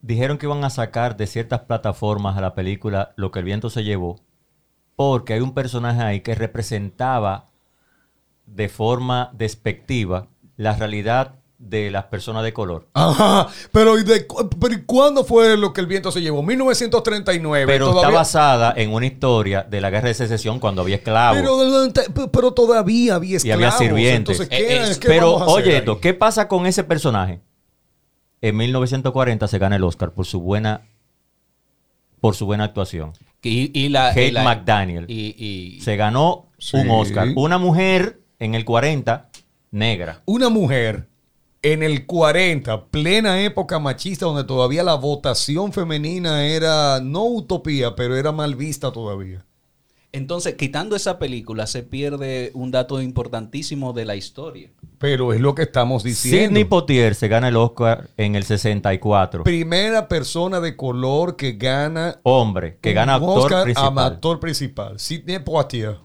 dijeron 0.01 0.37
que 0.37 0.45
iban 0.45 0.63
a 0.63 0.69
sacar 0.69 1.17
de 1.17 1.27
ciertas 1.27 1.61
plataformas 1.61 2.37
a 2.37 2.41
la 2.41 2.53
película 2.55 3.13
Lo 3.15 3.31
que 3.31 3.39
el 3.39 3.45
viento 3.45 3.69
se 3.69 3.83
llevó? 3.83 4.19
Porque 4.95 5.33
hay 5.33 5.41
un 5.41 5.53
personaje 5.53 6.01
ahí 6.01 6.21
que 6.21 6.35
representaba 6.35 7.45
de 8.45 8.69
forma 8.69 9.29
despectiva 9.33 10.27
la 10.55 10.75
realidad 10.75 11.35
de 11.59 11.89
las 11.91 12.05
personas 12.05 12.43
de 12.43 12.53
color. 12.53 12.87
Ajá, 12.93 13.47
pero 13.71 13.97
¿y, 13.97 14.03
de, 14.03 14.27
pero 14.59 14.73
¿y 14.75 14.81
cuándo 14.83 15.23
fue 15.23 15.57
lo 15.57 15.73
que 15.73 15.81
el 15.81 15.87
viento 15.87 16.11
se 16.11 16.21
llevó? 16.21 16.43
1939. 16.43 17.65
Pero 17.71 17.95
está 17.95 18.09
basada 18.09 18.73
en 18.77 18.93
una 18.93 19.05
historia 19.07 19.63
de 19.63 19.81
la 19.81 19.89
guerra 19.89 20.07
de 20.07 20.13
secesión 20.13 20.59
cuando 20.59 20.83
había 20.83 20.97
esclavos. 20.97 21.39
Pero, 21.41 22.31
pero 22.31 22.51
todavía 22.53 23.15
había 23.15 23.33
Y 23.33 23.35
esclavos. 23.37 23.65
había 23.75 23.77
sirvientes. 23.77 24.39
Entonces, 24.39 24.49
¿qué, 24.49 24.75
Eh, 24.77 24.83
es- 24.91 24.97
qué 24.99 25.07
Pero 25.07 25.35
oye 25.35 25.77
esto, 25.77 25.99
¿qué 25.99 26.13
pasa 26.13 26.47
con 26.47 26.65
ese 26.67 26.83
personaje? 26.83 27.41
En 28.41 28.55
1940 28.57 29.47
se 29.47 29.57
gana 29.59 29.75
el 29.77 29.83
Oscar 29.83 30.11
por 30.13 30.25
su 30.25 30.39
buena 30.41 30.81
por 32.19 32.35
su 32.35 32.45
buena 32.45 32.63
actuación. 32.65 33.13
Y, 33.43 33.71
y 33.79 33.89
la, 33.89 34.09
Kate 34.09 34.27
y 34.27 34.31
la- 34.31 34.43
McDaniel. 34.43 35.05
Y, 35.07 35.35
y- 35.37 35.81
Se 35.81 35.95
ganó 35.95 36.47
Sí. 36.57 36.77
un 36.77 36.89
Oscar. 36.89 37.27
Una 37.35 37.57
mujer 37.59 38.19
en 38.39 38.55
el 38.55 38.65
40 38.65 39.29
negra. 39.71 40.23
Una 40.25 40.49
mujer 40.49 41.07
en 41.61 41.83
el 41.83 42.05
40, 42.07 42.85
plena 42.87 43.41
época 43.43 43.77
machista, 43.79 44.25
donde 44.25 44.43
todavía 44.43 44.83
la 44.83 44.95
votación 44.95 45.73
femenina 45.73 46.45
era 46.45 46.99
no 47.01 47.25
utopía, 47.25 47.95
pero 47.95 48.15
era 48.15 48.31
mal 48.31 48.55
vista 48.55 48.91
todavía. 48.91 49.45
Entonces, 50.17 50.55
quitando 50.55 50.95
esa 50.95 51.19
película, 51.19 51.67
se 51.67 51.83
pierde 51.83 52.51
un 52.53 52.71
dato 52.71 53.01
importantísimo 53.01 53.93
de 53.93 54.05
la 54.05 54.15
historia. 54.15 54.71
Pero 54.97 55.31
es 55.31 55.39
lo 55.39 55.53
que 55.53 55.63
estamos 55.63 56.03
diciendo. 56.03 56.47
Sidney 56.47 56.65
Poitier 56.65 57.15
se 57.15 57.27
gana 57.27 57.49
el 57.49 57.55
Oscar 57.55 58.09
en 58.17 58.35
el 58.35 58.43
64. 58.43 59.43
Primera 59.43 60.07
persona 60.07 60.59
de 60.59 60.75
color 60.75 61.35
que 61.35 61.53
gana 61.53 62.19
Hombre, 62.23 62.79
que 62.81 62.89
un 62.89 62.95
gana 62.95 63.15
actor 63.15 63.37
Oscar 63.37 63.59
a 63.59 63.63
principal. 63.63 63.99
actor 63.99 64.39
principal. 64.39 64.99
Sidney 64.99 65.39
Poitier. 65.39 65.97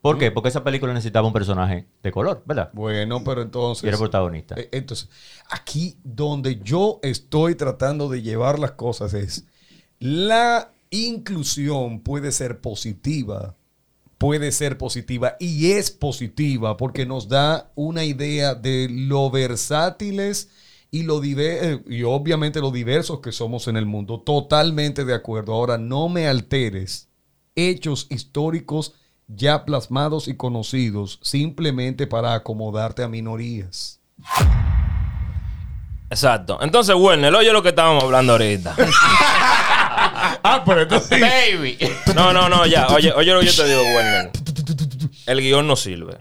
¿Por 0.00 0.16
qué? 0.16 0.30
Porque 0.30 0.48
esa 0.48 0.62
película 0.62 0.92
necesitaba 0.92 1.26
un 1.26 1.32
personaje 1.32 1.88
de 2.02 2.12
color, 2.12 2.42
¿verdad? 2.46 2.70
Bueno, 2.72 3.22
pero 3.24 3.42
entonces... 3.42 3.84
Y 3.84 3.88
era 3.88 3.98
protagonista. 3.98 4.54
Eh, 4.56 4.68
Entonces, 4.72 5.10
aquí 5.50 5.96
donde 6.04 6.60
yo 6.62 7.00
estoy 7.02 7.56
tratando 7.56 8.08
de 8.08 8.22
llevar 8.22 8.60
las 8.60 8.72
cosas 8.72 9.12
es, 9.14 9.44
la 9.98 10.70
inclusión 10.90 12.00
puede 12.00 12.32
ser 12.32 12.60
positiva, 12.60 13.56
puede 14.18 14.52
ser 14.52 14.78
positiva 14.78 15.36
y 15.38 15.72
es 15.72 15.90
positiva 15.90 16.76
porque 16.76 17.06
nos 17.06 17.28
da 17.28 17.70
una 17.74 18.04
idea 18.04 18.54
de 18.54 18.88
lo 18.90 19.30
versátiles 19.30 20.50
y 20.90 21.02
lo 21.02 21.22
eh, 21.22 21.82
y 21.86 22.02
obviamente 22.02 22.60
lo 22.60 22.70
diversos 22.70 23.20
que 23.20 23.32
somos 23.32 23.68
en 23.68 23.76
el 23.76 23.86
mundo. 23.86 24.20
Totalmente 24.20 25.04
de 25.04 25.14
acuerdo. 25.14 25.52
Ahora, 25.52 25.78
no 25.78 26.08
me 26.08 26.26
alteres 26.26 27.08
hechos 27.54 28.06
históricos 28.10 28.94
ya 29.26 29.64
plasmados 29.64 30.28
y 30.28 30.36
conocidos 30.36 31.18
simplemente 31.22 32.06
para 32.06 32.34
acomodarte 32.34 33.02
a 33.02 33.08
minorías. 33.08 34.00
Exacto. 36.10 36.58
Entonces, 36.62 36.94
Werner, 36.96 37.34
oye 37.34 37.52
lo 37.52 37.62
que 37.62 37.68
estábamos 37.68 38.04
hablando 38.04 38.32
ahorita. 38.32 38.74
Ah, 40.00 40.62
pero 40.64 40.82
entonces... 40.82 41.20
Baby. 41.20 41.78
No, 42.14 42.32
no, 42.32 42.48
no, 42.48 42.66
ya. 42.66 42.88
Oye, 42.88 43.12
oye 43.12 43.32
lo 43.32 43.40
que 43.40 43.46
yo 43.46 43.62
te 43.62 43.68
digo, 43.68 43.82
Werner. 43.82 44.30
El 45.26 45.40
guion 45.40 45.66
no 45.66 45.76
sirve. 45.76 46.18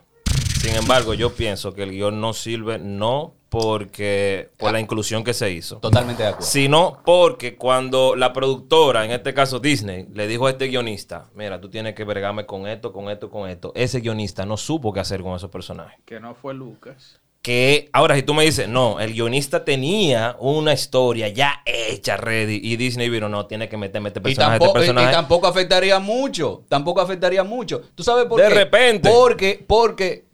Sin 0.59 0.75
embargo, 0.75 1.13
yo 1.13 1.34
pienso 1.34 1.73
que 1.73 1.84
el 1.84 1.91
guion 1.91 2.19
no 2.19 2.34
sirve 2.34 2.80
no 2.80 3.36
porque 3.49 4.49
por 4.57 4.73
la 4.73 4.80
inclusión 4.80 5.23
que 5.23 5.34
se 5.34 5.51
hizo, 5.51 5.78
Totalmente 5.78 6.23
de 6.23 6.30
acuerdo. 6.30 6.45
sino 6.45 7.01
porque 7.05 7.55
cuando 7.55 8.15
la 8.15 8.34
productora, 8.34 9.05
en 9.05 9.11
este 9.11 9.34
caso 9.34 9.59
Disney, 9.59 10.07
le 10.13 10.28
dijo 10.28 10.47
a 10.47 10.49
este 10.49 10.67
guionista, 10.67 11.30
mira, 11.34 11.61
tú 11.61 11.69
tienes 11.69 11.95
que 11.95 12.03
vergarme 12.03 12.45
con 12.45 12.67
esto, 12.67 12.91
con 12.91 13.09
esto, 13.09 13.30
con 13.30 13.49
esto, 13.49 13.71
ese 13.75 14.01
guionista 14.01 14.45
no 14.45 14.57
supo 14.57 14.91
qué 14.91 14.99
hacer 14.99 15.21
con 15.21 15.36
esos 15.36 15.49
personajes. 15.49 15.97
Que 16.05 16.19
no 16.19 16.36
fue 16.36 16.53
Lucas. 16.53 17.21
Que 17.48 17.89
ahora, 17.93 18.14
si 18.18 18.24
tú 18.24 18.34
me 18.34 18.43
dices, 18.43 18.68
no, 18.68 19.00
el 19.00 19.14
guionista 19.14 19.64
tenía 19.64 20.36
una 20.41 20.74
historia 20.74 21.30
ya 21.30 21.62
hecha, 21.66 22.18
ready, 22.18 22.60
y 22.62 22.76
Disney 22.76 23.08
vino, 23.08 23.30
no, 23.30 23.45
tiene 23.45 23.70
que 23.70 23.78
meterme 23.78 24.10
este 24.10 24.20
Y 24.20 24.24
personaje, 24.24 24.60
tampoco, 24.60 24.80
este 24.80 24.80
y- 24.80 24.91
y 24.91 24.93
personaje. 24.95 25.16
tampoco 25.16 25.48
afectaría 25.48 26.00
mucho. 26.00 26.66
Tampoco 26.68 27.00
afectaría 27.00 27.45
mucho. 27.45 27.84
¿Tú 27.95 28.04
sabes 28.04 28.26
por 28.26 28.41
De 28.41 28.50
qué? 28.50 28.54
repente. 28.54 29.10
Porque, 29.10 29.64
porque, 29.66 30.26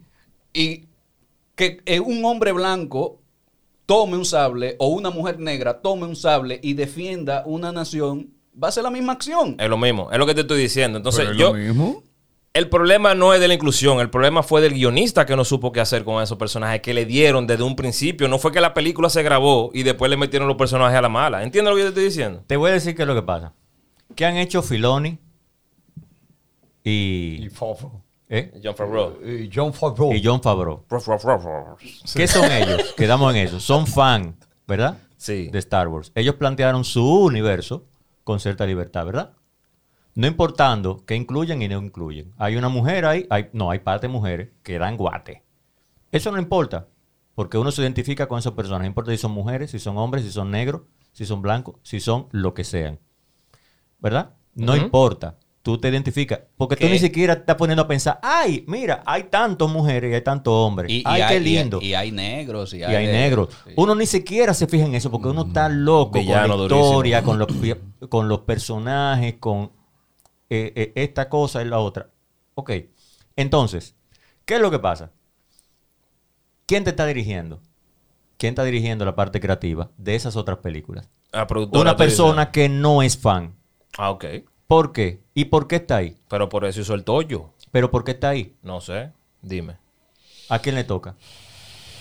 y 0.52 0.86
que 1.54 1.80
eh, 1.86 2.00
un 2.00 2.24
hombre 2.24 2.50
blanco 2.50 3.20
tome 3.86 4.16
un 4.16 4.24
sable 4.24 4.74
o 4.80 4.88
una 4.88 5.10
mujer 5.10 5.38
negra 5.38 5.80
tome 5.82 6.06
un 6.06 6.16
sable 6.16 6.58
y 6.64 6.72
defienda 6.74 7.44
una 7.46 7.70
nación, 7.70 8.30
va 8.60 8.66
a 8.66 8.72
ser 8.72 8.82
la 8.82 8.90
misma 8.90 9.12
acción. 9.12 9.54
Es 9.60 9.68
lo 9.68 9.78
mismo, 9.78 10.10
es 10.10 10.18
lo 10.18 10.26
que 10.26 10.34
te 10.34 10.40
estoy 10.40 10.60
diciendo. 10.60 10.96
Entonces, 10.98 11.20
Pero 11.26 11.32
es 11.32 11.38
yo, 11.38 11.46
lo 11.48 11.54
mismo. 11.54 12.02
El 12.54 12.68
problema 12.68 13.14
no 13.16 13.34
es 13.34 13.40
de 13.40 13.48
la 13.48 13.54
inclusión, 13.54 13.98
el 13.98 14.10
problema 14.10 14.44
fue 14.44 14.60
del 14.60 14.74
guionista 14.74 15.26
que 15.26 15.34
no 15.34 15.44
supo 15.44 15.72
qué 15.72 15.80
hacer 15.80 16.04
con 16.04 16.22
esos 16.22 16.38
personajes 16.38 16.80
que 16.80 16.94
le 16.94 17.04
dieron 17.04 17.48
desde 17.48 17.64
un 17.64 17.74
principio. 17.74 18.28
No 18.28 18.38
fue 18.38 18.52
que 18.52 18.60
la 18.60 18.72
película 18.72 19.10
se 19.10 19.24
grabó 19.24 19.70
y 19.74 19.82
después 19.82 20.08
le 20.08 20.16
metieron 20.16 20.46
los 20.46 20.56
personajes 20.56 20.96
a 20.96 21.02
la 21.02 21.08
mala. 21.08 21.42
¿Entiendes 21.42 21.70
lo 21.72 21.76
que 21.76 21.82
yo 21.82 21.86
te 21.86 21.88
estoy 21.90 22.04
diciendo? 22.04 22.44
Te 22.46 22.56
voy 22.56 22.70
a 22.70 22.74
decir 22.74 22.94
qué 22.94 23.02
es 23.02 23.08
lo 23.08 23.14
que 23.16 23.22
pasa. 23.22 23.52
¿Qué 24.14 24.24
han 24.24 24.36
hecho 24.36 24.62
Filoni 24.62 25.18
y, 26.84 27.44
Y 27.44 27.50
Favreau. 27.50 28.02
¿eh? 28.28 28.52
John 28.62 28.76
Favreau. 28.76 29.16
Y 29.26 29.50
John 29.52 29.72
Favreau. 29.72 30.12
y 30.14 30.22
John 30.24 30.40
Favreau? 30.40 30.84
¿Qué 32.14 32.28
son 32.28 32.52
ellos? 32.52 32.94
Quedamos 32.96 33.34
en 33.34 33.40
eso. 33.40 33.58
Son 33.58 33.84
fan, 33.84 34.36
¿verdad? 34.68 34.98
Sí. 35.16 35.48
De 35.48 35.58
Star 35.58 35.88
Wars. 35.88 36.12
Ellos 36.14 36.36
plantearon 36.36 36.84
su 36.84 37.04
universo 37.24 37.84
con 38.22 38.38
cierta 38.38 38.64
libertad, 38.64 39.04
¿verdad? 39.06 39.32
No 40.14 40.26
importando 40.26 41.04
que 41.04 41.16
incluyen 41.16 41.60
y 41.62 41.68
no 41.68 41.82
incluyen. 41.82 42.32
Hay 42.38 42.56
una 42.56 42.68
mujer 42.68 43.04
ahí, 43.04 43.26
hay, 43.30 43.48
no, 43.52 43.70
hay 43.70 43.80
parte 43.80 44.06
de 44.06 44.12
mujeres 44.12 44.50
que 44.62 44.78
dan 44.78 44.96
guate. 44.96 45.42
Eso 46.12 46.30
no 46.30 46.38
importa, 46.38 46.86
porque 47.34 47.58
uno 47.58 47.72
se 47.72 47.82
identifica 47.82 48.28
con 48.28 48.38
esas 48.38 48.52
personas. 48.52 48.80
No 48.82 48.86
importa 48.86 49.10
si 49.10 49.16
son 49.18 49.32
mujeres, 49.32 49.70
si 49.72 49.78
son 49.80 49.98
hombres, 49.98 50.24
si 50.24 50.30
son 50.30 50.50
negros, 50.52 50.82
si 51.12 51.26
son 51.26 51.42
blancos, 51.42 51.76
si 51.82 51.98
son 51.98 52.28
lo 52.30 52.54
que 52.54 52.62
sean. 52.64 53.00
¿Verdad? 53.98 54.30
No 54.54 54.76
importa. 54.76 55.38
Tú 55.62 55.78
te 55.78 55.88
identificas. 55.88 56.40
Porque 56.58 56.76
tú 56.76 56.86
ni 56.86 56.98
siquiera 56.98 57.34
te 57.36 57.40
estás 57.40 57.56
poniendo 57.56 57.82
a 57.84 57.88
pensar, 57.88 58.20
ay, 58.22 58.64
mira, 58.68 59.02
hay 59.06 59.24
tantas 59.24 59.66
mujeres 59.68 60.12
y 60.12 60.14
hay 60.14 60.20
tantos 60.20 60.52
hombres. 60.52 60.90
Y, 60.92 60.96
y 60.98 61.02
ay, 61.06 61.22
hay, 61.22 61.34
qué 61.34 61.40
lindo. 61.40 61.78
Y, 61.80 61.86
y 61.86 61.94
hay 61.94 62.12
negros. 62.12 62.74
Y 62.74 62.78
Y 62.80 62.82
hay, 62.84 62.94
hay 62.96 63.06
de- 63.06 63.12
negros. 63.12 63.48
sí. 63.64 63.72
Uno 63.74 63.94
ni 63.94 64.04
siquiera 64.04 64.52
se 64.52 64.66
fija 64.66 64.84
en 64.84 64.94
eso 64.94 65.10
porque 65.10 65.28
uno 65.28 65.46
está 65.46 65.70
loco 65.70 66.18
Villano 66.18 66.40
con 66.42 66.48
la 66.50 66.56
durísimo. 66.64 66.84
historia, 66.86 67.22
con 67.22 67.38
los, 67.38 67.48
con 68.10 68.28
los 68.28 68.40
personajes, 68.40 69.36
con 69.40 69.72
eh, 70.50 70.72
eh, 70.76 70.92
esta 70.96 71.28
cosa 71.28 71.62
y 71.62 71.66
la 71.66 71.78
otra. 71.78 72.10
Ok. 72.54 72.70
Entonces, 73.36 73.94
¿qué 74.44 74.54
es 74.54 74.60
lo 74.60 74.70
que 74.70 74.78
pasa? 74.78 75.10
¿Quién 76.66 76.84
te 76.84 76.90
está 76.90 77.06
dirigiendo? 77.06 77.60
¿Quién 78.38 78.52
está 78.52 78.64
dirigiendo 78.64 79.04
la 79.04 79.14
parte 79.14 79.40
creativa 79.40 79.90
de 79.96 80.14
esas 80.14 80.36
otras 80.36 80.58
películas? 80.58 81.08
La 81.32 81.46
productora, 81.46 81.82
Una 81.82 81.96
persona 81.96 82.50
que 82.50 82.68
no 82.68 83.02
es 83.02 83.18
fan. 83.18 83.54
Ah, 83.98 84.10
ok. 84.10 84.24
¿Por 84.66 84.92
qué? 84.92 85.22
¿Y 85.34 85.46
por 85.46 85.66
qué 85.66 85.76
está 85.76 85.96
ahí? 85.96 86.16
Pero 86.28 86.48
por 86.48 86.64
eso 86.64 86.80
hizo 86.80 86.94
el 86.94 87.04
tollo. 87.04 87.50
¿Pero 87.70 87.90
por 87.90 88.04
qué 88.04 88.12
está 88.12 88.30
ahí? 88.30 88.54
No 88.62 88.80
sé. 88.80 89.12
Dime. 89.42 89.76
¿A 90.48 90.58
quién 90.58 90.74
le 90.74 90.84
toca? 90.84 91.16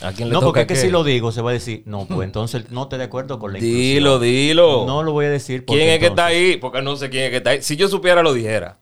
¿A 0.02 0.12
quién 0.12 0.28
le 0.30 0.34
No, 0.34 0.40
toca 0.42 0.46
porque 0.48 0.62
es 0.62 0.68
que 0.68 0.74
qué? 0.74 0.80
si 0.82 0.90
lo 0.90 1.04
digo, 1.04 1.32
se 1.32 1.42
va 1.42 1.52
a 1.52 1.54
decir, 1.54 1.84
no, 1.86 2.06
pues 2.06 2.26
entonces 2.26 2.70
no 2.72 2.88
te 2.90 2.98
de 2.98 3.06
acuerdo 3.06 3.40
con 3.40 3.54
la 3.54 3.60
Dilo, 3.60 4.16
inclusión. 4.16 4.22
dilo. 4.22 4.84
No 4.86 5.04
lo 5.04 5.12
voy 5.14 5.26
a 5.26 5.30
decir 5.30 5.64
porque 5.66 5.80
¿Quién 5.82 5.94
es 5.94 6.00
que 6.00 6.08
está 6.08 6.32
entonces- 6.32 6.54
ahí? 6.54 6.58
Porque 6.58 6.82
no 6.82 6.96
sé 6.98 7.10
quién 7.10 7.24
es 7.26 7.30
que 7.30 7.38
está 7.38 7.52
ahí. 7.52 7.62
Si 7.62 7.76
yo 7.78 7.88
supiera, 7.88 8.22
lo 8.24 8.34
dijera. 8.34 8.80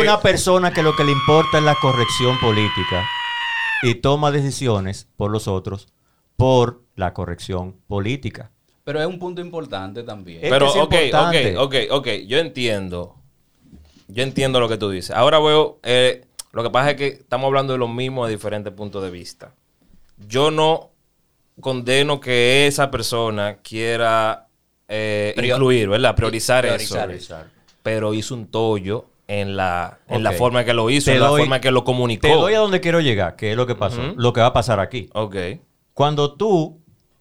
Una 0.00 0.20
persona 0.20 0.72
que 0.72 0.82
lo 0.82 0.94
que 0.96 1.04
le 1.04 1.12
importa 1.12 1.58
es 1.58 1.64
la 1.64 1.74
corrección 1.76 2.38
política 2.40 3.06
y 3.82 3.94
toma 3.96 4.30
decisiones 4.30 5.08
por 5.16 5.30
los 5.30 5.48
otros 5.48 5.88
por 6.36 6.82
la 6.96 7.12
corrección 7.12 7.76
política. 7.86 8.50
Pero 8.84 9.00
es 9.00 9.06
un 9.06 9.18
punto 9.18 9.40
importante 9.42 10.02
también. 10.02 10.42
Es 10.42 10.50
Pero, 10.50 10.66
que 10.72 10.78
es 10.78 10.84
ok, 10.84 10.92
importante. 10.94 11.56
ok, 11.58 11.74
ok, 11.90 11.92
ok. 11.92 12.08
Yo 12.26 12.38
entiendo. 12.38 13.19
Yo 14.12 14.22
entiendo 14.22 14.60
lo 14.60 14.68
que 14.68 14.76
tú 14.76 14.90
dices. 14.90 15.10
Ahora 15.14 15.38
veo. 15.38 15.78
eh, 15.82 16.24
lo 16.52 16.62
que 16.64 16.70
pasa 16.70 16.90
es 16.90 16.96
que 16.96 17.06
estamos 17.06 17.46
hablando 17.46 17.72
de 17.74 17.78
lo 17.78 17.86
mismo 17.88 18.26
de 18.26 18.32
diferentes 18.32 18.72
puntos 18.72 19.02
de 19.02 19.10
vista. 19.10 19.52
Yo 20.26 20.50
no 20.50 20.90
condeno 21.60 22.20
que 22.20 22.66
esa 22.66 22.90
persona 22.90 23.58
quiera 23.62 24.48
eh, 24.88 25.32
Prior- 25.36 25.56
incluir, 25.56 25.88
¿verdad? 25.88 26.16
Priorizar, 26.16 26.64
Priorizar 26.64 27.10
eso. 27.12 27.36
eso. 27.36 27.44
Pero 27.82 28.14
hizo 28.14 28.34
un 28.34 28.46
tollo 28.48 29.06
en 29.28 29.56
la, 29.56 30.00
en 30.08 30.24
la 30.24 30.32
forma 30.32 30.64
que 30.64 30.74
lo 30.74 30.90
hizo, 30.90 31.10
Te 31.10 31.16
en 31.16 31.22
la 31.22 31.28
forma 31.28 31.60
que 31.60 31.70
lo 31.70 31.84
comunicó. 31.84 32.26
Te 32.26 32.34
doy 32.34 32.54
a 32.54 32.58
donde 32.58 32.80
quiero 32.80 33.00
llegar, 33.00 33.36
que 33.36 33.52
es 33.52 33.56
lo 33.56 33.66
que 33.66 33.76
pasó, 33.76 34.02
lo 34.16 34.32
que 34.32 34.40
va 34.40 34.46
a 34.48 34.52
pasar 34.52 34.80
aquí. 34.80 35.08
Ok. 35.12 35.36
Cuando 35.94 36.34
tú 36.34 36.79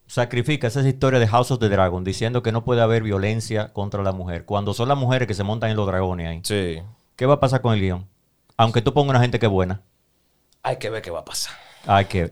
sacrificas 0.10 0.76
esa 0.76 0.88
historia 0.90 1.20
de 1.20 1.28
House 1.28 1.52
of 1.52 1.60
the 1.60 1.70
Dragon 1.70 2.04
diciendo 2.04 2.42
que 2.42 2.52
no 2.52 2.64
puede 2.66 2.82
haber 2.82 3.04
violencia 3.04 3.72
contra 3.74 4.02
la 4.02 4.12
mujer, 4.12 4.44
cuando 4.44 4.74
son 4.74 4.90
las 4.90 4.98
mujeres 4.98 5.28
que 5.28 5.36
se 5.36 5.44
montan 5.44 5.70
en 5.70 5.78
los 5.78 5.86
dragones 5.86 6.28
ahí, 6.28 6.40
Sí. 6.44 6.82
¿qué 7.16 7.26
va 7.28 7.36
a 7.36 7.40
pasar 7.40 7.62
con 7.62 7.76
el 7.76 7.80
guion? 7.80 8.08
Aunque 8.58 8.82
tú 8.82 8.92
pongas 8.92 9.12
una 9.12 9.22
gente 9.22 9.38
que 9.40 9.46
es 9.46 9.52
buena, 9.52 9.82
Hay 10.64 10.78
que 10.78 10.90
ver 10.90 11.04
qué 11.04 11.12
va 11.12 11.20
a 11.20 11.26
pasar. 11.26 11.54
hay 11.86 12.06
que, 12.06 12.30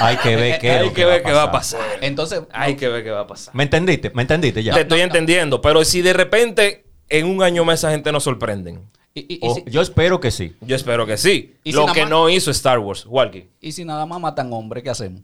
hay 0.00 0.16
que 0.18 0.36
ver 0.36 0.60
qué, 0.60 0.70
Hay 0.70 0.90
que 0.90 1.04
ver 1.04 1.22
qué 1.24 1.32
va 1.32 1.42
a 1.42 1.50
pasar. 1.52 1.80
Entonces, 2.00 2.42
Hay 2.52 2.76
que 2.76 2.88
ver 2.88 3.02
qué 3.02 3.10
va 3.10 3.20
a 3.22 3.26
pasar. 3.26 3.54
¿Me 3.56 3.64
entendiste? 3.64 4.10
¿Me 4.14 4.22
entendiste 4.22 4.62
ya? 4.62 4.72
Te 4.72 4.82
estoy 4.82 5.00
entendiendo, 5.00 5.60
pero 5.60 5.84
si 5.84 6.02
de 6.02 6.12
repente 6.12 6.86
en 7.08 7.26
un 7.26 7.42
año 7.42 7.64
más 7.64 7.80
esa 7.80 7.90
gente 7.90 8.12
nos 8.12 8.22
sorprenden. 8.22 8.88
Y, 9.14 9.20
y- 9.34 9.38
y 9.44 9.48
O- 9.48 9.54
si, 9.56 9.64
yo 9.66 9.80
espero 9.82 10.20
que 10.20 10.30
sí. 10.30 10.54
Yo 10.60 10.76
espero 10.76 11.04
que 11.04 11.16
sí. 11.16 11.56
Y 11.64 11.72
Lo 11.72 11.86
que 11.86 12.02
más- 12.02 12.10
no 12.10 12.30
hizo 12.30 12.52
Star 12.52 12.78
Wars, 12.78 13.04
Walkie. 13.06 13.50
y 13.60 13.72
si 13.72 13.84
nada 13.84 14.06
más 14.06 14.20
matan 14.20 14.52
hombres, 14.52 14.84
¿qué 14.84 14.90
hacemos? 14.90 15.22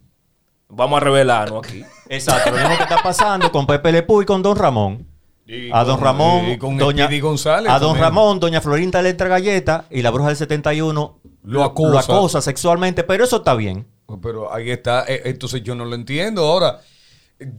Vamos 0.69 0.97
a 0.97 1.01
revelarnos 1.01 1.67
aquí. 1.67 1.83
Exacto, 2.09 2.51
lo 2.51 2.57
mismo 2.59 2.77
que 2.77 2.83
está 2.83 3.03
pasando 3.03 3.51
con 3.53 3.67
Pepe 3.67 3.93
Le 3.93 4.03
Pew 4.03 4.23
y 4.23 4.25
con 4.27 4.43
Don 4.43 4.57
Ramón. 4.57 5.07
Y 5.47 5.71
A 5.73 5.85
Don 5.85 5.97
con- 5.97 6.05
Ramón, 6.05 6.51
y 6.51 6.59
con 6.59 6.77
doña, 6.77 7.09
González 7.21 7.71
a 7.71 7.79
Don 7.79 7.91
también. 7.91 8.03
Ramón, 8.05 8.41
Doña 8.41 8.61
Florinda 8.61 9.01
le 9.01 9.11
entra 9.11 9.29
galleta 9.29 9.85
y 9.91 10.03
la 10.03 10.11
bruja 10.11 10.29
del 10.29 10.37
71 10.37 11.19
Lo 11.45 11.63
acosa. 11.63 12.01
acosa 12.01 12.41
sexualmente, 12.43 13.05
pero 13.05 13.23
eso 13.25 13.37
está 13.37 13.55
bien. 13.55 13.87
Pero 14.21 14.53
ahí 14.53 14.71
está, 14.71 15.05
eh, 15.07 15.23
entonces 15.27 15.63
yo 15.63 15.77
no 15.77 15.85
lo 15.85 15.95
entiendo. 15.95 16.45
Ahora, 16.45 16.81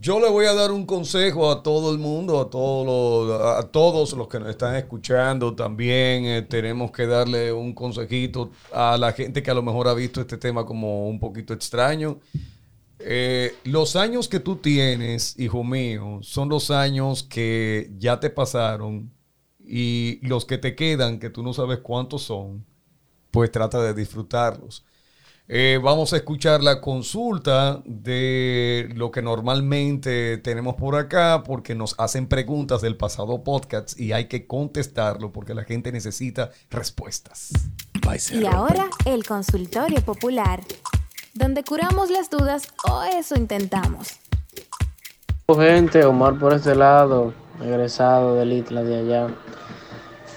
yo 0.00 0.20
le 0.20 0.28
voy 0.28 0.44
a 0.44 0.52
dar 0.54 0.70
un 0.70 0.84
consejo 0.84 1.50
a 1.50 1.62
todo 1.62 1.90
el 1.92 1.98
mundo, 1.98 2.40
a 2.40 2.50
todos 2.50 2.84
los, 2.86 3.40
a 3.58 3.62
todos 3.70 4.12
los 4.12 4.28
que 4.28 4.38
nos 4.40 4.50
están 4.50 4.74
escuchando 4.76 5.54
también. 5.54 6.26
eh, 6.26 6.42
tenemos 6.42 6.90
que 6.90 7.06
darle 7.06 7.52
un 7.54 7.72
consejito 7.72 8.50
a 8.70 8.98
la 8.98 9.12
gente 9.12 9.42
que 9.42 9.50
a 9.50 9.54
lo 9.54 9.62
mejor 9.62 9.88
ha 9.88 9.94
visto 9.94 10.20
este 10.20 10.36
tema 10.36 10.66
como 10.66 11.08
un 11.08 11.18
poquito 11.18 11.54
extraño. 11.54 12.18
Eh, 13.00 13.54
los 13.64 13.96
años 13.96 14.28
que 14.28 14.40
tú 14.40 14.56
tienes, 14.56 15.38
hijo 15.38 15.62
mío, 15.64 16.18
son 16.22 16.48
los 16.48 16.70
años 16.70 17.22
que 17.22 17.90
ya 17.98 18.18
te 18.20 18.30
pasaron 18.30 19.12
y 19.60 20.18
los 20.26 20.44
que 20.44 20.58
te 20.58 20.74
quedan, 20.74 21.18
que 21.18 21.30
tú 21.30 21.42
no 21.42 21.52
sabes 21.52 21.78
cuántos 21.78 22.22
son, 22.22 22.64
pues 23.30 23.52
trata 23.52 23.82
de 23.82 23.94
disfrutarlos. 23.94 24.84
Eh, 25.50 25.80
vamos 25.82 26.12
a 26.12 26.18
escuchar 26.18 26.62
la 26.62 26.78
consulta 26.82 27.80
de 27.86 28.90
lo 28.94 29.10
que 29.10 29.22
normalmente 29.22 30.36
tenemos 30.36 30.74
por 30.74 30.94
acá, 30.94 31.42
porque 31.42 31.74
nos 31.74 31.94
hacen 31.98 32.26
preguntas 32.26 32.82
del 32.82 32.96
pasado 32.98 33.42
podcast 33.42 33.98
y 33.98 34.12
hay 34.12 34.26
que 34.26 34.46
contestarlo 34.46 35.32
porque 35.32 35.54
la 35.54 35.64
gente 35.64 35.90
necesita 35.90 36.50
respuestas. 36.68 37.52
Y 38.30 38.44
ahora 38.44 38.88
el 39.06 39.24
consultorio 39.24 40.02
popular, 40.02 40.60
donde 41.38 41.62
curamos 41.62 42.10
las 42.10 42.28
dudas 42.30 42.72
o 42.90 43.02
eso 43.04 43.36
intentamos. 43.36 44.18
gente, 45.56 46.04
Omar 46.04 46.38
por 46.38 46.52
este 46.52 46.74
lado, 46.74 47.32
egresado 47.62 48.34
del 48.34 48.52
ITLA 48.52 48.82
de 48.82 48.96
allá. 48.98 49.28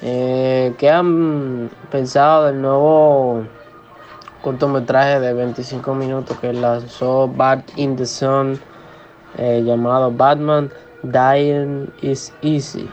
Eh, 0.04 0.74
¿Qué 0.78 0.90
han 0.90 1.70
pensado 1.92 2.46
del 2.46 2.62
nuevo 2.62 3.46
cortometraje 4.42 5.20
de 5.20 5.34
25 5.34 5.94
minutos 5.96 6.38
que 6.40 6.54
lanzó 6.54 7.28
Bat 7.28 7.78
in 7.78 7.96
the 7.96 8.06
Sun 8.06 8.60
eh, 9.38 9.62
llamado 9.66 10.12
Batman 10.12 10.72
Dying 11.04 11.92
is 12.02 12.32
Easy? 12.42 12.90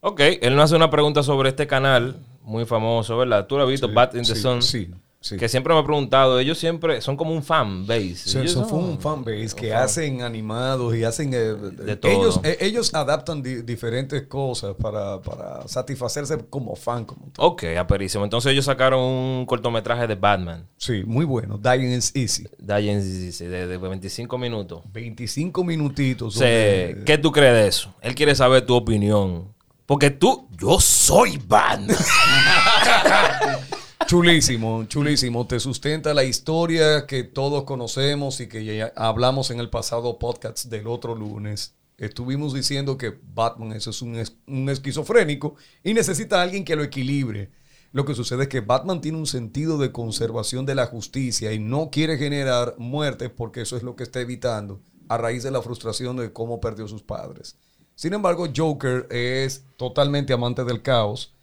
Ok, 0.00 0.20
él 0.40 0.56
nos 0.56 0.64
hace 0.64 0.76
una 0.76 0.90
pregunta 0.90 1.22
sobre 1.22 1.48
este 1.50 1.66
canal 1.68 2.16
muy 2.42 2.64
famoso, 2.64 3.16
¿verdad? 3.18 3.46
Tú 3.46 3.56
lo 3.56 3.62
has 3.64 3.68
visto, 3.68 3.86
Sí, 3.86 3.94
Bat 3.94 4.14
in 4.16 4.22
the 4.24 4.34
sí, 4.34 4.40
Sun. 4.40 4.62
sí, 4.62 4.90
sí. 5.22 5.38
Que 5.38 5.48
siempre 5.48 5.72
me 5.72 5.80
he 5.80 5.84
preguntado, 5.84 6.38
ellos 6.38 6.58
siempre 6.58 7.00
son 7.00 7.16
como 7.16 7.32
un 7.32 7.42
fan 7.42 7.86
base. 7.86 8.16
So- 8.16 8.40
Ellos 8.40 8.52
so 8.52 8.60
fue 8.64 8.78
son- 8.80 8.90
un 8.90 9.00
fanbase 9.00 9.54
que 9.56 9.68
un 9.68 9.72
fan. 9.72 9.82
hacen 9.82 10.20
animados 10.22 10.94
y 10.94 11.04
hacen... 11.04 11.32
eh, 11.32 11.38
De 11.54 11.96
todo. 11.96 12.12
Ellos, 12.12 12.40
eh, 12.44 12.58
ellos 12.60 12.92
adaptan 12.92 13.42
di- 13.42 13.62
diferentes 13.62 14.22
cosas 14.26 14.74
para, 14.78 15.22
para 15.22 15.66
satisfacerse 15.66 16.36
como 16.50 16.76
fan. 16.76 17.06
Como 17.06 17.30
tal. 17.32 17.46
Ok, 17.46 17.64
aperísimo. 17.78 18.24
Entonces 18.24 18.52
ellos 18.52 18.66
sacaron 18.66 19.00
un 19.00 19.46
cortometraje 19.46 20.06
de 20.06 20.14
Batman. 20.16 20.66
Sí, 20.76 21.02
muy 21.06 21.24
bueno. 21.24 21.56
Dying 21.58 21.92
is 21.92 22.12
Easy. 22.14 22.44
De, 22.58 23.48
de, 23.48 23.66
de 23.66 23.78
25 23.78 24.36
minutos. 24.36 24.80
25 24.92 25.64
minutitos. 25.64 26.34
Donde- 26.34 27.02
¿Qué 27.06 27.16
tú 27.16 27.32
crees 27.32 27.54
de 27.54 27.68
eso? 27.68 27.94
Él 28.02 28.14
quiere 28.14 28.34
saber 28.34 28.66
tu 28.66 28.74
opinión. 28.74 29.52
Porque 29.86 30.10
tú, 30.10 30.48
yo 30.58 30.80
soy 30.80 31.38
Batman. 31.46 31.96
Chulísimo, 34.06 34.84
chulísimo. 34.84 35.46
Te 35.46 35.58
sustenta 35.60 36.12
la 36.14 36.24
historia 36.24 37.06
que 37.06 37.24
todos 37.24 37.64
conocemos 37.64 38.40
y 38.40 38.48
que 38.48 38.64
ya 38.64 38.92
hablamos 38.96 39.50
en 39.50 39.60
el 39.60 39.70
pasado 39.70 40.18
podcast 40.18 40.66
del 40.66 40.86
otro 40.86 41.14
lunes. 41.14 41.74
Estuvimos 41.98 42.52
diciendo 42.52 42.98
que 42.98 43.14
Batman 43.34 43.72
eso 43.72 43.90
es 43.90 44.02
un, 44.02 44.16
es- 44.16 44.36
un 44.46 44.68
esquizofrénico 44.68 45.54
y 45.84 45.94
necesita 45.94 46.40
a 46.40 46.42
alguien 46.42 46.64
que 46.64 46.76
lo 46.76 46.82
equilibre. 46.82 47.50
Lo 47.92 48.04
que 48.04 48.14
sucede 48.14 48.44
es 48.44 48.48
que 48.48 48.60
Batman 48.60 49.00
tiene 49.00 49.18
un 49.18 49.26
sentido 49.26 49.78
de 49.78 49.92
conservación 49.92 50.66
de 50.66 50.74
la 50.74 50.86
justicia 50.86 51.52
y 51.52 51.58
no 51.58 51.90
quiere 51.90 52.16
generar 52.18 52.74
muertes 52.78 53.30
porque 53.30 53.60
eso 53.62 53.76
es 53.76 53.82
lo 53.82 53.96
que 53.96 54.02
está 54.04 54.20
evitando 54.20 54.80
a 55.08 55.18
raíz 55.18 55.42
de 55.42 55.50
la 55.50 55.62
frustración 55.62 56.16
de 56.16 56.32
cómo 56.32 56.60
perdió 56.60 56.88
sus 56.88 57.02
padres. 57.02 57.56
Sin 57.94 58.14
embargo, 58.14 58.46
Joker 58.54 59.06
es 59.10 59.64
totalmente 59.76 60.32
amante 60.32 60.64
del 60.64 60.80
caos 60.82 61.34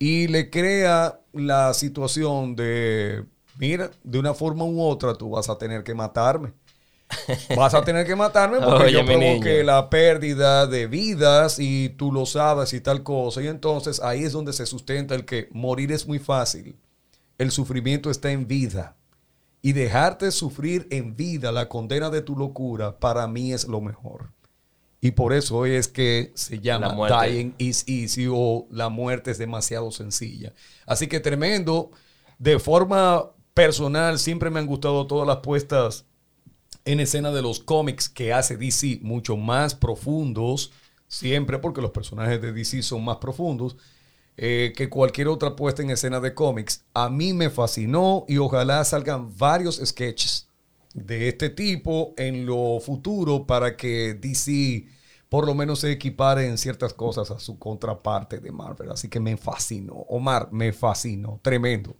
y 0.00 0.28
le 0.28 0.48
crea 0.48 1.20
la 1.34 1.74
situación 1.74 2.56
de, 2.56 3.26
mira, 3.58 3.90
de 4.02 4.18
una 4.18 4.32
forma 4.32 4.64
u 4.64 4.80
otra 4.80 5.14
tú 5.14 5.28
vas 5.30 5.50
a 5.50 5.58
tener 5.58 5.84
que 5.84 5.94
matarme. 5.94 6.54
Vas 7.56 7.74
a 7.74 7.82
tener 7.82 8.06
que 8.06 8.14
matarme 8.14 8.60
porque 8.60 8.84
Oye, 8.84 8.92
yo 8.92 9.04
provoqué 9.04 9.64
la 9.64 9.90
pérdida 9.90 10.68
de 10.68 10.86
vidas 10.86 11.58
y 11.58 11.88
tú 11.88 12.12
lo 12.12 12.24
sabes 12.24 12.72
y 12.72 12.80
tal 12.80 13.02
cosa. 13.02 13.42
Y 13.42 13.48
entonces 13.48 14.00
ahí 14.00 14.22
es 14.22 14.30
donde 14.30 14.52
se 14.52 14.64
sustenta 14.64 15.16
el 15.16 15.24
que 15.24 15.48
morir 15.50 15.90
es 15.90 16.06
muy 16.06 16.20
fácil. 16.20 16.76
El 17.36 17.50
sufrimiento 17.50 18.12
está 18.12 18.30
en 18.30 18.46
vida. 18.46 18.96
Y 19.60 19.72
dejarte 19.72 20.30
sufrir 20.30 20.86
en 20.92 21.16
vida 21.16 21.50
la 21.50 21.68
condena 21.68 22.10
de 22.10 22.22
tu 22.22 22.36
locura, 22.36 22.96
para 22.96 23.26
mí 23.26 23.52
es 23.52 23.66
lo 23.66 23.80
mejor. 23.80 24.30
Y 25.00 25.12
por 25.12 25.32
eso 25.32 25.64
es 25.64 25.88
que 25.88 26.30
se 26.34 26.58
llama. 26.58 26.94
Dying 27.08 27.54
is 27.58 27.84
Easy 27.86 28.26
o 28.30 28.66
La 28.70 28.90
muerte 28.90 29.30
es 29.30 29.38
demasiado 29.38 29.90
sencilla. 29.90 30.52
Así 30.86 31.06
que 31.06 31.20
tremendo. 31.20 31.90
De 32.38 32.58
forma 32.58 33.32
personal, 33.52 34.18
siempre 34.18 34.48
me 34.48 34.60
han 34.60 34.66
gustado 34.66 35.06
todas 35.06 35.26
las 35.26 35.38
puestas 35.38 36.06
en 36.86 37.00
escena 37.00 37.30
de 37.30 37.42
los 37.42 37.60
cómics 37.60 38.08
que 38.08 38.32
hace 38.32 38.56
DC 38.56 39.00
mucho 39.02 39.36
más 39.36 39.74
profundos, 39.74 40.72
siempre 41.06 41.58
porque 41.58 41.82
los 41.82 41.90
personajes 41.90 42.40
de 42.40 42.52
DC 42.52 42.82
son 42.82 43.04
más 43.04 43.18
profundos 43.18 43.76
eh, 44.38 44.72
que 44.74 44.88
cualquier 44.88 45.28
otra 45.28 45.54
puesta 45.54 45.82
en 45.82 45.90
escena 45.90 46.20
de 46.20 46.32
cómics. 46.32 46.84
A 46.94 47.10
mí 47.10 47.34
me 47.34 47.50
fascinó 47.50 48.24
y 48.26 48.38
ojalá 48.38 48.82
salgan 48.84 49.36
varios 49.36 49.80
sketches 49.84 50.49
de 50.94 51.28
este 51.28 51.50
tipo 51.50 52.14
en 52.16 52.46
lo 52.46 52.80
futuro 52.80 53.46
para 53.46 53.76
que 53.76 54.14
DC 54.14 54.86
por 55.30 55.46
lo 55.46 55.54
menos 55.54 55.80
se 55.80 55.90
equipare 55.92 56.46
en 56.46 56.58
ciertas 56.58 56.92
cosas 56.92 57.30
a 57.30 57.38
su 57.38 57.58
contraparte 57.58 58.40
de 58.40 58.50
Marvel. 58.50 58.90
Así 58.90 59.08
que 59.08 59.20
me 59.20 59.36
fascinó. 59.36 59.94
Omar, 60.08 60.48
me 60.50 60.72
fascinó. 60.72 61.38
Tremendo. 61.40 61.94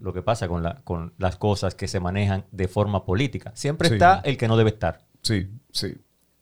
lo 0.00 0.12
que 0.12 0.22
pasa 0.22 0.48
con, 0.48 0.64
la, 0.64 0.74
con 0.82 1.14
las 1.18 1.36
cosas 1.36 1.76
que 1.76 1.86
se 1.86 2.00
manejan 2.00 2.46
de 2.50 2.66
forma 2.66 3.04
política. 3.04 3.52
Siempre 3.54 3.88
Sí. 3.88 3.94
está 3.94 4.20
el 4.24 4.36
que 4.36 4.48
no 4.48 4.56
debe 4.56 4.70
estar. 4.70 5.04
Sí, 5.22 5.48
sí. 5.70 5.94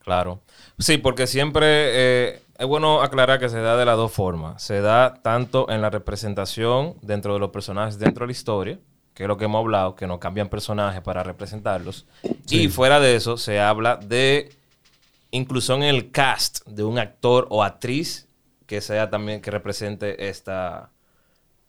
Claro. 0.02 0.40
Sí, 0.78 0.98
porque 0.98 1.26
siempre 1.26 1.64
eh, 1.66 2.42
es 2.58 2.66
bueno 2.66 3.02
aclarar 3.02 3.38
que 3.38 3.48
se 3.48 3.60
da 3.60 3.76
de 3.76 3.84
las 3.84 3.96
dos 3.96 4.12
formas. 4.12 4.62
Se 4.62 4.80
da 4.80 5.14
tanto 5.22 5.70
en 5.70 5.82
la 5.82 5.90
representación 5.90 6.94
dentro 7.02 7.34
de 7.34 7.40
los 7.40 7.50
personajes 7.50 7.98
dentro 7.98 8.24
de 8.24 8.28
la 8.28 8.32
historia, 8.32 8.78
que 9.14 9.24
es 9.24 9.28
lo 9.28 9.36
que 9.36 9.44
hemos 9.44 9.60
hablado, 9.60 9.94
que 9.94 10.06
nos 10.06 10.18
cambian 10.18 10.48
personajes 10.48 11.02
para 11.02 11.22
representarlos. 11.22 12.06
Y 12.48 12.68
fuera 12.68 12.98
de 13.00 13.14
eso, 13.16 13.36
se 13.36 13.60
habla 13.60 13.96
de 13.96 14.50
inclusión 15.30 15.82
en 15.82 15.94
el 15.94 16.10
cast 16.10 16.66
de 16.66 16.82
un 16.82 16.98
actor 16.98 17.46
o 17.50 17.62
actriz 17.62 18.26
que 18.66 18.80
sea 18.80 19.10
también 19.10 19.40
que 19.40 19.50
represente 19.50 20.28
esta. 20.28 20.90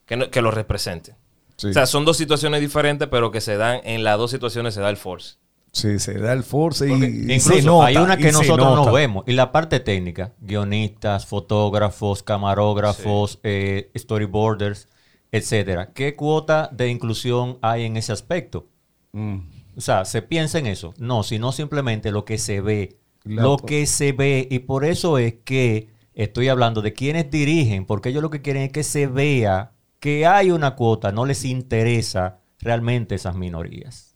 que, 0.06 0.16
no- 0.16 0.30
que 0.30 0.42
lo 0.42 0.52
represente. 0.52 1.16
Sí. 1.58 1.68
O 1.68 1.74
sea, 1.74 1.86
son 1.86 2.06
dos 2.06 2.18
situaciones 2.18 2.60
diferentes, 2.62 3.08
pero 3.10 3.30
que 3.32 3.42
se 3.42 3.56
dan 3.58 3.82
en 3.84 4.04
las 4.04 4.18
dos 4.18 4.32
situaciones 4.32 4.74
se 4.74 4.82
da 4.82 4.90
el 4.90 4.98
force. 4.98 5.36
Sí, 5.74 6.00
se 6.00 6.16
da 6.16 6.34
el 6.34 6.44
force 6.44 6.88
y 6.90 6.92
y 6.92 6.96
incluso 7.36 7.54
se 7.54 7.62
nota, 7.62 7.86
hay 7.88 7.96
una 7.98 8.18
que 8.18 8.32
nosotros 8.32 8.76
no 8.76 8.92
vemos. 8.92 9.24
Y 9.26 9.32
la 9.32 9.52
parte 9.54 9.80
técnica, 9.80 10.34
guionistas, 10.42 11.26
fotógrafos, 11.26 12.24
camarógrafos, 12.24 13.40
eh, 13.44 13.90
storyboarders, 13.98 14.90
etcétera. 15.32 15.92
¿Qué 15.94 16.16
cuota 16.16 16.70
de 16.74 16.90
inclusión 16.90 17.58
hay 17.62 17.86
en 17.86 17.96
ese 17.96 18.12
aspecto? 18.12 18.68
Mm. 19.14 19.38
O 19.78 19.82
sea, 19.82 20.04
¿se 20.04 20.22
piensa 20.22 20.60
en 20.60 20.68
eso? 20.68 20.94
No, 20.98 21.24
sino 21.24 21.54
simplemente 21.54 22.12
lo 22.12 22.26
que 22.26 22.38
se 22.38 22.60
ve. 22.60 22.98
La- 23.24 23.42
lo 23.44 23.56
que 23.58 23.86
se 23.86 24.12
ve. 24.12 24.48
Y 24.52 24.60
por 24.60 24.84
eso 24.84 25.18
es 25.18 25.36
que 25.46 25.88
estoy 26.14 26.50
hablando 26.50 26.82
de 26.82 26.92
quienes 26.92 27.32
dirigen, 27.32 27.86
porque 27.86 28.10
ellos 28.10 28.22
lo 28.22 28.30
que 28.30 28.42
quieren 28.42 28.64
es 28.64 28.72
que 28.74 28.84
se 28.84 29.08
vea 29.08 29.72
que 30.02 30.26
hay 30.26 30.52
una 30.52 30.76
cuota, 30.76 31.14
no 31.14 31.26
les 31.26 31.46
interesa 31.46 32.40
realmente 32.60 33.16
esas 33.16 33.36
minorías. 33.36 34.12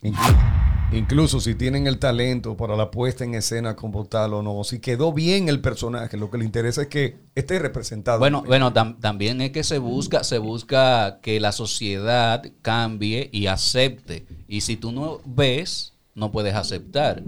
Incluso 0.94 1.42
si 1.42 1.56
tienen 1.56 1.88
el 1.88 2.00
talento 2.00 2.56
para 2.56 2.76
la 2.78 2.90
puesta 2.90 3.24
en 3.26 3.36
escena 3.36 3.76
como 3.76 4.06
tal 4.06 4.34
o 4.34 4.42
no, 4.44 4.64
si 4.64 4.80
quedó 4.80 5.12
bien 5.12 5.50
el 5.50 5.60
personaje, 5.60 6.16
lo 6.16 6.32
que 6.32 6.38
le 6.38 6.46
interesa 6.46 6.84
es 6.84 6.88
que 6.88 7.18
esté 7.36 7.60
representado. 7.60 8.20
Bueno, 8.20 8.44
bueno, 8.46 8.74
tam- 8.74 9.00
también 9.00 9.42
es 9.42 9.52
que 9.52 9.64
se 9.64 9.78
busca, 9.80 10.24
se 10.24 10.38
busca 10.38 11.20
que 11.22 11.40
la 11.40 11.52
sociedad 11.52 12.44
cambie 12.62 13.30
y 13.34 13.48
acepte. 13.48 14.26
Y 14.48 14.62
si 14.62 14.78
tú 14.78 14.92
no 14.94 15.20
ves, 15.26 15.94
no 16.14 16.32
puedes 16.32 16.56
aceptar. 16.56 17.24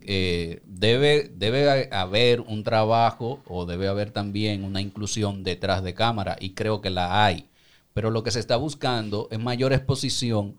Eh, 0.00 0.62
debe, 0.64 1.30
debe 1.34 1.90
haber 1.92 2.40
un 2.40 2.64
trabajo 2.64 3.42
o 3.46 3.66
debe 3.66 3.88
haber 3.88 4.12
también 4.12 4.64
una 4.64 4.80
inclusión 4.80 5.44
detrás 5.44 5.82
de 5.82 5.92
cámara 5.92 6.36
y 6.40 6.54
creo 6.54 6.80
que 6.80 6.88
la 6.88 7.26
hay. 7.26 7.48
Pero 7.92 8.10
lo 8.10 8.22
que 8.22 8.30
se 8.30 8.40
está 8.40 8.56
buscando 8.56 9.28
es 9.30 9.38
mayor 9.38 9.74
exposición 9.74 10.54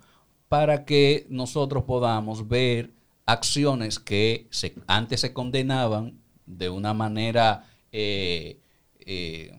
para 0.52 0.84
que 0.84 1.28
nosotros 1.30 1.86
podamos 1.86 2.49
ver 2.49 2.91
acciones 3.26 3.99
que 3.99 4.47
se, 4.49 4.76
antes 4.86 5.22
se 5.22 5.32
condenaban 5.32 6.20
de 6.45 6.70
una 6.70 6.93
manera 6.93 7.64
eh, 7.89 8.60
eh, 8.99 9.58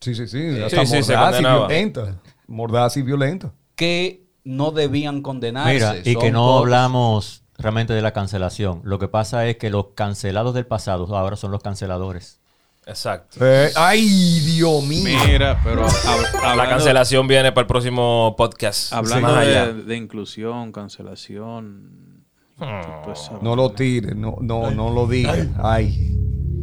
sí, 0.00 0.14
sí, 0.14 0.28
sí, 0.28 0.60
hasta 0.60 0.84
sí, 0.84 0.96
mordaz 0.96 1.40
y 1.40 1.42
violenta. 1.42 2.20
Mordaz 2.46 2.96
y 2.98 3.02
violenta. 3.02 3.54
que 3.74 4.26
no 4.44 4.70
debían 4.70 5.22
condenarse. 5.22 5.72
Mira, 5.72 5.96
y 6.04 6.14
que 6.16 6.30
no 6.30 6.58
hablamos 6.58 7.44
realmente 7.56 7.94
de 7.94 8.02
la 8.02 8.12
cancelación. 8.12 8.82
Lo 8.84 8.98
que 8.98 9.08
pasa 9.08 9.46
es 9.46 9.56
que 9.56 9.70
los 9.70 9.92
cancelados 9.94 10.52
del 10.52 10.66
pasado 10.66 11.16
ahora 11.16 11.36
son 11.36 11.52
los 11.52 11.62
canceladores. 11.62 12.41
Exacto. 12.86 13.38
Eh, 13.40 13.70
ay, 13.76 14.40
Dios 14.40 14.82
mío. 14.82 15.18
Mira, 15.26 15.60
pero 15.62 15.86
hab- 15.86 16.56
La 16.56 16.68
cancelación 16.68 17.26
viene 17.28 17.52
para 17.52 17.62
el 17.62 17.66
próximo 17.68 18.34
podcast. 18.36 18.92
Hablando 18.92 19.28
allá. 19.36 19.66
de, 19.68 19.82
de 19.84 19.96
inclusión, 19.96 20.72
cancelación. 20.72 22.24
toda 22.58 23.12
esa 23.12 23.38
No 23.40 23.54
lo 23.56 23.70
tires, 23.72 24.16
no, 24.16 24.36
no, 24.40 24.70
no 24.72 24.90
lo 24.90 25.06
digas. 25.06 25.46
Ay. 25.62 26.16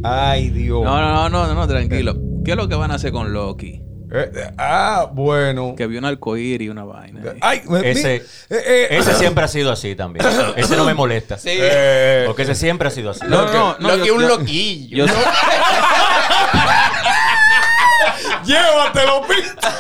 Ay, 0.03 0.49
Dios. 0.49 0.84
No, 0.84 0.99
no, 1.01 1.30
no, 1.30 1.47
no, 1.47 1.53
no, 1.53 1.67
tranquilo. 1.67 2.15
¿Qué 2.43 2.51
es 2.51 2.57
lo 2.57 2.67
que 2.67 2.76
van 2.76 2.91
a 2.91 2.95
hacer 2.95 3.11
con 3.11 3.32
Loki? 3.34 3.82
Eh, 4.11 4.32
eh, 4.34 4.51
ah, 4.57 5.07
bueno. 5.13 5.76
Que 5.78 5.86
vio 5.86 5.99
un 5.99 6.05
arcoíris 6.05 6.65
y 6.65 6.70
una 6.70 6.84
vaina. 6.84 7.22
ahí. 7.41 7.61
Ay, 7.70 7.82
Ese- 7.84 8.15
eh, 8.15 8.24
eh, 8.49 8.88
Ese 8.91 9.13
siempre 9.13 9.43
ha 9.43 9.47
sido 9.47 9.72
así 9.72 9.93
también. 9.95 10.26
Ese 10.55 10.76
no 10.76 10.84
me 10.84 10.93
molesta. 10.95 11.38
eh, 11.45 12.24
Porque 12.26 12.41
ese 12.41 12.55
siempre 12.55 12.88
ha 12.88 12.91
sido 12.91 13.11
así. 13.11 13.22
No, 13.30 13.45
no, 13.53 13.78
no, 13.78 13.88
Lo 13.89 14.01
que 14.01 14.07
yo- 14.07 14.15
un 14.15 14.22
yo- 14.22 14.28
loquillo. 14.30 15.05
Yo, 15.05 15.13
Llévatelo, 18.50 19.22
pita. 19.28 19.72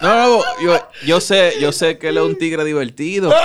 no, 0.00 0.38
no, 0.38 0.60
yo, 0.62 0.88
yo 1.04 1.20
sé, 1.20 1.56
yo 1.60 1.72
sé 1.72 1.98
que 1.98 2.10
él 2.10 2.18
es 2.18 2.22
un 2.22 2.38
tigre 2.38 2.62
divertido. 2.64 3.34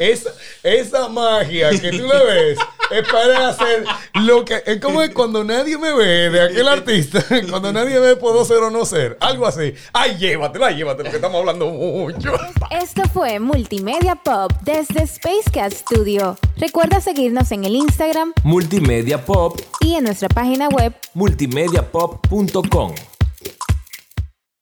Esa, 0.00 0.30
esa 0.62 1.08
magia 1.08 1.70
que 1.70 1.90
tú 1.90 2.06
le 2.06 2.24
ves 2.24 2.58
es 2.90 3.08
para 3.08 3.48
hacer 3.48 3.84
lo 4.14 4.44
que. 4.44 4.62
Es 4.66 4.80
como 4.80 5.02
es 5.02 5.10
cuando 5.10 5.44
nadie 5.44 5.78
me 5.78 5.94
ve 5.94 6.30
de 6.30 6.42
aquel 6.42 6.68
artista. 6.68 7.24
Cuando 7.50 7.72
nadie 7.72 7.98
ve, 7.98 8.16
puedo 8.16 8.44
ser 8.44 8.58
o 8.58 8.70
no 8.70 8.84
ser. 8.84 9.16
Algo 9.20 9.46
así. 9.46 9.74
Ay, 9.92 10.16
llévatelo, 10.18 10.64
ay, 10.64 10.76
llévatelo, 10.76 11.10
que 11.10 11.16
estamos 11.16 11.38
hablando 11.38 11.66
mucho. 11.66 12.32
Esto 12.70 13.02
fue 13.12 13.38
Multimedia 13.38 14.16
Pop 14.16 14.52
desde 14.62 15.02
Space 15.04 15.50
Cat 15.52 15.72
Studio. 15.72 16.36
Recuerda 16.56 17.00
seguirnos 17.00 17.50
en 17.52 17.64
el 17.64 17.76
Instagram 17.76 18.32
Multimedia 18.42 19.24
Pop, 19.24 19.60
y 19.80 19.94
en 19.94 20.04
nuestra 20.04 20.28
página 20.28 20.68
web 20.68 20.94
multimediapop.com. 21.14 22.94